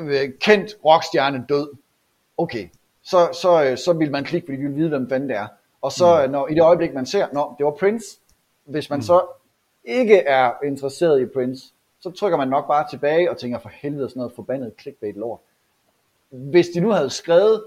øh, 0.00 0.30
kendt 0.40 0.76
rockstjerne 0.84 1.44
død. 1.48 1.68
Okay, 2.36 2.68
så, 3.02 3.28
så, 3.42 3.64
øh, 3.64 3.78
så 3.78 3.92
vil 3.92 4.10
man 4.10 4.24
klikke, 4.24 4.46
fordi 4.46 4.56
vi 4.56 4.66
vil 4.66 4.76
vide, 4.76 4.88
hvem 4.88 5.08
fanden 5.08 5.28
det 5.28 5.36
er. 5.36 5.46
Og 5.82 5.92
så 5.92 6.22
mm. 6.26 6.32
når, 6.32 6.48
i 6.48 6.54
det 6.54 6.62
øjeblik, 6.62 6.94
man 6.94 7.06
ser, 7.06 7.26
nå, 7.32 7.54
det 7.58 7.66
var 7.66 7.70
Prince, 7.70 8.06
hvis 8.64 8.90
man 8.90 8.96
mm. 8.96 9.02
så 9.02 9.26
ikke 9.84 10.18
er 10.18 10.52
interesseret 10.64 11.20
i 11.20 11.26
Prince, 11.26 11.72
så 12.00 12.10
trykker 12.10 12.38
man 12.38 12.48
nok 12.48 12.66
bare 12.66 12.86
tilbage 12.90 13.30
og 13.30 13.38
tænker, 13.38 13.58
for 13.58 13.68
helvede 13.68 14.08
sådan 14.08 14.20
noget 14.20 14.32
forbandet 14.36 14.72
clickbait 14.80 15.16
lort. 15.16 15.40
Hvis 16.30 16.68
de 16.68 16.80
nu 16.80 16.90
havde 16.90 17.10
skrevet, 17.10 17.64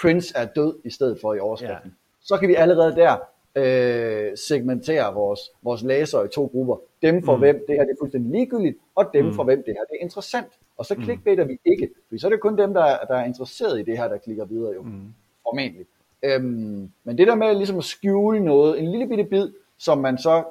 Prince 0.00 0.32
er 0.36 0.44
død 0.44 0.78
i 0.84 0.90
stedet 0.90 1.18
for 1.20 1.34
i 1.34 1.40
overskriften, 1.40 1.90
ja. 1.90 1.94
så 2.20 2.36
kan 2.36 2.48
vi 2.48 2.54
allerede 2.54 2.96
der 2.96 3.16
øh, 3.56 4.36
segmentere 4.36 5.14
vores, 5.14 5.40
vores 5.62 5.82
læsere 5.82 6.24
i 6.24 6.28
to 6.28 6.46
grupper. 6.46 6.76
Dem 7.02 7.22
for 7.22 7.34
mm. 7.34 7.40
hvem 7.40 7.64
det 7.68 7.76
her 7.76 7.84
det 7.84 7.90
er 7.90 7.96
fuldstændig 8.00 8.32
ligegyldigt, 8.32 8.78
og 8.94 9.10
dem 9.14 9.24
mm. 9.24 9.34
for 9.34 9.44
hvem 9.44 9.62
det 9.66 9.74
her 9.74 9.84
det 9.90 9.96
er 10.00 10.04
interessant. 10.04 10.52
Og 10.76 10.86
så 10.86 10.94
clickbaiter 11.02 11.44
mm. 11.44 11.50
vi 11.50 11.58
ikke, 11.64 11.90
for 12.08 12.18
så 12.18 12.26
er 12.26 12.30
det 12.30 12.40
kun 12.40 12.58
dem, 12.58 12.74
der, 12.74 12.98
der 13.08 13.14
er 13.14 13.24
interesseret 13.24 13.80
i 13.80 13.82
det 13.82 13.98
her, 13.98 14.08
der 14.08 14.18
klikker 14.18 14.44
videre 14.44 14.74
jo. 14.74 14.82
Mm. 14.82 15.14
Formentlig. 15.42 15.86
Øhm, 16.22 16.90
men 17.04 17.18
det 17.18 17.26
der 17.26 17.34
med 17.34 17.54
ligesom 17.56 17.78
at 17.78 17.84
skjule 17.84 18.40
noget, 18.40 18.78
en 18.78 18.90
lille 18.90 19.08
bitte 19.08 19.24
bid, 19.24 19.48
som 19.78 19.98
man 19.98 20.18
så 20.18 20.44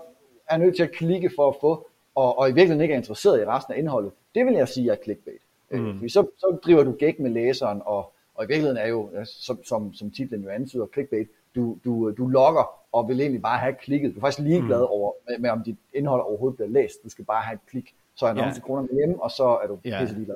er 0.50 0.58
nødt 0.58 0.76
til 0.76 0.84
at 0.84 0.92
klikke 0.92 1.32
for 1.36 1.48
at 1.48 1.56
få, 1.62 1.88
og, 2.16 2.40
og 2.40 2.50
i 2.50 2.54
virkeligheden 2.54 2.82
ikke 2.82 2.94
er 2.94 2.98
interesseret 2.98 3.42
i 3.42 3.46
resten 3.46 3.74
af 3.74 3.78
indholdet, 3.78 4.12
det 4.36 4.46
vil 4.46 4.54
jeg 4.54 4.68
sige 4.68 4.92
er 4.92 4.96
clickbait. 5.04 5.42
Øh, 5.72 5.80
mm. 5.80 5.88
Øh, 5.88 5.96
fordi 5.96 6.10
så, 6.10 6.26
så 6.38 6.58
driver 6.66 6.84
du 6.84 6.92
gæk 6.92 7.20
med 7.20 7.32
læseren, 7.32 7.82
og, 7.86 8.14
og 8.36 8.46
i 8.46 8.48
virkeligheden 8.48 8.78
er 8.78 8.88
jo, 8.88 9.10
som, 9.26 9.64
som, 9.64 9.94
som 9.94 10.12
titlen 10.12 10.42
jo 10.42 10.50
antyder, 10.50 10.88
clickbait, 10.94 11.28
du, 11.56 11.78
du, 11.86 12.12
du 12.18 12.28
logger 12.28 12.64
og 12.92 13.08
vil 13.08 13.20
egentlig 13.20 13.42
bare 13.42 13.58
have 13.58 13.76
klikket. 13.82 14.12
Du 14.12 14.18
er 14.18 14.22
faktisk 14.22 14.48
ligeglad 14.48 14.80
mm. 14.80 14.86
over, 14.90 15.14
med, 15.30 15.40
med, 15.40 15.50
om 15.50 15.64
dit 15.64 15.78
indhold 15.94 16.22
overhovedet 16.22 16.56
bliver 16.56 16.70
læst. 16.70 17.04
Du 17.04 17.10
skal 17.10 17.26
bare 17.26 17.42
have 17.42 17.56
et 17.56 17.66
klik. 17.68 17.96
Så 18.16 18.26
er 18.26 18.30
annonce 18.30 18.62
ja. 18.62 18.66
kroner 18.66 18.88
hjemme, 18.94 19.24
og 19.24 19.32
så 19.32 19.60
er 19.64 19.68
du 19.68 19.80
ja. 19.86 20.00
pisse 20.00 20.16
ligeglad. 20.16 20.36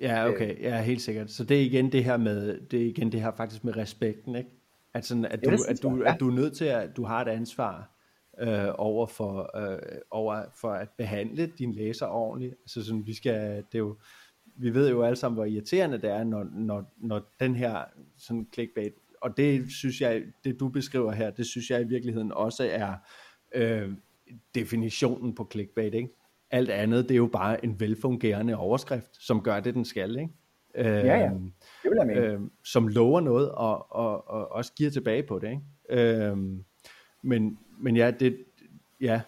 Ja, 0.00 0.28
okay. 0.28 0.62
Ja, 0.62 0.82
helt 0.82 1.02
sikkert. 1.02 1.30
Så 1.30 1.44
det 1.44 1.56
er 1.56 1.64
igen 1.64 1.92
det 1.92 2.04
her 2.04 2.16
med, 2.16 2.60
det 2.60 2.82
er 2.82 2.86
igen 2.86 3.12
det 3.12 3.20
her 3.20 3.30
faktisk 3.30 3.64
med 3.64 3.76
respekten, 3.76 4.36
ikke? 4.36 4.50
At, 4.94 5.04
sådan, 5.04 5.24
at, 5.24 5.44
du, 5.44 5.50
at, 5.68 5.82
du, 5.82 6.02
at 6.02 6.20
du 6.20 6.28
er 6.28 6.34
nødt 6.34 6.56
til 6.56 6.64
at, 6.64 6.96
du 6.96 7.04
har 7.04 7.20
et 7.22 7.28
ansvar 7.28 7.90
øh, 8.40 8.68
over, 8.78 9.06
for, 9.06 9.56
øh, 9.56 9.78
over 10.10 10.42
for 10.54 10.70
at 10.70 10.88
behandle 10.98 11.46
dine 11.58 11.74
læser 11.74 12.06
ordentligt. 12.06 12.54
Altså 12.62 12.84
sådan, 12.84 13.06
vi 13.06 13.14
skal, 13.14 13.56
det 13.56 13.74
er 13.74 13.78
jo, 13.78 13.96
vi 14.56 14.74
ved 14.74 14.90
jo 14.90 15.02
alle 15.02 15.16
sammen, 15.16 15.36
hvor 15.36 15.44
irriterende 15.44 15.98
det 15.98 16.10
er, 16.10 16.24
når, 16.24 16.46
når, 16.52 16.84
når 16.96 17.22
den 17.40 17.54
her 17.54 17.84
sådan 18.18 18.46
clickbait 18.54 18.92
og 19.20 19.36
det 19.36 19.72
synes 19.72 20.00
jeg, 20.00 20.22
det 20.44 20.60
du 20.60 20.68
beskriver 20.68 21.12
her, 21.12 21.30
det 21.30 21.46
synes 21.46 21.70
jeg 21.70 21.80
i 21.80 21.84
virkeligheden 21.84 22.32
også 22.32 22.68
er 22.72 22.94
øh, 23.54 23.92
definitionen 24.54 25.34
på 25.34 25.48
clickbait, 25.52 25.94
ikke? 25.94 26.08
Alt 26.50 26.70
andet, 26.70 27.08
det 27.08 27.14
er 27.14 27.16
jo 27.16 27.26
bare 27.26 27.64
en 27.64 27.80
velfungerende 27.80 28.56
overskrift, 28.56 29.16
som 29.24 29.42
gør 29.42 29.60
det, 29.60 29.74
den 29.74 29.84
skal, 29.84 30.18
ikke? 30.18 30.30
Øh, 30.74 30.86
ja, 30.86 31.18
ja. 31.18 31.30
Det 31.82 31.90
vil 31.90 31.96
jeg 31.98 32.06
mene. 32.06 32.20
Øh, 32.20 32.40
som 32.64 32.88
lover 32.88 33.20
noget, 33.20 33.50
og, 33.50 33.92
og, 33.92 34.30
og 34.30 34.52
også 34.52 34.72
giver 34.72 34.90
tilbage 34.90 35.22
på 35.22 35.38
det, 35.38 35.50
ikke? 35.50 36.04
Øh, 36.04 36.36
men, 37.22 37.58
men 37.78 37.96
ja, 37.96 38.10
det, 38.10 38.44
ja, 39.00 39.20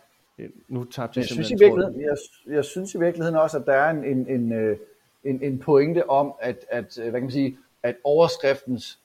nu 0.69 0.85
tabte 0.85 1.19
jeg, 1.19 1.23
jeg 1.23 1.29
synes 1.29 1.51
i 1.51 1.57
virkeligheden, 1.59 2.01
jeg, 2.01 2.17
jeg 2.47 2.65
synes 2.65 2.95
i 2.95 2.99
virkeligheden 2.99 3.37
også, 3.39 3.59
at 3.59 3.67
der 3.67 3.73
er 3.73 3.91
en, 3.91 4.05
en, 4.05 4.29
en, 4.29 4.53
øh, 4.53 4.77
en, 5.25 5.43
en 5.43 5.59
pointe 5.59 6.11
om, 6.11 6.35
at, 6.41 6.67
at, 6.71 6.95
hvad 6.97 7.13
kan 7.13 7.23
man 7.23 7.31
sige, 7.31 7.59
at 7.83 7.97
overskriftens 8.05 9.02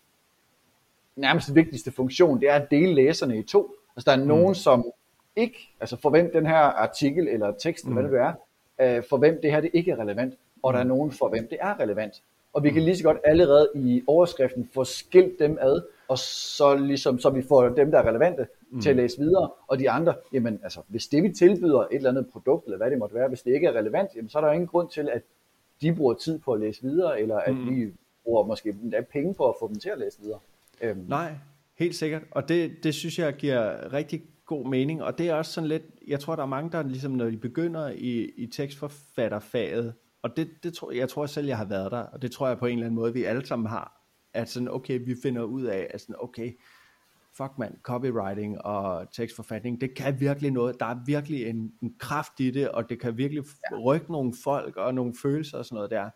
nærmest 1.18 1.56
vigtigste 1.56 1.92
funktion, 1.92 2.42
det 2.42 2.50
er 2.50 2.54
at 2.54 2.72
dele 2.72 2.94
læserne 2.94 3.40
i 3.40 3.44
to. 3.44 3.72
Altså 3.96 4.12
der 4.12 4.18
er 4.18 4.26
nogen, 4.26 4.48
mm. 4.48 4.56
som 4.56 4.92
ikke, 5.36 5.70
altså 5.80 5.98
for 6.02 6.10
hvem 6.10 6.32
den 6.34 6.46
her 6.46 6.56
artikel 6.58 7.28
eller 7.28 7.52
tekst, 7.52 7.88
mm. 7.88 7.94
hvad 7.94 8.04
det 8.04 8.14
er, 8.14 8.34
øh, 8.82 9.04
for 9.10 9.18
hvem 9.18 9.40
det 9.42 9.52
her 9.52 9.62
det 9.62 9.70
ikke 9.74 9.92
er 9.92 10.00
relevant, 10.00 10.34
og 10.64 10.74
der 10.74 10.80
er 10.80 10.84
nogen 10.84 11.12
for 11.12 11.30
hvem 11.30 11.48
det 11.48 11.58
er 11.62 11.80
relevant. 11.80 12.14
Og 12.54 12.64
vi 12.64 12.70
kan 12.70 12.82
lige 12.82 12.98
så 12.98 13.04
godt 13.04 13.18
allerede 13.24 13.70
i 13.76 14.04
overskriften 14.08 14.70
få 14.74 14.84
skilt 14.84 15.40
dem 15.40 15.58
ad, 15.62 15.82
og 16.08 16.18
så 16.18 16.76
ligesom, 16.76 17.20
så 17.20 17.30
vi 17.30 17.42
får 17.42 17.70
dem, 17.70 17.92
der 17.92 18.00
er 18.00 18.08
relevante, 18.08 18.48
mm. 18.72 18.82
til 18.82 18.90
at 18.90 18.96
læse 18.96 19.20
videre, 19.20 19.50
og 19.68 19.80
de 19.80 19.90
andre, 19.90 20.14
jamen 20.34 20.60
altså, 20.64 20.80
hvis 20.88 21.08
det 21.08 21.24
vi 21.24 21.30
tilbyder 21.30 21.80
et 21.80 21.88
eller 21.92 22.10
andet 22.10 22.28
produkt, 22.32 22.66
eller 22.66 22.78
hvad 22.78 22.92
det 22.92 22.98
måtte 22.98 23.16
være, 23.16 23.28
hvis 23.28 23.42
det 23.42 23.54
ikke 23.54 23.68
er 23.68 23.72
relevant, 23.72 24.10
jamen 24.16 24.30
så 24.30 24.38
er 24.38 24.42
der 24.42 24.48
jo 24.48 24.54
ingen 24.54 24.68
grund 24.68 24.90
til, 24.90 25.10
at 25.10 25.22
de 25.82 25.96
bruger 25.96 26.14
tid 26.14 26.40
på 26.40 26.54
at 26.54 26.60
læse 26.60 26.82
videre, 26.82 27.22
eller 27.22 27.38
at 27.38 27.56
mm. 27.56 27.70
vi 27.70 27.92
bruger 28.24 28.44
måske 28.44 28.70
endda 28.70 29.02
penge 29.02 29.34
på 29.34 29.50
at 29.50 29.56
få 29.60 29.68
dem 29.68 29.76
til 29.80 29.90
at 29.90 29.98
læse 29.98 30.22
videre. 30.22 30.40
Øhm. 30.82 31.06
Nej, 31.08 31.36
helt 31.76 31.96
sikkert, 31.96 32.22
og 32.32 32.50
det, 32.50 32.84
det 32.84 32.96
synes 32.96 33.20
jeg 33.20 33.36
giver 33.36 33.94
rigtig 33.94 34.24
god 34.46 34.68
mening, 34.68 35.04
og 35.04 35.18
det 35.18 35.30
er 35.30 35.34
også 35.34 35.52
sådan 35.52 35.68
lidt, 35.68 35.84
jeg 36.08 36.20
tror, 36.20 36.36
der 36.36 36.44
er 36.44 36.48
mange, 36.48 36.72
der 36.72 36.84
ligesom, 36.84 37.12
når 37.12 37.26
de 37.26 37.38
begynder 37.38 37.90
i, 37.90 38.32
i 38.38 38.48
tekstforfatterfaget, 38.48 39.94
og 40.22 40.38
det, 40.38 40.50
det 40.64 40.74
tror, 40.74 40.92
jeg 40.92 41.10
tror 41.10 41.26
selv, 41.26 41.48
jeg 41.48 41.58
har 41.58 41.66
været 41.66 41.92
der, 41.92 42.00
og 42.00 42.22
det 42.22 42.32
tror 42.32 42.48
jeg 42.48 42.58
på 42.58 42.66
en 42.66 42.74
eller 42.74 42.86
anden 42.86 42.96
måde, 42.96 43.14
vi 43.14 43.24
alle 43.24 43.46
sammen 43.46 43.68
har, 43.68 44.02
at 44.34 44.50
sådan, 44.50 44.70
okay, 44.72 45.06
vi 45.06 45.16
finder 45.24 45.44
ud 45.44 45.64
af, 45.64 45.88
at 45.90 46.02
sådan, 46.02 46.16
okay, 46.20 46.52
fuck 47.38 47.52
man, 47.58 47.80
copywriting 47.84 48.62
og 48.62 49.12
tekstforfatning, 49.12 49.82
det 49.82 49.94
kan 49.94 50.20
virkelig 50.20 50.52
noget, 50.52 50.80
der 50.80 50.86
er 50.86 51.00
virkelig 51.06 51.46
en, 51.46 51.74
en 51.82 51.96
kraft 52.00 52.40
i 52.40 52.52
det, 52.52 52.70
og 52.70 52.90
det 52.90 53.00
kan 53.00 53.18
virkelig 53.18 53.44
rykke 53.86 54.12
nogle 54.12 54.34
folk 54.44 54.78
og 54.78 54.94
nogle 54.94 55.14
følelser 55.22 55.58
og 55.58 55.66
sådan 55.66 55.76
noget 55.76 55.92
der. 55.92 56.10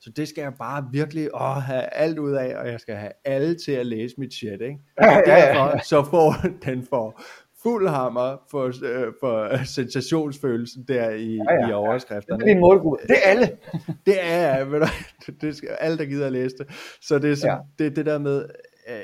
Så 0.00 0.10
det 0.10 0.28
skal 0.28 0.42
jeg 0.42 0.54
bare 0.58 0.88
virkelig 0.92 1.28
åh, 1.34 1.56
have 1.56 1.82
alt 1.82 2.18
ud 2.18 2.32
af, 2.32 2.56
og 2.56 2.68
jeg 2.68 2.80
skal 2.80 2.96
have 2.96 3.12
alle 3.24 3.54
til 3.54 3.72
at 3.72 3.86
læse 3.86 4.14
mit 4.18 4.34
shit, 4.34 4.60
ikke? 4.60 4.78
Og 4.96 5.22
derfor 5.26 5.84
så 5.84 6.04
får 6.10 6.34
den 6.66 6.86
for 6.86 7.20
fuld 7.62 7.88
hammer 7.88 8.36
for, 8.50 8.66
øh, 8.66 9.12
for 9.20 9.64
sensationsfølelsen 9.64 10.84
der 10.88 11.10
i, 11.10 11.34
ja, 11.34 11.54
ja, 11.60 11.68
i 11.68 11.72
overskrifterne. 11.72 12.40
Det 12.40 12.50
er 12.50 12.54
din 12.54 12.60
målgruppe. 12.60 13.06
Det 13.08 13.16
er 13.24 13.30
alle. 13.30 13.58
det 14.06 14.16
er 14.20 14.64
ved 14.64 14.80
du, 14.80 14.86
det 15.40 15.56
skal, 15.56 15.68
alle, 15.68 15.98
der 15.98 16.04
gider 16.04 16.26
at 16.26 16.32
læse 16.32 16.56
det. 16.58 16.66
Så 17.00 17.18
det 17.18 17.30
er 17.30 17.34
sådan, 17.34 17.58
ja. 17.78 17.84
det, 17.84 17.96
det 17.96 18.06
der 18.06 18.18
med, 18.18 18.48
øh, 18.88 18.96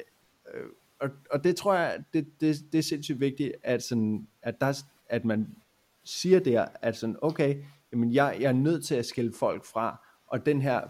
øh, 0.54 0.66
og, 1.00 1.08
og 1.30 1.44
det 1.44 1.56
tror 1.56 1.74
jeg, 1.74 1.98
det, 2.12 2.26
det, 2.40 2.56
det 2.72 2.78
er 2.78 2.82
sindssygt 2.82 3.20
vigtigt, 3.20 3.52
at, 3.62 3.82
sådan, 3.82 4.26
at, 4.42 4.54
der, 4.60 4.82
at 5.08 5.24
man 5.24 5.46
siger 6.04 6.40
der, 6.40 6.66
at 6.82 6.96
sådan, 6.96 7.16
okay, 7.22 7.56
jamen 7.92 8.12
jeg, 8.12 8.36
jeg 8.40 8.48
er 8.48 8.52
nødt 8.52 8.84
til 8.84 8.94
at 8.94 9.06
skille 9.06 9.32
folk 9.32 9.64
fra, 9.64 10.03
og 10.34 10.46
den 10.46 10.62
her 10.62 10.80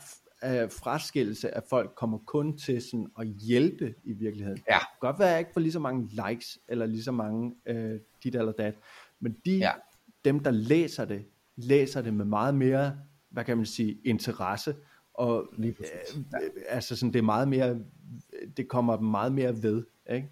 øh, 0.45 0.71
fraskillelse 0.71 1.55
af 1.55 1.63
folk 1.71 1.93
kommer 1.97 2.19
kun 2.19 2.59
til 2.59 2.83
sådan 2.83 3.07
at 3.19 3.27
hjælpe 3.27 3.95
i 4.05 4.13
virkeligheden. 4.13 4.63
Ja. 4.69 4.79
Godt 5.01 5.19
være, 5.19 5.29
at 5.29 5.33
jeg 5.33 5.41
ikke 5.41 5.53
får 5.53 5.61
lige 5.61 5.73
så 5.73 5.79
mange 5.79 6.09
likes, 6.29 6.59
eller 6.69 6.87
lige 6.87 7.03
så 7.03 7.13
mange 7.13 7.55
øh, 7.67 8.01
dit 8.25 8.35
eller 8.35 8.53
dat, 8.53 8.75
men 9.21 9.37
de, 9.45 9.57
ja. 9.57 9.73
dem 10.25 10.41
der 10.41 10.51
læser 10.51 11.05
det, 11.05 11.25
læser 11.57 12.03
det 12.03 12.15
med 12.15 12.25
meget 12.25 12.55
mere, 12.55 12.99
hvad 13.29 13.45
kan 13.45 13.57
man 13.57 13.67
sige, 13.67 13.99
interesse, 14.05 14.75
og 15.15 15.49
lige 15.57 15.77
øh, 15.79 16.21
ja. 16.33 16.39
altså 16.69 16.97
sådan, 16.97 17.13
det 17.13 17.19
er 17.19 17.23
meget 17.23 17.49
mere, 17.49 17.79
det 18.57 18.69
kommer 18.69 19.01
meget 19.01 19.33
mere 19.33 19.63
ved, 19.63 19.85
ikke? 20.13 20.31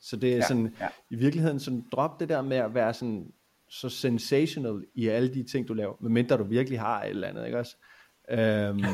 Så 0.00 0.16
det 0.16 0.32
er 0.32 0.36
ja, 0.36 0.46
sådan, 0.48 0.74
ja. 0.80 0.88
i 1.10 1.16
virkeligheden 1.16 1.60
sådan, 1.60 1.84
drop 1.92 2.20
det 2.20 2.28
der 2.28 2.42
med 2.42 2.56
at 2.56 2.74
være 2.74 2.94
sådan, 2.94 3.32
så 3.68 3.88
sensational 3.88 4.84
i 4.94 5.08
alle 5.08 5.34
de 5.34 5.42
ting, 5.42 5.68
du 5.68 5.74
laver, 5.74 5.94
medmindre 6.00 6.36
du 6.36 6.44
virkelig 6.44 6.80
har 6.80 7.02
et 7.02 7.10
eller 7.10 7.28
andet, 7.28 7.46
ikke 7.46 7.58
også? 7.58 7.76
Øhm, 8.30 8.76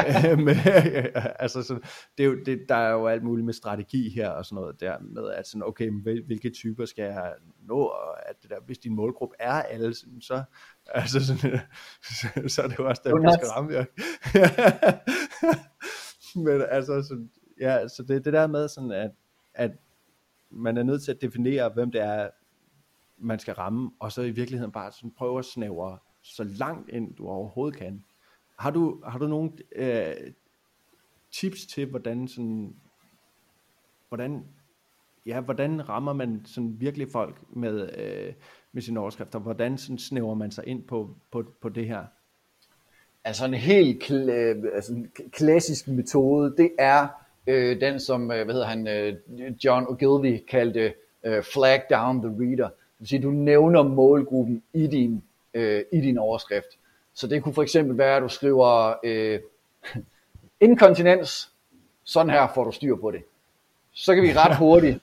med, 0.44 0.56
altså 1.38 1.62
sådan, 1.62 1.82
det 2.18 2.24
er 2.24 2.28
jo, 2.28 2.36
det, 2.46 2.60
der 2.68 2.74
er 2.74 2.90
jo 2.90 3.06
alt 3.06 3.22
muligt 3.22 3.44
med 3.44 3.54
strategi 3.54 4.08
her 4.08 4.28
og 4.28 4.46
sådan 4.46 4.62
noget 4.62 4.80
der 4.80 4.98
med, 5.00 5.30
at 5.30 5.46
sådan, 5.46 5.62
okay, 5.62 5.90
hvilke 6.26 6.50
typer 6.50 6.84
skal 6.84 7.04
jeg 7.04 7.34
nå, 7.62 7.78
og 7.78 8.28
at 8.28 8.42
det 8.42 8.50
der, 8.50 8.60
hvis 8.66 8.78
din 8.78 8.94
målgruppe 8.94 9.36
er 9.38 9.52
alle, 9.52 9.94
så, 10.20 10.42
altså 10.86 11.26
sådan, 11.26 11.60
så, 12.02 12.26
så 12.48 12.62
er 12.62 12.68
det 12.68 12.78
jo 12.78 12.88
også 12.88 13.02
der 13.04 13.32
skal 13.32 13.48
ramme 13.48 13.72
jer. 13.72 13.84
Men 16.44 16.62
altså, 16.68 17.02
sådan, 17.02 17.30
ja, 17.60 17.88
så 17.88 18.02
det 18.02 18.24
det 18.24 18.32
der 18.32 18.46
med 18.46 18.68
sådan, 18.68 18.90
at, 18.90 19.10
at 19.54 19.70
man 20.50 20.76
er 20.76 20.82
nødt 20.82 21.02
til 21.02 21.12
at 21.12 21.20
definere, 21.20 21.68
hvem 21.68 21.90
det 21.90 22.00
er, 22.00 22.28
man 23.18 23.38
skal 23.38 23.54
ramme, 23.54 23.90
og 24.00 24.12
så 24.12 24.22
i 24.22 24.30
virkeligheden 24.30 24.72
bare 24.72 24.92
sådan 24.92 25.10
prøve 25.10 25.38
at 25.38 25.44
snævre 25.44 25.98
så 26.22 26.44
langt 26.44 26.88
ind, 26.88 27.14
du 27.14 27.26
overhovedet 27.26 27.78
kan. 27.78 28.04
Har 28.60 28.70
du, 28.70 29.02
har 29.04 29.18
du 29.18 29.26
nogle 29.26 29.50
øh, 29.76 30.14
tips 31.32 31.66
til, 31.66 31.86
hvordan 31.86 32.28
sådan, 32.28 32.74
hvordan, 34.08 34.44
ja, 35.26 35.40
hvordan 35.40 35.88
rammer 35.88 36.12
man 36.12 36.42
sådan 36.44 36.76
virkelig 36.80 37.08
folk 37.12 37.36
med, 37.50 37.90
øh, 37.98 38.32
med 38.72 38.82
sine 38.82 39.00
overskrifter? 39.00 39.38
Hvordan 39.38 39.78
sådan 39.78 39.98
snæver 39.98 40.34
man 40.34 40.50
sig 40.50 40.66
ind 40.66 40.82
på, 40.82 41.16
på, 41.30 41.44
på 41.60 41.68
det 41.68 41.86
her? 41.86 42.04
Altså 43.24 43.44
en 43.44 43.54
helt 43.54 44.02
kl- 44.02 44.30
øh, 44.30 44.64
altså 44.74 44.92
en 44.92 45.10
klassisk 45.32 45.88
metode, 45.88 46.54
det 46.56 46.70
er 46.78 47.08
øh, 47.46 47.80
den, 47.80 48.00
som 48.00 48.30
øh, 48.30 48.44
hvad 48.44 48.54
hedder 48.54 48.66
han, 48.66 48.88
øh, 48.88 49.16
John 49.64 49.86
Ogilvy 49.88 50.44
kaldte 50.48 50.94
øh, 51.24 51.42
flag 51.42 51.82
down 51.90 52.22
the 52.22 52.30
reader. 52.30 52.68
Det 52.68 52.98
vil 52.98 53.08
sige, 53.08 53.22
du 53.22 53.30
nævner 53.30 53.82
målgruppen 53.82 54.62
i 54.74 54.86
din, 54.86 55.22
øh, 55.54 55.84
i 55.92 56.00
din 56.00 56.18
overskrift. 56.18 56.79
Så 57.20 57.26
det 57.26 57.42
kunne 57.42 57.54
for 57.54 57.62
eksempel 57.62 57.98
være, 57.98 58.16
at 58.16 58.22
du 58.22 58.28
skriver 58.28 58.94
øh, 59.04 59.40
inkontinens, 60.60 61.52
sådan 62.04 62.30
her 62.30 62.48
får 62.54 62.64
du 62.64 62.72
styr 62.72 62.96
på 62.96 63.10
det. 63.10 63.22
Så 63.92 64.14
kan 64.14 64.24
vi 64.24 64.32
ret 64.32 64.56
hurtigt, 64.64 64.98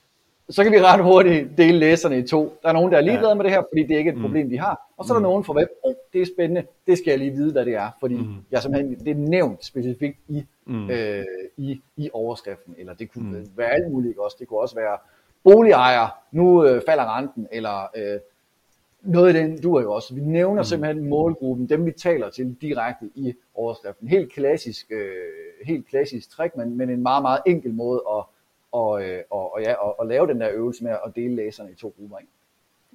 så 0.50 0.64
kan 0.64 0.72
vi 0.72 0.82
ret 0.82 1.04
hurtigt 1.04 1.58
dele 1.58 1.78
læserne 1.80 2.20
i 2.20 2.28
to. 2.28 2.58
Der 2.64 2.70
er 2.70 2.74
nogen, 2.74 2.92
der 2.92 2.98
er 2.98 3.02
ligeglade 3.02 3.30
ja. 3.30 3.34
med 3.34 3.44
det 3.44 3.52
her, 3.52 3.64
fordi 3.72 3.84
det 3.84 3.94
er 3.94 3.98
ikke 3.98 4.10
et 4.10 4.18
mm. 4.18 4.22
problem, 4.22 4.50
de 4.50 4.60
har. 4.60 4.82
Og 4.98 5.06
så 5.06 5.14
er 5.14 5.16
der 5.16 5.20
mm. 5.20 5.24
nogen 5.24 5.44
for 5.44 5.54
hvem, 5.54 5.68
oh, 5.84 5.94
det 6.14 6.22
er 6.22 6.26
spændende, 6.36 6.64
det 6.88 6.98
skal 6.98 7.12
jeg 7.12 7.20
lige 7.20 7.32
vide, 7.32 7.52
hvad 7.52 7.66
det 7.66 7.76
er. 7.76 7.90
Fordi 8.00 8.16
mm. 8.16 8.36
jeg 8.52 8.62
simpelthen, 8.62 9.00
det 9.06 9.12
er 9.12 9.16
nævnt 9.16 9.66
specifikt 9.66 10.20
i, 10.28 10.46
mm. 10.66 10.90
øh, 10.90 11.26
i, 11.58 11.82
i 11.98 12.10
overskriften. 12.14 12.76
Eller 12.78 12.94
det 12.94 13.12
kunne 13.12 13.40
mm. 13.40 13.48
være 13.56 13.70
alt 13.70 13.92
muligt 13.92 14.18
også. 14.18 14.38
Det 14.40 14.48
kunne 14.48 14.60
også 14.60 14.76
være 14.76 14.98
boligejer, 15.44 16.08
nu 16.32 16.66
øh, 16.66 16.82
falder 16.88 17.18
renten, 17.18 17.48
eller 17.52 17.90
øh, 17.96 18.20
noget 19.08 19.28
af 19.28 19.34
den 19.34 19.62
du 19.62 19.76
er 19.76 19.82
jo 19.82 19.94
også. 19.94 20.16
Vi 20.16 20.22
nævner 20.22 20.62
mm. 20.62 20.66
simpelthen 20.66 21.10
målgruppen, 21.10 21.70
dem 21.70 21.86
vi 21.86 21.92
taler 21.92 22.30
til 22.30 22.58
direkte 22.62 23.10
i 23.16 23.34
overskriften. 23.54 24.08
Helt 24.08 24.32
klassisk, 24.32 24.92
øh, 24.92 25.66
helt 25.66 25.88
klassisk 25.88 26.30
trick, 26.30 26.56
men, 26.56 26.78
men 26.78 26.90
en 26.90 27.02
meget, 27.02 27.22
meget 27.22 27.40
enkel 27.46 27.74
måde 27.74 28.02
at, 28.18 28.24
og, 28.72 29.04
øh, 29.04 29.24
og, 29.30 29.54
og, 29.54 29.62
ja, 29.62 29.74
og, 29.74 30.00
og 30.00 30.08
lave 30.08 30.28
den 30.28 30.42
der 30.42 30.50
øvelse 30.52 30.84
med 30.84 30.92
at 30.92 31.16
dele 31.16 31.36
læserne 31.36 31.72
i 31.72 31.76
to 31.76 31.96
grupper. 31.98 32.18
Ikke? 32.18 32.32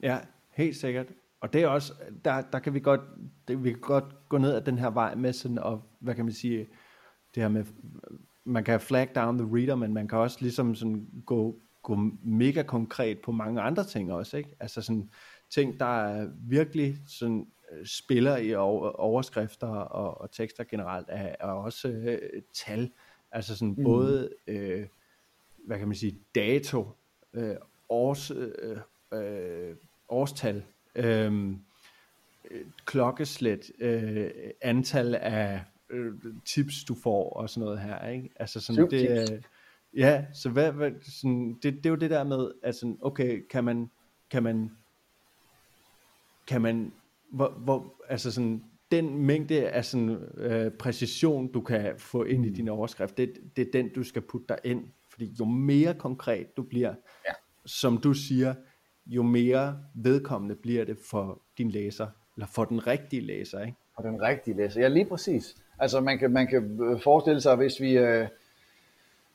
Ja, 0.02 0.18
helt 0.50 0.76
sikkert. 0.76 1.06
Og 1.40 1.52
det 1.52 1.62
er 1.62 1.68
også, 1.68 1.92
der, 2.24 2.42
der 2.52 2.58
kan 2.58 2.74
vi 2.74 2.80
godt, 2.80 3.00
det, 3.48 3.64
vi 3.64 3.70
kan 3.70 3.80
godt 3.80 4.28
gå 4.28 4.38
ned 4.38 4.54
ad 4.54 4.60
den 4.60 4.78
her 4.78 4.90
vej 4.90 5.14
med 5.14 5.32
sådan, 5.32 5.58
og 5.58 5.82
hvad 5.98 6.14
kan 6.14 6.24
man 6.24 6.34
sige, 6.34 6.68
det 7.34 7.42
her 7.42 7.48
med, 7.48 7.64
man 8.44 8.64
kan 8.64 8.80
flag 8.80 9.08
down 9.14 9.38
the 9.38 9.48
reader, 9.56 9.74
men 9.74 9.94
man 9.94 10.08
kan 10.08 10.18
også 10.18 10.38
ligesom 10.40 10.74
sådan 10.74 11.06
gå, 11.26 11.56
gå 11.82 11.96
mega 12.22 12.62
konkret 12.62 13.18
på 13.20 13.32
mange 13.32 13.60
andre 13.60 13.84
ting 13.84 14.12
også, 14.12 14.36
ikke? 14.36 14.56
Altså 14.60 14.82
sådan, 14.82 15.10
ting, 15.54 15.80
der 15.80 16.28
virkelig 16.48 16.96
sådan, 17.06 17.46
øh, 17.72 17.86
spiller 17.86 18.36
i 18.36 18.54
overskrifter 18.54 19.68
og, 19.68 20.20
og 20.20 20.30
tekster 20.30 20.64
generelt, 20.64 21.06
er, 21.10 21.34
er 21.40 21.46
også 21.46 21.88
øh, 21.88 22.42
tal. 22.54 22.90
Altså 23.32 23.56
sådan 23.56 23.74
mm. 23.78 23.84
både, 23.84 24.30
øh, 24.46 24.86
hvad 25.66 25.78
kan 25.78 25.88
man 25.88 25.96
sige, 25.96 26.18
dato, 26.34 26.88
øh, 27.34 27.56
års, 27.88 28.30
øh, 28.30 28.76
øh, 29.12 29.76
årstal, 30.08 30.64
øh, 30.94 31.52
klokkeslæt, 32.84 33.72
øh, 33.78 34.30
antal 34.60 35.14
af 35.14 35.60
øh, 35.90 36.14
tips, 36.44 36.84
du 36.84 36.94
får 36.94 37.30
og 37.30 37.50
sådan 37.50 37.64
noget 37.64 37.80
her. 37.80 38.08
Ikke? 38.08 38.30
Altså 38.36 38.60
sådan, 38.60 38.90
det, 38.90 39.32
øh, 39.32 39.42
ja, 39.96 40.24
så 40.34 40.50
hvad, 40.50 40.72
hvad, 40.72 40.90
sådan, 41.02 41.58
det, 41.62 41.74
det 41.74 41.86
er 41.86 41.90
jo 41.90 41.96
det 41.96 42.10
der 42.10 42.24
med, 42.24 42.50
at 42.62 42.74
sådan, 42.74 42.98
okay, 43.00 43.46
kan 43.50 43.64
man, 43.64 43.90
kan 44.30 44.42
man 44.42 44.70
kan 46.52 46.62
man, 46.62 46.92
hvor, 47.32 47.48
hvor, 47.48 47.94
altså 48.08 48.32
sådan, 48.32 48.64
den 48.90 49.18
mængde 49.18 49.70
af 49.70 49.84
sådan, 49.84 50.10
øh, 50.36 50.70
præcision, 50.70 51.52
du 51.52 51.60
kan 51.60 51.94
få 51.98 52.24
ind 52.24 52.46
i 52.46 52.50
din 52.50 52.68
overskrift, 52.68 53.16
det, 53.16 53.32
det 53.56 53.68
er 53.68 53.72
den, 53.72 53.88
du 53.94 54.02
skal 54.02 54.22
putte 54.22 54.46
dig 54.48 54.58
ind. 54.64 54.84
Fordi 55.10 55.36
jo 55.40 55.44
mere 55.44 55.94
konkret 55.94 56.56
du 56.56 56.62
bliver, 56.62 56.94
ja. 57.28 57.32
som 57.66 57.98
du 57.98 58.14
siger, 58.14 58.54
jo 59.06 59.22
mere 59.22 59.78
vedkommende 59.94 60.54
bliver 60.54 60.84
det 60.84 60.98
for 61.10 61.42
din 61.58 61.70
læser, 61.70 62.06
eller 62.36 62.46
for 62.46 62.64
den 62.64 62.86
rigtige 62.86 63.22
læser, 63.22 63.60
ikke? 63.60 63.76
For 63.96 64.02
den 64.02 64.22
rigtige 64.22 64.56
læser, 64.56 64.80
ja 64.80 64.88
lige 64.88 65.04
præcis. 65.04 65.56
Altså 65.78 66.00
man 66.00 66.18
kan, 66.18 66.32
man 66.32 66.46
kan 66.46 66.78
øh, 66.82 67.00
forestille 67.00 67.40
sig, 67.40 67.56
hvis 67.56 67.80
vi, 67.80 67.98
øh, 67.98 68.28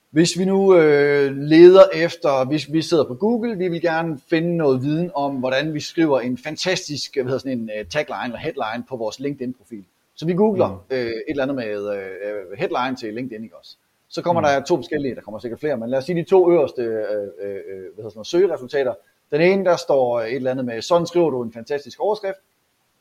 hvis 0.09 0.39
vi 0.39 0.45
nu 0.45 0.75
øh, 0.75 1.37
leder 1.37 1.83
efter, 1.93 2.45
hvis 2.45 2.73
vi 2.73 2.81
sidder 2.81 3.03
på 3.03 3.13
Google, 3.13 3.57
vi 3.57 3.67
vil 3.67 3.81
gerne 3.81 4.19
finde 4.29 4.57
noget 4.57 4.81
viden 4.81 5.11
om, 5.15 5.35
hvordan 5.35 5.73
vi 5.73 5.79
skriver 5.79 6.19
en 6.19 6.37
fantastisk 6.37 7.13
hvad 7.13 7.23
hedder 7.23 7.37
sådan 7.37 7.59
en 7.59 7.69
uh, 7.79 7.87
tagline 7.89 8.23
eller 8.23 8.37
headline 8.37 8.83
på 8.89 8.95
vores 8.95 9.19
LinkedIn-profil. 9.19 9.85
Så 10.15 10.25
vi 10.25 10.33
googler 10.33 10.69
mm. 10.69 10.95
øh, 10.95 11.05
et 11.05 11.23
eller 11.27 11.43
andet 11.43 11.55
med 11.55 11.95
øh, 11.95 12.57
headline 12.57 12.95
til 12.95 13.13
LinkedIn, 13.13 13.43
ikke 13.43 13.55
også? 13.55 13.75
Så 14.09 14.21
kommer 14.21 14.41
mm. 14.41 14.45
der 14.45 14.61
to 14.61 14.75
forskellige, 14.75 15.15
der 15.15 15.21
kommer 15.21 15.39
sikkert 15.39 15.59
flere, 15.59 15.77
men 15.77 15.89
lad 15.89 15.97
os 15.97 16.05
sige 16.05 16.23
de 16.23 16.29
to 16.29 16.51
øverste 16.51 16.81
øh, 16.81 16.91
øh, 16.91 16.97
øh 17.41 17.59
hvad 17.63 17.95
hedder 17.97 18.09
sådan 18.09 18.11
noget, 18.15 18.27
søgeresultater. 18.27 18.93
Den 19.31 19.41
ene, 19.41 19.65
der 19.65 19.75
står 19.75 20.21
et 20.21 20.35
eller 20.35 20.51
andet 20.51 20.65
med, 20.65 20.81
sådan 20.81 21.07
skriver 21.07 21.29
du 21.29 21.43
en 21.43 21.53
fantastisk 21.53 21.99
overskrift, 21.99 22.39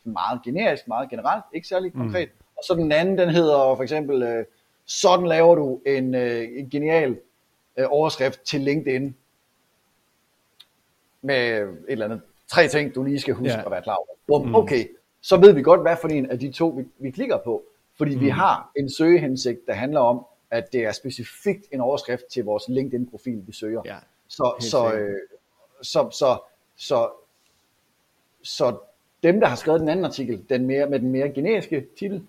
meget 0.04 0.40
generisk, 0.44 0.88
meget 0.88 1.10
generelt, 1.10 1.44
ikke 1.52 1.68
særlig 1.68 1.92
konkret. 1.92 2.28
Mm. 2.28 2.44
Og 2.56 2.64
så 2.64 2.74
den 2.74 2.92
anden, 2.92 3.18
den 3.18 3.30
hedder 3.30 3.74
for 3.76 3.82
eksempel, 3.82 4.22
øh, 4.22 4.44
sådan 4.86 5.26
laver 5.26 5.54
du 5.54 5.80
en, 5.86 6.14
øh, 6.14 6.48
en 6.58 6.70
genial 6.70 7.18
øh, 7.76 7.86
overskrift 7.88 8.40
til 8.40 8.60
LinkedIn, 8.60 9.16
med 11.22 11.60
et 11.60 11.76
eller 11.88 12.04
andet, 12.04 12.20
tre 12.48 12.68
ting, 12.68 12.94
du 12.94 13.02
lige 13.02 13.20
skal 13.20 13.34
huske 13.34 13.52
ja. 13.52 13.64
at 13.64 13.70
være 13.70 13.82
klar 13.82 13.96
over. 13.96 14.06
Bum, 14.26 14.48
mm. 14.48 14.54
Okay, 14.54 14.88
så 15.20 15.36
ved 15.36 15.52
vi 15.52 15.62
godt, 15.62 15.80
hvad 15.80 15.96
for 16.00 16.08
en 16.08 16.30
af 16.30 16.38
de 16.38 16.52
to, 16.52 16.68
vi, 16.68 16.84
vi 16.98 17.10
klikker 17.10 17.38
på. 17.44 17.62
Fordi 17.98 18.14
mm. 18.14 18.20
vi 18.20 18.28
har 18.28 18.70
en 18.76 18.90
søgehensigt, 18.90 19.66
der 19.66 19.72
handler 19.72 20.00
om, 20.00 20.26
at 20.50 20.72
det 20.72 20.84
er 20.84 20.92
specifikt 20.92 21.66
en 21.72 21.80
overskrift 21.80 22.24
til 22.24 22.44
vores 22.44 22.64
LinkedIn-profil, 22.68 23.42
vi 23.46 23.52
søger. 23.52 23.82
Ja, 23.84 23.96
så, 24.28 24.54
så, 24.60 24.92
øh, 24.92 25.18
så, 25.82 26.08
så, 26.10 26.38
så, 26.76 27.10
så 28.42 28.76
dem, 29.22 29.40
der 29.40 29.46
har 29.46 29.56
skrevet 29.56 29.80
den 29.80 29.88
anden 29.88 30.04
artikel, 30.04 30.44
den 30.48 30.66
mere, 30.66 30.90
med 30.90 31.00
den 31.00 31.10
mere 31.10 31.28
generiske 31.28 31.86
titel, 31.98 32.26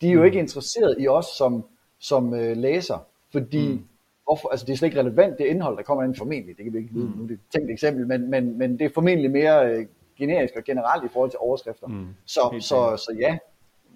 de 0.00 0.08
er 0.08 0.12
jo 0.12 0.20
mm. 0.20 0.26
ikke 0.26 0.38
interesseret 0.38 0.96
i 0.98 1.08
os 1.08 1.26
som, 1.26 1.64
som 2.00 2.34
øh, 2.34 2.56
læser, 2.56 3.06
fordi 3.32 3.68
mm. 3.68 3.84
hvorfor, 4.24 4.48
altså 4.48 4.66
det 4.66 4.72
er 4.72 4.76
slet 4.76 4.88
ikke 4.88 5.00
relevant, 5.00 5.38
det 5.38 5.44
indhold, 5.44 5.76
der 5.76 5.82
kommer 5.82 6.04
ind 6.04 6.14
formentlig, 6.14 6.56
det 6.56 6.64
kan 6.64 6.72
vi 6.72 6.78
ikke 6.78 6.94
vide 6.94 7.06
mm. 7.06 7.16
nu, 7.16 7.22
det 7.22 7.30
er 7.30 7.34
et 7.34 7.40
tænkt 7.52 7.70
eksempel, 7.70 8.06
men, 8.06 8.30
men, 8.30 8.58
men 8.58 8.78
det 8.78 8.84
er 8.84 8.90
formentlig 8.94 9.30
mere 9.30 9.74
øh, 9.74 9.86
generisk 10.18 10.56
og 10.56 10.64
generelt 10.64 11.04
i 11.04 11.08
forhold 11.08 11.30
til 11.30 11.38
overskrifter. 11.38 11.86
Mm. 11.86 12.06
Så, 12.26 12.40
så, 12.60 12.66
så, 12.68 12.96
så 12.96 13.16
ja, 13.18 13.38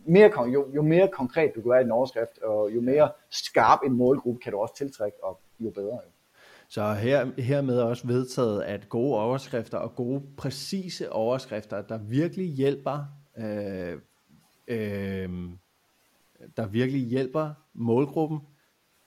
mere, 0.07 0.49
jo, 0.53 0.67
jo 0.75 0.83
mere 0.83 1.09
konkret 1.09 1.53
du 1.55 1.61
kan 1.61 1.71
være 1.71 1.81
i 1.81 1.85
en 1.85 1.91
overskrift, 1.91 2.39
og 2.43 2.75
jo 2.75 2.81
mere 2.81 3.09
skarp 3.31 3.79
en 3.87 3.93
målgruppe 3.93 4.41
kan 4.41 4.53
du 4.53 4.59
også 4.59 4.75
tiltrække, 4.77 5.25
og 5.25 5.41
jo 5.61 5.71
bedre. 5.71 5.95
Jo. 5.95 6.11
Så 6.69 6.93
her, 6.93 7.43
hermed 7.43 7.79
også 7.79 8.07
vedtaget, 8.07 8.63
at 8.63 8.89
gode 8.89 9.21
overskrifter 9.21 9.79
og 9.79 9.95
gode 9.95 10.23
præcise 10.37 11.13
overskrifter, 11.13 11.83
der 11.83 11.99
virkelig 11.99 12.47
hjælper, 12.47 13.05
øh, 13.39 13.99
øh, 14.69 15.29
der 16.57 16.67
virkelig 16.67 17.01
hjælper 17.01 17.51
målgruppen, 17.75 18.41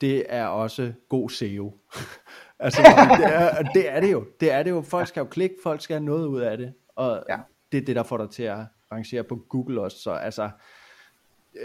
det 0.01 0.25
er 0.29 0.45
også 0.45 0.93
god 1.09 1.29
SEO. 1.29 1.73
altså, 2.59 2.81
det 3.17 3.35
er, 3.35 3.61
det 3.73 3.89
er 3.89 3.99
det 3.99 4.11
jo. 4.11 4.25
Det 4.39 4.51
er 4.51 4.63
det 4.63 4.69
jo. 4.69 4.81
Folk 4.81 5.07
skal 5.07 5.21
jo 5.21 5.25
klikke, 5.25 5.55
folk 5.63 5.81
skal 5.81 5.93
have 5.93 6.05
noget 6.05 6.27
ud 6.27 6.39
af 6.39 6.57
det, 6.57 6.73
og 6.95 7.25
ja. 7.29 7.38
det 7.71 7.77
er 7.77 7.85
det, 7.85 7.95
der 7.95 8.03
får 8.03 8.17
dig 8.17 8.29
til 8.29 8.43
at 8.43 8.59
rangere 8.91 9.23
på 9.23 9.35
Google 9.49 9.81
også. 9.81 9.99
Så 9.99 10.11
altså, 10.11 10.49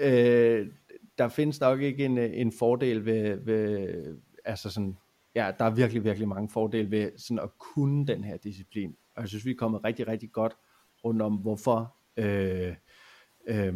øh, 0.00 0.66
der 1.18 1.28
findes 1.28 1.60
nok 1.60 1.80
ikke 1.80 2.04
en, 2.04 2.18
en 2.18 2.52
fordel 2.58 3.04
ved, 3.04 3.36
ved 3.44 4.16
altså 4.44 4.70
sådan, 4.70 4.96
ja, 5.34 5.52
der 5.58 5.64
er 5.64 5.70
virkelig, 5.70 6.04
virkelig 6.04 6.28
mange 6.28 6.48
fordele 6.48 6.90
ved 6.90 7.10
sådan 7.18 7.38
at 7.38 7.58
kunne 7.58 8.06
den 8.06 8.24
her 8.24 8.36
disciplin. 8.36 8.96
Og 9.16 9.22
jeg 9.22 9.28
synes, 9.28 9.44
vi 9.44 9.50
er 9.50 9.56
kommet 9.58 9.84
rigtig, 9.84 10.08
rigtig 10.08 10.32
godt 10.32 10.56
rundt 11.04 11.22
om, 11.22 11.34
hvorfor 11.34 11.96
øh, 12.16 12.74
øh, 13.46 13.74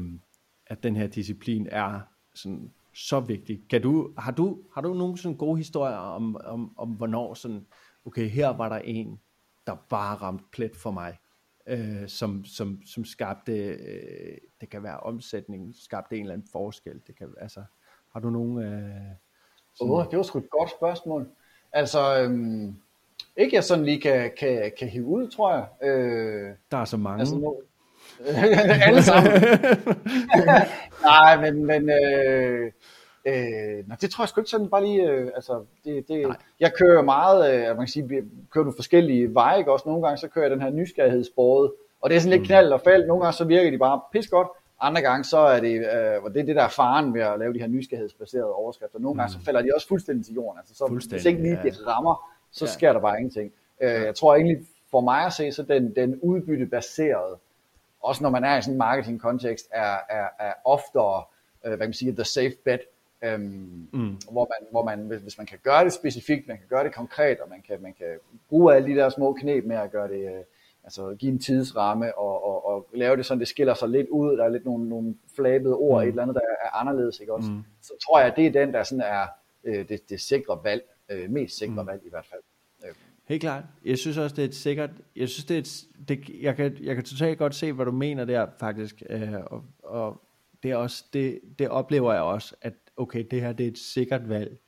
at 0.66 0.82
den 0.82 0.96
her 0.96 1.06
disciplin 1.06 1.68
er 1.70 2.00
sådan 2.34 2.70
så 2.94 3.20
vigtig. 3.20 3.62
Kan 3.70 3.82
du, 3.82 4.10
har, 4.18 4.32
du, 4.32 4.58
har 4.74 4.80
du 4.80 4.94
nogle 4.94 5.18
sådan 5.18 5.36
gode 5.36 5.56
historier 5.56 5.96
om, 5.96 6.36
om, 6.44 6.78
om, 6.78 6.88
hvornår 6.88 7.34
sådan, 7.34 7.66
okay, 8.06 8.28
her 8.28 8.48
var 8.48 8.68
der 8.68 8.78
en, 8.78 9.20
der 9.66 9.76
bare 9.88 10.16
ramte 10.16 10.44
plet 10.52 10.76
for 10.76 10.90
mig, 10.90 11.18
øh, 11.66 12.08
som, 12.08 12.44
som, 12.44 12.80
som 12.86 13.04
skabte, 13.04 13.52
øh, 13.52 14.38
det 14.60 14.70
kan 14.70 14.82
være 14.82 15.00
omsætning, 15.00 15.74
skabte 15.74 16.16
en 16.16 16.22
eller 16.22 16.34
anden 16.34 16.48
forskel. 16.52 17.00
Det 17.06 17.18
kan, 17.18 17.34
altså, 17.40 17.62
har 18.12 18.20
du 18.20 18.30
nogle... 18.30 18.66
Øh, 18.66 19.16
sådan... 19.74 19.92
oh, 19.92 20.04
det 20.10 20.16
var 20.16 20.22
sgu 20.22 20.38
et 20.38 20.50
godt 20.50 20.70
spørgsmål. 20.70 21.28
Altså, 21.72 22.22
øhm, 22.22 22.76
ikke 23.36 23.56
jeg 23.56 23.64
sådan 23.64 23.84
lige 23.84 24.00
kan, 24.00 24.30
kan, 24.38 24.72
kan 24.78 24.88
hive 24.88 25.06
ud, 25.06 25.28
tror 25.28 25.54
jeg. 25.54 25.88
Øh, 25.88 26.54
der 26.70 26.76
er 26.76 26.84
så 26.84 26.96
mange. 26.96 27.20
Altså, 27.20 27.36
nu, 27.36 27.62
alle 28.86 29.02
sammen. 29.02 29.32
Nej, 31.10 31.40
men, 31.40 31.66
men 31.66 31.90
øh, 31.90 32.72
øh, 33.26 33.88
nej, 33.88 33.96
det 34.00 34.10
tror 34.10 34.24
jeg 34.24 34.28
sgu 34.28 34.40
ikke 34.40 34.50
sådan 34.50 34.68
bare 34.68 34.84
lige, 34.84 35.10
øh, 35.10 35.30
altså, 35.34 35.64
det, 35.84 36.08
det, 36.08 36.36
jeg 36.60 36.72
kører 36.74 37.02
meget, 37.02 37.54
øh, 37.54 37.66
man 37.66 37.76
kan 37.76 37.86
sige, 37.86 38.06
jeg 38.10 38.22
kører 38.50 38.64
nogle 38.64 38.76
forskellige 38.76 39.34
veje, 39.34 39.58
ikke? 39.58 39.72
også 39.72 39.88
nogle 39.88 40.02
gange, 40.06 40.18
så 40.18 40.28
kører 40.28 40.44
jeg 40.44 40.50
den 40.50 40.60
her 40.60 40.70
nysgerrighedsbordet, 40.70 41.72
og 42.00 42.10
det 42.10 42.16
er 42.16 42.20
sådan 42.20 42.30
lidt 42.30 42.42
mm. 42.42 42.46
knald 42.46 42.72
og 42.72 42.80
fald, 42.80 43.06
nogle 43.06 43.22
gange 43.22 43.36
så 43.36 43.44
virker 43.44 43.70
de 43.70 43.78
bare 43.78 44.00
pis 44.12 44.28
godt, 44.28 44.48
andre 44.80 45.02
gange 45.02 45.24
så 45.24 45.38
er 45.38 45.60
det, 45.60 45.76
øh, 45.76 46.22
og 46.22 46.34
det 46.34 46.40
er 46.40 46.44
det 46.44 46.56
der 46.56 46.62
er 46.62 46.68
faren 46.68 47.14
ved 47.14 47.20
at 47.20 47.38
lave 47.38 47.54
de 47.54 47.58
her 47.58 47.66
nysgerrighedsbaserede 47.66 48.52
overskrifter, 48.52 48.98
nogle 48.98 49.18
gange 49.18 49.36
mm. 49.36 49.40
så 49.40 49.44
falder 49.44 49.62
de 49.62 49.70
også 49.74 49.88
fuldstændig 49.88 50.26
til 50.26 50.34
jorden, 50.34 50.58
altså 50.58 50.74
så 50.74 51.06
hvis 51.10 51.24
ikke 51.24 51.42
lige 51.42 51.60
det 51.62 51.86
rammer, 51.86 52.32
så 52.50 52.64
ja. 52.64 52.70
sker 52.70 52.92
der 52.92 53.00
bare 53.00 53.18
ingenting. 53.18 53.52
Øh, 53.80 53.90
jeg 53.90 54.14
tror 54.14 54.34
egentlig, 54.34 54.56
for 54.90 55.00
mig 55.00 55.26
at 55.26 55.32
se, 55.32 55.52
så 55.52 55.62
den, 55.62 55.94
den 55.96 56.20
udbyttebaserede, 56.22 57.36
også 58.06 58.22
når 58.22 58.30
man 58.30 58.44
er 58.44 58.56
i 58.56 58.62
sådan 58.62 58.74
en 58.74 58.78
marketing-kontekst, 58.78 59.68
er, 59.70 59.96
er, 60.08 60.28
er 60.38 60.52
oftere, 60.64 61.24
øh, 61.64 61.68
hvad 61.68 61.78
kan 61.78 61.88
man 61.88 61.92
sige, 61.92 62.12
the 62.12 62.24
safe 62.24 62.54
bet, 62.64 62.80
øhm, 63.24 63.88
mm. 63.92 64.16
hvor, 64.30 64.48
man, 64.52 64.68
hvor 64.70 64.84
man, 64.84 64.98
hvis, 64.98 65.20
hvis 65.20 65.38
man 65.38 65.46
kan 65.46 65.58
gøre 65.62 65.84
det 65.84 65.92
specifikt, 65.92 66.48
man 66.48 66.56
kan 66.56 66.66
gøre 66.68 66.84
det 66.84 66.94
konkret, 66.94 67.40
og 67.40 67.48
man 67.48 67.62
kan, 67.62 67.82
man 67.82 67.94
kan 67.98 68.18
bruge 68.48 68.74
alle 68.74 68.88
de 68.88 68.96
der 68.96 69.08
små 69.08 69.32
knep 69.32 69.64
med 69.64 69.76
at 69.76 69.90
gøre 69.90 70.08
det, 70.08 70.36
øh, 70.36 70.44
altså 70.84 71.14
give 71.18 71.32
en 71.32 71.38
tidsramme 71.38 72.18
og, 72.18 72.44
og, 72.44 72.66
og 72.66 72.86
lave 72.94 73.16
det 73.16 73.26
sådan, 73.26 73.40
det 73.40 73.48
skiller 73.48 73.74
sig 73.74 73.88
lidt 73.88 74.08
ud, 74.08 74.36
der 74.36 74.44
er 74.44 74.48
lidt 74.48 74.64
nogle, 74.64 74.88
nogle 74.88 75.14
flabede 75.36 75.74
ord, 75.74 76.02
mm. 76.02 76.02
et 76.02 76.08
eller 76.08 76.22
andet, 76.22 76.34
der 76.34 76.40
er 76.40 76.76
anderledes, 76.80 77.20
ikke 77.20 77.34
også? 77.34 77.50
Mm. 77.50 77.62
Så 77.82 77.92
tror 78.06 78.20
jeg, 78.20 78.36
det 78.36 78.46
er 78.46 78.50
den, 78.50 78.72
der 78.72 78.82
sådan 78.82 79.04
er 79.06 79.26
øh, 79.64 79.88
det, 79.88 80.10
det 80.10 80.20
sikre 80.20 80.60
valg, 80.64 80.82
øh, 81.08 81.30
mest 81.30 81.58
sikre 81.58 81.82
mm. 81.82 81.86
valg 81.88 82.02
i 82.06 82.10
hvert 82.10 82.26
fald. 82.26 82.40
Helt 83.28 83.40
klart. 83.40 83.64
Jeg 83.84 83.98
synes 83.98 84.16
også, 84.16 84.36
det 84.36 84.42
er 84.42 84.48
et 84.48 84.54
sikkert, 84.54 84.90
jeg 85.16 85.28
synes, 85.28 85.44
det 85.44 85.54
er 85.54 85.58
et, 85.58 85.84
det, 86.08 86.28
jeg, 86.40 86.56
kan, 86.56 86.76
jeg 86.80 86.94
kan 86.94 87.04
totalt 87.04 87.38
godt 87.38 87.54
se, 87.54 87.72
hvad 87.72 87.86
du 87.86 87.92
mener 87.92 88.24
der 88.24 88.46
faktisk, 88.60 89.02
øh, 89.10 89.32
og, 89.46 89.64
og 89.82 90.22
det 90.62 90.70
er 90.70 90.76
også, 90.76 91.04
det, 91.12 91.40
det 91.58 91.68
oplever 91.68 92.12
jeg 92.12 92.22
også, 92.22 92.54
at 92.62 92.72
okay, 92.96 93.26
det 93.30 93.40
her 93.40 93.52
det 93.52 93.66
er 93.66 93.70
et 93.70 93.78
sikkert 93.78 94.28
valg. 94.28 94.58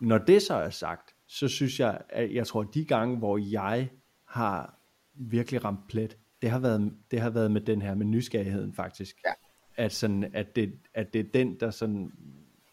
Når 0.00 0.18
det 0.18 0.42
så 0.42 0.54
er 0.54 0.70
sagt, 0.70 1.14
så 1.26 1.48
synes 1.48 1.80
jeg, 1.80 2.00
at 2.08 2.34
jeg 2.34 2.46
tror, 2.46 2.60
at 2.60 2.68
de 2.74 2.84
gange, 2.84 3.16
hvor 3.16 3.38
jeg 3.38 3.88
har 4.24 4.78
virkelig 5.14 5.64
ramt 5.64 5.88
plet, 5.88 6.16
det 6.42 6.50
har 6.50 6.58
været, 6.58 6.92
det 7.10 7.20
har 7.20 7.30
været 7.30 7.50
med 7.50 7.60
den 7.60 7.82
her 7.82 7.94
med 7.94 8.06
nysgerrigheden 8.06 8.74
faktisk. 8.74 9.16
Ja. 9.24 9.32
At, 9.84 9.92
sådan, 9.92 10.30
at, 10.34 10.56
det, 10.56 10.72
at 10.94 11.12
det 11.12 11.18
er 11.18 11.30
den, 11.34 11.60
der 11.60 11.70
sådan, 11.70 12.12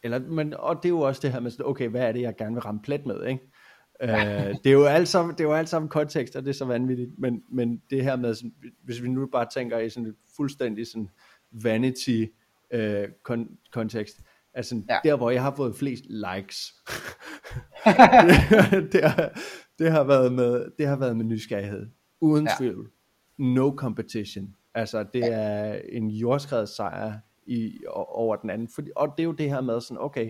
eller, 0.04 0.20
men, 0.20 0.54
og 0.54 0.76
det 0.76 0.86
er 0.86 0.90
jo 0.90 1.00
også 1.00 1.22
det 1.22 1.32
her 1.32 1.40
med, 1.40 1.66
okay, 1.66 1.88
hvad 1.90 2.02
er 2.02 2.12
det, 2.12 2.22
jeg 2.22 2.36
gerne 2.36 2.54
vil 2.54 2.62
ramme 2.62 2.82
plet 2.82 3.06
med, 3.06 3.26
ikke? 3.26 3.53
Ja. 4.04 4.49
uh, 4.49 4.56
det 4.64 4.66
er 4.66 4.74
jo 4.74 4.86
alt 4.86 5.08
sammen, 5.08 5.36
det 5.36 5.39
er 5.39 5.47
jo 5.47 5.54
alt 5.54 5.70
sammen 5.70 5.89
kontekst, 5.89 6.36
og 6.36 6.43
det 6.43 6.49
er 6.49 6.54
så 6.54 6.66
vanvittigt, 6.66 7.12
men, 7.18 7.43
men 7.51 7.82
det 7.89 8.04
her 8.04 8.16
med, 8.16 8.34
sådan, 8.34 8.54
hvis 8.84 9.04
vi 9.04 9.08
nu 9.08 9.26
bare 9.26 9.47
tænker 9.54 9.80
i 9.80 9.89
sådan 9.89 10.10
et 10.10 10.16
fuldstændig 10.36 10.88
sådan 10.88 11.10
vanity 11.51 12.26
uh, 12.76 13.04
kon- 13.30 13.70
kontekst, 13.72 14.22
altså 14.54 14.82
ja. 14.89 14.97
der 15.04 15.16
hvor 15.16 15.30
jeg 15.30 15.41
har 15.41 15.56
fået 15.56 15.76
flest 15.76 16.06
likes, 16.10 16.74
det, 17.86 18.91
det, 18.93 19.04
har, 19.04 19.39
det, 19.80 19.91
har 19.91 20.04
været 20.04 20.34
med, 20.34 20.66
det 20.78 20.88
har 20.88 20.95
været 20.95 21.18
med 21.18 21.26
nysgerrighed. 21.26 21.88
Uden 22.22 22.45
ja. 22.47 22.51
tvivl. 22.58 22.91
No 23.38 23.74
competition. 23.76 24.56
Altså, 24.74 25.06
det 25.14 25.20
ja. 25.20 25.28
er 25.32 25.82
en 25.89 26.10
jordskredet 26.10 26.70
sejr 26.70 27.14
i, 27.45 27.80
over 27.93 28.36
den 28.36 28.49
anden. 28.49 28.68
For, 28.68 28.84
og 28.95 29.14
det 29.18 29.24
er 29.24 29.28
jo 29.28 29.32
det 29.32 29.49
her 29.49 29.62
med 29.62 29.82
sådan, 29.82 29.97
okay, 30.01 30.30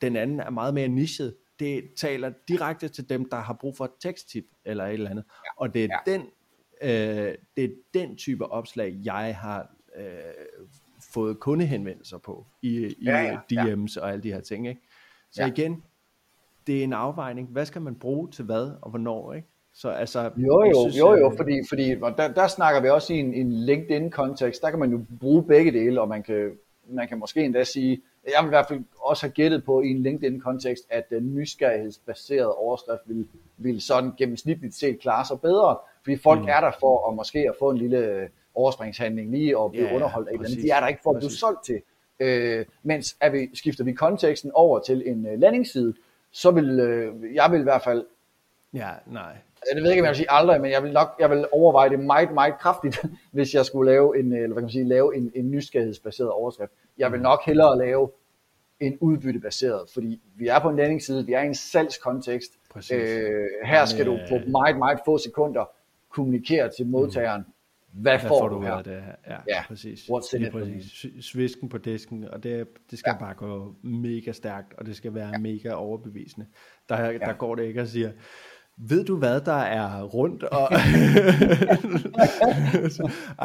den 0.00 0.16
anden 0.16 0.40
er 0.40 0.50
meget 0.50 0.74
mere 0.74 0.88
nichet. 0.88 1.34
Det 1.62 1.94
taler 1.96 2.32
direkte 2.48 2.88
til 2.88 3.08
dem, 3.08 3.28
der 3.30 3.36
har 3.36 3.52
brug 3.52 3.76
for 3.76 3.84
et 3.84 3.90
teksttip 4.00 4.44
eller 4.64 4.86
et 4.86 4.92
eller 4.92 5.10
andet. 5.10 5.24
Ja. 5.28 5.50
Og 5.56 5.74
det 5.74 5.84
er, 5.84 5.88
ja. 6.06 6.12
den, 6.12 6.20
øh, 6.82 7.34
det 7.56 7.64
er 7.64 7.68
den 7.94 8.16
type 8.16 8.46
opslag, 8.46 9.00
jeg 9.04 9.36
har 9.36 9.74
øh, 9.96 10.04
fået 11.12 11.40
kundehenvendelser 11.40 12.18
på 12.18 12.46
i, 12.62 12.86
i 12.86 12.94
ja, 13.04 13.20
ja, 13.20 13.38
DM's 13.52 13.96
ja. 13.96 14.02
og 14.02 14.10
alle 14.10 14.22
de 14.22 14.32
her 14.32 14.40
ting. 14.40 14.68
Ikke? 14.68 14.80
Så 15.30 15.42
ja. 15.42 15.48
igen, 15.48 15.82
det 16.66 16.78
er 16.78 16.84
en 16.84 16.92
afvejning. 16.92 17.48
Hvad 17.48 17.66
skal 17.66 17.82
man 17.82 17.94
bruge 17.94 18.30
til 18.30 18.44
hvad 18.44 18.70
og 18.82 18.90
hvornår? 18.90 19.32
Ikke? 19.32 19.48
Så 19.74 19.88
altså, 19.88 20.30
jo, 20.36 20.64
jo, 20.64 20.82
synes, 20.82 20.98
jo, 20.98 21.14
jo, 21.16 21.30
øh, 21.30 21.36
fordi, 21.36 21.60
fordi 21.68 21.90
der, 21.90 22.32
der 22.34 22.46
snakker 22.46 22.80
vi 22.80 22.88
også 22.88 23.12
i 23.12 23.18
en, 23.18 23.34
en 23.34 23.52
LinkedIn-kontekst, 23.52 24.62
der 24.62 24.70
kan 24.70 24.78
man 24.78 24.90
jo 24.90 25.04
bruge 25.20 25.44
begge 25.44 25.72
dele, 25.72 26.00
og 26.00 26.08
man 26.08 26.22
kan, 26.22 26.52
man 26.88 27.08
kan 27.08 27.18
måske 27.18 27.44
endda 27.44 27.64
sige, 27.64 28.02
jeg 28.26 28.42
vil 28.42 28.48
i 28.48 28.48
hvert 28.48 28.68
fald 28.68 28.80
også 29.00 29.26
have 29.26 29.32
gættet 29.32 29.64
på 29.64 29.82
i 29.82 29.88
en 29.88 30.02
LinkedIn-kontekst, 30.02 30.84
at 30.90 31.10
den 31.10 31.34
nysgerrighedsbaserede 31.34 32.54
overskrift 32.54 33.02
vil, 33.06 33.26
vil 33.56 33.80
sådan 33.80 34.12
gennemsnitligt 34.18 34.74
set 34.74 35.00
klare 35.00 35.24
sig 35.24 35.40
bedre, 35.40 35.78
fordi 36.04 36.16
folk 36.16 36.40
mm. 36.40 36.48
er 36.48 36.60
der 36.60 36.70
for 36.80 37.08
at 37.08 37.14
måske 37.14 37.38
at 37.38 37.54
få 37.58 37.70
en 37.70 37.78
lille 37.78 38.28
overspringshandling 38.54 39.30
lige 39.30 39.58
og 39.58 39.70
blive 39.70 39.84
yeah, 39.84 39.94
underholdt 39.94 40.28
af 40.28 40.38
De 40.38 40.70
er 40.70 40.80
der 40.80 40.88
ikke 40.88 41.00
for 41.02 41.10
at 41.10 41.16
blive 41.18 41.30
solgt 41.30 41.64
til. 41.64 41.82
Øh, 42.20 42.66
mens 42.82 43.16
er 43.20 43.30
vi, 43.30 43.50
skifter 43.54 43.84
vi 43.84 43.92
konteksten 43.92 44.50
over 44.54 44.78
til 44.78 45.02
en 45.06 45.26
uh, 45.26 45.40
landingsside, 45.40 45.94
så 46.30 46.50
vil 46.50 46.80
øh, 46.80 47.34
jeg 47.34 47.52
vil 47.52 47.60
i 47.60 47.62
hvert 47.62 47.82
fald 47.82 48.04
Ja, 48.74 48.90
nej. 49.06 49.36
Jeg 49.74 49.82
ved 49.82 49.90
ikke, 49.90 50.02
om 50.02 50.04
jeg 50.04 50.10
vil 50.10 50.16
sige 50.16 50.30
aldrig, 50.30 50.60
men 50.60 50.70
jeg 50.70 50.82
vil 50.82 50.92
nok 50.92 51.08
jeg 51.20 51.30
vil 51.30 51.46
overveje 51.52 51.90
det 51.90 52.00
meget, 52.00 52.32
meget 52.34 52.54
kraftigt, 52.58 53.04
hvis 53.32 53.54
jeg 53.54 53.64
skulle 53.66 53.90
lave 53.90 54.18
en, 54.18 54.32
eller 54.32 54.46
hvad 54.46 54.54
kan 54.56 54.62
man 54.62 54.70
sige, 54.70 54.88
lave 54.88 55.16
en, 55.16 55.32
en 55.34 55.50
nysgerrighedsbaseret 55.50 56.30
overskrift. 56.30 56.72
Jeg 56.98 57.12
vil 57.12 57.20
nok 57.20 57.40
hellere 57.46 57.78
lave 57.78 58.10
end 58.80 58.98
udbyttebaseret, 59.00 59.90
fordi 59.94 60.20
vi 60.36 60.46
er 60.48 60.58
på 60.58 60.68
en 60.68 60.76
landingsside, 60.76 61.26
vi 61.26 61.32
er 61.32 61.42
i 61.42 61.46
en 61.46 61.54
salgskontekst. 61.54 62.52
Præcis. 62.70 62.92
Øh, 62.92 63.48
her 63.64 63.84
skal 63.86 64.06
Men, 64.08 64.16
du 64.18 64.22
på 64.28 64.34
øh, 64.34 64.48
meget, 64.50 64.78
meget 64.78 64.98
få 65.04 65.18
sekunder 65.18 65.64
kommunikere 66.10 66.70
til 66.76 66.86
modtageren, 66.86 67.44
hvad, 67.92 68.12
Hvad 68.12 68.28
får, 68.28 68.38
får 68.38 68.48
du 68.48 68.54
du 68.56 68.60
her? 68.60 68.72
af 68.72 68.84
det 68.84 69.02
her? 69.02 69.14
Ja, 69.28 69.36
Ja, 69.48 69.62
præcis. 69.68 70.00
what's 70.10 70.36
in 70.36 70.42
it 70.42 70.52
præcis. 70.52 71.06
Svisken 71.24 71.68
på 71.68 71.78
disken, 71.78 72.24
og 72.24 72.42
det, 72.42 72.68
det 72.90 72.98
skal 72.98 73.10
Ja. 73.10 73.24
bare 73.24 73.34
gå 73.34 73.74
mega 73.82 74.32
stærkt, 74.32 74.74
og 74.78 74.86
det 74.86 74.96
skal 74.96 75.14
være 75.14 75.28
ja. 75.28 75.38
mega 75.38 75.72
overbevisende. 75.72 76.46
Der, 76.88 77.00
ja. 77.10 77.18
der 77.18 77.32
går 77.32 77.54
det 77.54 77.64
ikke 77.64 77.80
at 77.80 77.88
sige, 77.88 78.12
ved 78.78 79.04
du 79.04 79.16
hvad 79.16 79.40
der 79.40 79.52
er 79.52 80.02
rundt? 80.02 80.42
Og 80.42 80.68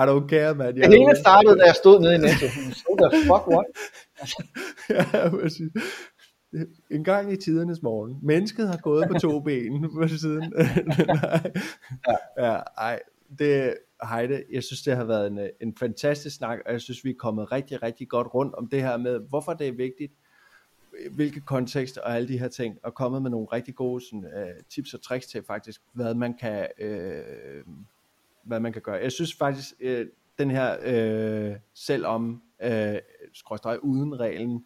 I 0.01 0.03
don't 0.09 0.27
care, 0.27 0.55
man. 0.55 0.75
Det 0.75 0.87
hele 0.87 1.15
startede, 1.15 1.57
da 1.59 1.65
jeg 1.65 1.75
stod 1.75 1.99
nede 1.99 2.15
i 2.15 2.17
Netto. 2.17 2.47
So 2.73 2.97
the 3.01 3.21
fuck 3.23 3.47
what? 3.47 3.65
ja, 4.89 5.29
præcis. 5.29 5.71
En 6.91 7.03
gang 7.03 7.33
i 7.33 7.35
tidernes 7.35 7.81
morgen. 7.81 8.19
Mennesket 8.23 8.67
har 8.67 8.77
gået 8.77 9.07
på 9.07 9.19
to 9.19 9.39
ben 9.39 9.81
på 9.81 10.07
siden. 10.07 10.43
Nej. 11.07 11.51
ja, 12.37 12.59
ej, 12.77 12.99
det, 13.39 13.73
Heide, 14.09 14.43
jeg 14.53 14.63
synes, 14.63 14.81
det 14.81 14.95
har 14.95 15.03
været 15.03 15.27
en, 15.27 15.39
en 15.61 15.75
fantastisk 15.79 16.35
snak, 16.35 16.59
og 16.65 16.71
jeg 16.71 16.81
synes, 16.81 17.03
vi 17.03 17.09
er 17.09 17.15
kommet 17.19 17.51
rigtig, 17.51 17.83
rigtig 17.83 18.07
godt 18.07 18.27
rundt 18.33 18.55
om 18.55 18.67
det 18.69 18.81
her 18.81 18.97
med, 18.97 19.19
hvorfor 19.29 19.53
det 19.53 19.67
er 19.67 19.71
vigtigt, 19.71 20.13
hvilke 21.11 21.39
kontekst 21.41 21.97
og 21.97 22.15
alle 22.15 22.27
de 22.27 22.39
her 22.39 22.47
ting, 22.47 22.77
og 22.83 22.93
kommet 22.93 23.21
med 23.21 23.31
nogle 23.31 23.47
rigtig 23.53 23.75
gode 23.75 24.05
sådan, 24.05 24.25
uh, 24.25 24.63
tips 24.69 24.93
og 24.93 25.01
tricks 25.01 25.27
til 25.27 25.43
faktisk, 25.43 25.81
hvad 25.93 26.13
man 26.13 26.33
kan, 26.33 26.67
uh, 26.83 27.73
hvad 28.43 28.59
man 28.59 28.73
kan 28.73 28.81
gøre. 28.81 28.95
Jeg 28.95 29.11
synes 29.11 29.33
faktisk, 29.33 29.73
uh, 29.85 29.91
den 30.39 30.51
her 30.51 30.77
uh, 31.51 31.55
selvom, 31.73 32.41
uh, 32.65 32.95
skråstreg 33.33 33.83
uden 33.83 34.19
reglen, 34.19 34.65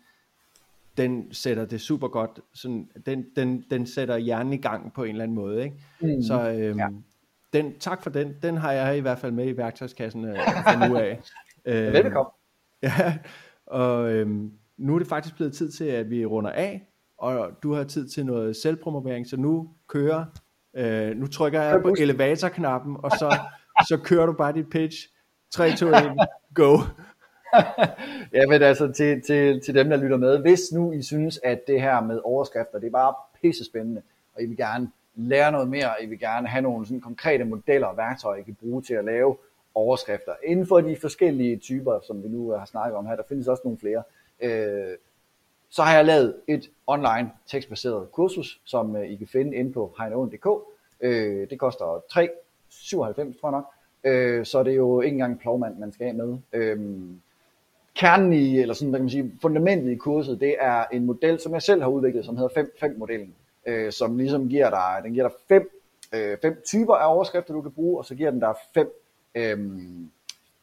den 0.97 1.33
sætter 1.33 1.65
det 1.65 1.81
super 1.81 2.07
godt, 2.07 2.39
sådan, 2.53 2.89
den, 3.05 3.25
den, 3.35 3.65
den 3.71 3.87
sætter 3.87 4.17
hjernen 4.17 4.53
i 4.53 4.57
gang 4.57 4.93
på 4.93 5.03
en 5.03 5.09
eller 5.09 5.23
anden 5.23 5.35
måde, 5.35 5.63
ikke? 5.63 5.75
Mm. 5.99 6.21
Så 6.21 6.51
øhm, 6.51 6.79
Ja. 6.79 6.87
den, 7.53 7.79
tak 7.79 8.03
for 8.03 8.09
den, 8.09 8.35
den 8.41 8.57
har 8.57 8.71
jeg 8.71 8.97
i 8.97 8.99
hvert 8.99 9.19
fald 9.19 9.31
med 9.31 9.47
i 9.47 9.57
værktøjskassen 9.57 10.25
øh, 10.25 10.37
fra 10.37 10.87
nu 10.87 10.97
af. 10.97 11.19
Øhm, 11.65 11.93
Velbekomme. 11.93 12.31
Ja, 12.83 13.17
og 13.65 14.11
øhm, 14.11 14.51
nu 14.81 14.95
er 14.95 14.99
det 14.99 15.07
faktisk 15.07 15.35
blevet 15.35 15.53
tid 15.53 15.71
til, 15.71 15.85
at 15.85 16.09
vi 16.09 16.25
runder 16.25 16.51
af, 16.51 16.87
og 17.17 17.49
du 17.63 17.73
har 17.73 17.83
tid 17.83 18.07
til 18.07 18.25
noget 18.25 18.55
selvpromovering, 18.55 19.27
så 19.27 19.37
nu 19.37 19.69
kører, 19.87 20.25
øh, 20.73 21.17
nu 21.17 21.27
trykker 21.27 21.61
jeg 21.61 21.81
på 21.81 21.95
elevatorknappen, 21.99 22.97
og 23.03 23.11
så, 23.11 23.37
så 23.87 23.97
kører 23.97 24.25
du 24.25 24.33
bare 24.33 24.53
dit 24.53 24.69
pitch. 24.69 25.07
3, 25.51 25.75
2, 25.75 25.87
1, 25.87 25.95
go. 26.53 26.77
Ja, 28.33 28.47
men 28.47 28.61
altså 28.61 28.91
til, 28.91 29.21
til, 29.21 29.61
til 29.61 29.75
dem, 29.75 29.89
der 29.89 29.97
lytter 29.97 30.17
med, 30.17 30.37
hvis 30.37 30.59
nu 30.73 30.91
I 30.91 31.01
synes, 31.01 31.39
at 31.43 31.67
det 31.67 31.81
her 31.81 32.01
med 32.01 32.19
overskrifter, 32.23 32.79
det 32.79 32.87
er 32.87 32.91
bare 32.91 33.13
pisse 33.41 33.65
spændende, 33.65 34.01
og 34.35 34.43
I 34.43 34.45
vil 34.45 34.57
gerne 34.57 34.89
lære 35.15 35.51
noget 35.51 35.67
mere, 35.67 35.85
og 35.89 35.95
I 36.01 36.05
vil 36.05 36.19
gerne 36.19 36.47
have 36.47 36.61
nogle 36.61 36.85
sådan 36.85 37.01
konkrete 37.01 37.43
modeller 37.43 37.87
og 37.87 37.97
værktøjer, 37.97 38.39
I 38.39 38.43
kan 38.43 38.57
bruge 38.61 38.81
til 38.81 38.93
at 38.93 39.05
lave 39.05 39.37
overskrifter. 39.75 40.33
Inden 40.43 40.67
for 40.67 40.81
de 40.81 40.97
forskellige 41.01 41.57
typer, 41.57 41.99
som 42.07 42.23
vi 42.23 42.27
nu 42.27 42.51
har 42.51 42.65
snakket 42.65 42.97
om 42.97 43.05
her, 43.05 43.15
der 43.15 43.23
findes 43.29 43.47
også 43.47 43.61
nogle 43.65 43.79
flere, 43.79 44.03
øh, 44.41 44.97
så 45.69 45.81
har 45.81 45.95
jeg 45.95 46.05
lavet 46.05 46.35
et 46.47 46.69
online 46.87 47.31
tekstbaseret 47.47 48.11
kursus, 48.11 48.61
som 48.65 48.95
øh, 48.95 49.11
I 49.11 49.15
kan 49.15 49.27
finde 49.27 49.55
inde 49.57 49.73
på 49.73 49.95
hegneund.dk. 49.97 50.47
Øh, 51.01 51.49
det 51.49 51.59
koster 51.59 51.85
3,97 51.85 53.39
tror 53.39 53.49
jeg 53.49 53.51
nok. 53.51 53.65
Øh, 54.03 54.45
så 54.45 54.63
det 54.63 54.71
er 54.71 54.75
jo 54.75 55.01
ikke 55.01 55.13
engang 55.13 55.39
plovmand, 55.39 55.77
man 55.77 55.91
skal 55.91 56.07
af 56.07 56.15
med. 56.15 56.37
Øh, 56.53 56.79
kernen 57.95 58.33
i, 58.33 58.59
eller 58.59 58.73
sådan, 58.73 58.89
hvad 58.89 58.99
kan 58.99 59.03
man 59.03 59.09
sige, 59.09 59.31
fundamentet 59.41 59.91
i 59.91 59.95
kurset, 59.95 60.39
det 60.39 60.55
er 60.59 60.85
en 60.91 61.05
model, 61.05 61.39
som 61.39 61.53
jeg 61.53 61.61
selv 61.61 61.81
har 61.81 61.89
udviklet, 61.89 62.25
som 62.25 62.37
hedder 62.37 62.61
5-5-modellen, 62.61 63.35
øh, 63.65 63.91
som 63.91 64.17
ligesom 64.17 64.49
giver 64.49 64.69
dig, 64.69 65.01
den 65.03 65.13
giver 65.13 65.27
dig 65.27 65.37
fem, 65.49 65.69
øh, 66.13 66.37
fem 66.41 66.61
typer 66.65 66.95
af 66.95 67.15
overskrifter, 67.15 67.53
du 67.53 67.61
kan 67.61 67.71
bruge, 67.71 67.97
og 67.97 68.05
så 68.05 68.15
giver 68.15 68.31
den 68.31 68.39
dig 68.39 68.53
fem, 68.73 68.91
øh, 69.35 69.59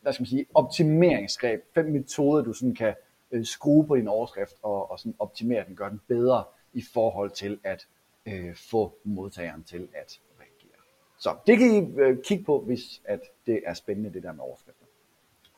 hvad 0.03 0.13
skal 0.13 0.23
man 0.23 0.27
sige, 0.27 0.47
optimeringsgreb, 0.55 1.61
fem 1.75 1.85
metoder, 1.85 2.43
du 2.43 2.53
sådan 2.53 2.75
kan 2.75 2.95
øh, 3.31 3.45
skrue 3.45 3.87
på 3.87 3.97
din 3.97 4.09
overskrift, 4.09 4.55
og, 4.63 4.91
og 4.91 4.99
sådan 4.99 5.15
optimere 5.19 5.65
den, 5.67 5.77
gøre 5.77 5.91
den 5.91 6.01
bedre 6.09 6.45
i 6.73 6.83
forhold 6.93 7.31
til 7.31 7.59
at 7.65 7.87
øh, 8.27 8.55
få 8.55 8.99
modtageren 9.05 9.65
til 9.65 9.89
at 9.95 10.21
reagere. 10.41 10.81
Så 11.19 11.37
det 11.47 11.59
kan 11.59 11.75
I 11.75 12.01
øh, 12.01 12.23
kigge 12.25 12.45
på, 12.45 12.61
hvis 12.61 13.03
at 13.05 13.21
det 13.47 13.61
er 13.67 13.75
spændende, 13.75 14.13
det 14.13 14.23
der 14.23 14.33
med 14.33 14.45
overskrifter. 14.45 14.85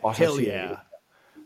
Og 0.03 0.17
så 0.17 0.25
Hell 0.25 0.49
yeah. 0.49 0.77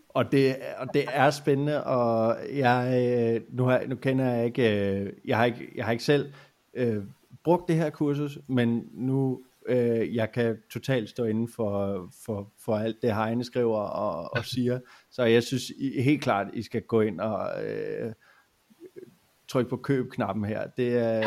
Og 0.09 0.33
det, 0.33 0.57
og 0.79 0.95
det 0.95 1.05
er 1.12 1.31
spændende, 1.31 1.85
og 1.85 2.37
jeg, 2.53 3.03
øh, 3.37 3.57
nu, 3.57 3.64
har, 3.64 3.83
nu 3.87 3.97
kender 3.97 4.31
jeg 4.35 4.45
ikke, 4.45 4.91
øh, 4.91 5.12
jeg 5.25 5.37
har 5.37 5.45
ikke, 5.45 5.72
jeg 5.75 5.85
har 5.85 5.93
ikke 5.93 6.05
selv 6.05 6.33
øh, 6.75 7.03
brugt 7.45 7.68
det 7.68 7.77
her 7.77 7.91
kursus, 7.91 8.39
men 8.47 8.89
nu 8.93 9.43
øh, 9.69 10.15
jeg 10.15 10.33
kan 10.33 10.59
totalt 10.71 11.09
stå 11.09 11.25
inden 11.25 11.49
for, 11.49 12.07
for, 12.25 12.53
for 12.65 12.77
alt 12.77 13.03
det 13.03 13.15
Heine 13.15 13.45
skriver 13.45 13.79
og, 13.79 14.37
og 14.37 14.45
siger, 14.45 14.81
så 15.11 15.25
jeg 15.25 15.43
synes 15.43 15.71
I, 15.71 16.03
helt 16.03 16.23
klart, 16.23 16.47
I 16.53 16.62
skal 16.62 16.83
gå 16.83 17.01
ind 17.01 17.21
og 17.21 17.65
øh, 17.65 18.12
trykke 19.49 19.71
på 19.71 19.77
køb-knappen 19.77 20.45
her. 20.45 20.67
Det 20.67 20.99
er 20.99 21.23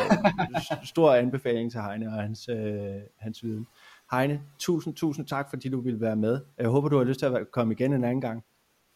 stor 0.84 1.14
anbefaling 1.14 1.72
til 1.72 1.80
Heine 1.80 2.06
og 2.06 2.12
hans, 2.12 2.48
øh, 2.48 2.94
hans 3.16 3.44
viden. 3.44 3.66
Heine, 4.12 4.42
tusind, 4.58 4.94
tusind 4.94 5.26
tak, 5.26 5.50
fordi 5.50 5.68
du 5.68 5.80
ville 5.80 6.00
være 6.00 6.16
med. 6.16 6.40
Jeg 6.58 6.68
håber, 6.68 6.88
du 6.88 6.96
har 6.96 7.04
lyst 7.04 7.18
til 7.18 7.26
at 7.26 7.50
komme 7.50 7.74
igen 7.74 7.92
en 7.92 8.04
anden 8.04 8.20
gang. 8.20 8.44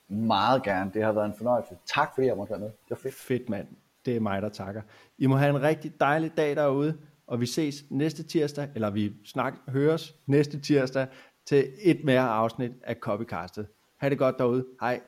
Meget 0.08 0.62
gerne. 0.62 0.90
Det 0.94 1.04
har 1.04 1.12
været 1.12 1.26
en 1.26 1.34
fornøjelse. 1.36 1.74
Tak 1.86 2.14
fordi 2.14 2.26
jeg 2.26 2.36
måtte 2.36 2.50
være 2.50 2.60
med. 2.60 2.68
Det 2.68 2.90
var 2.90 2.96
fedt. 2.96 3.14
Fedt 3.14 3.48
mand. 3.48 3.66
Det 4.04 4.16
er 4.16 4.20
mig, 4.20 4.42
der 4.42 4.48
takker. 4.48 4.82
I 5.18 5.26
må 5.26 5.36
have 5.36 5.50
en 5.50 5.62
rigtig 5.62 6.00
dejlig 6.00 6.36
dag 6.36 6.56
derude, 6.56 6.98
og 7.32 7.40
vi 7.40 7.46
ses 7.46 7.84
næste 7.90 8.22
tirsdag, 8.22 8.68
eller 8.74 8.90
vi 8.90 9.12
snak, 9.24 9.54
høres 9.68 10.14
næste 10.26 10.60
tirsdag 10.60 11.06
til 11.46 11.72
et 11.82 12.04
mere 12.04 12.20
afsnit 12.20 12.72
af 12.82 12.96
Copycastet. 12.96 13.66
Ha' 14.00 14.08
det 14.08 14.18
godt 14.18 14.38
derude. 14.38 14.66
Hej. 14.80 15.00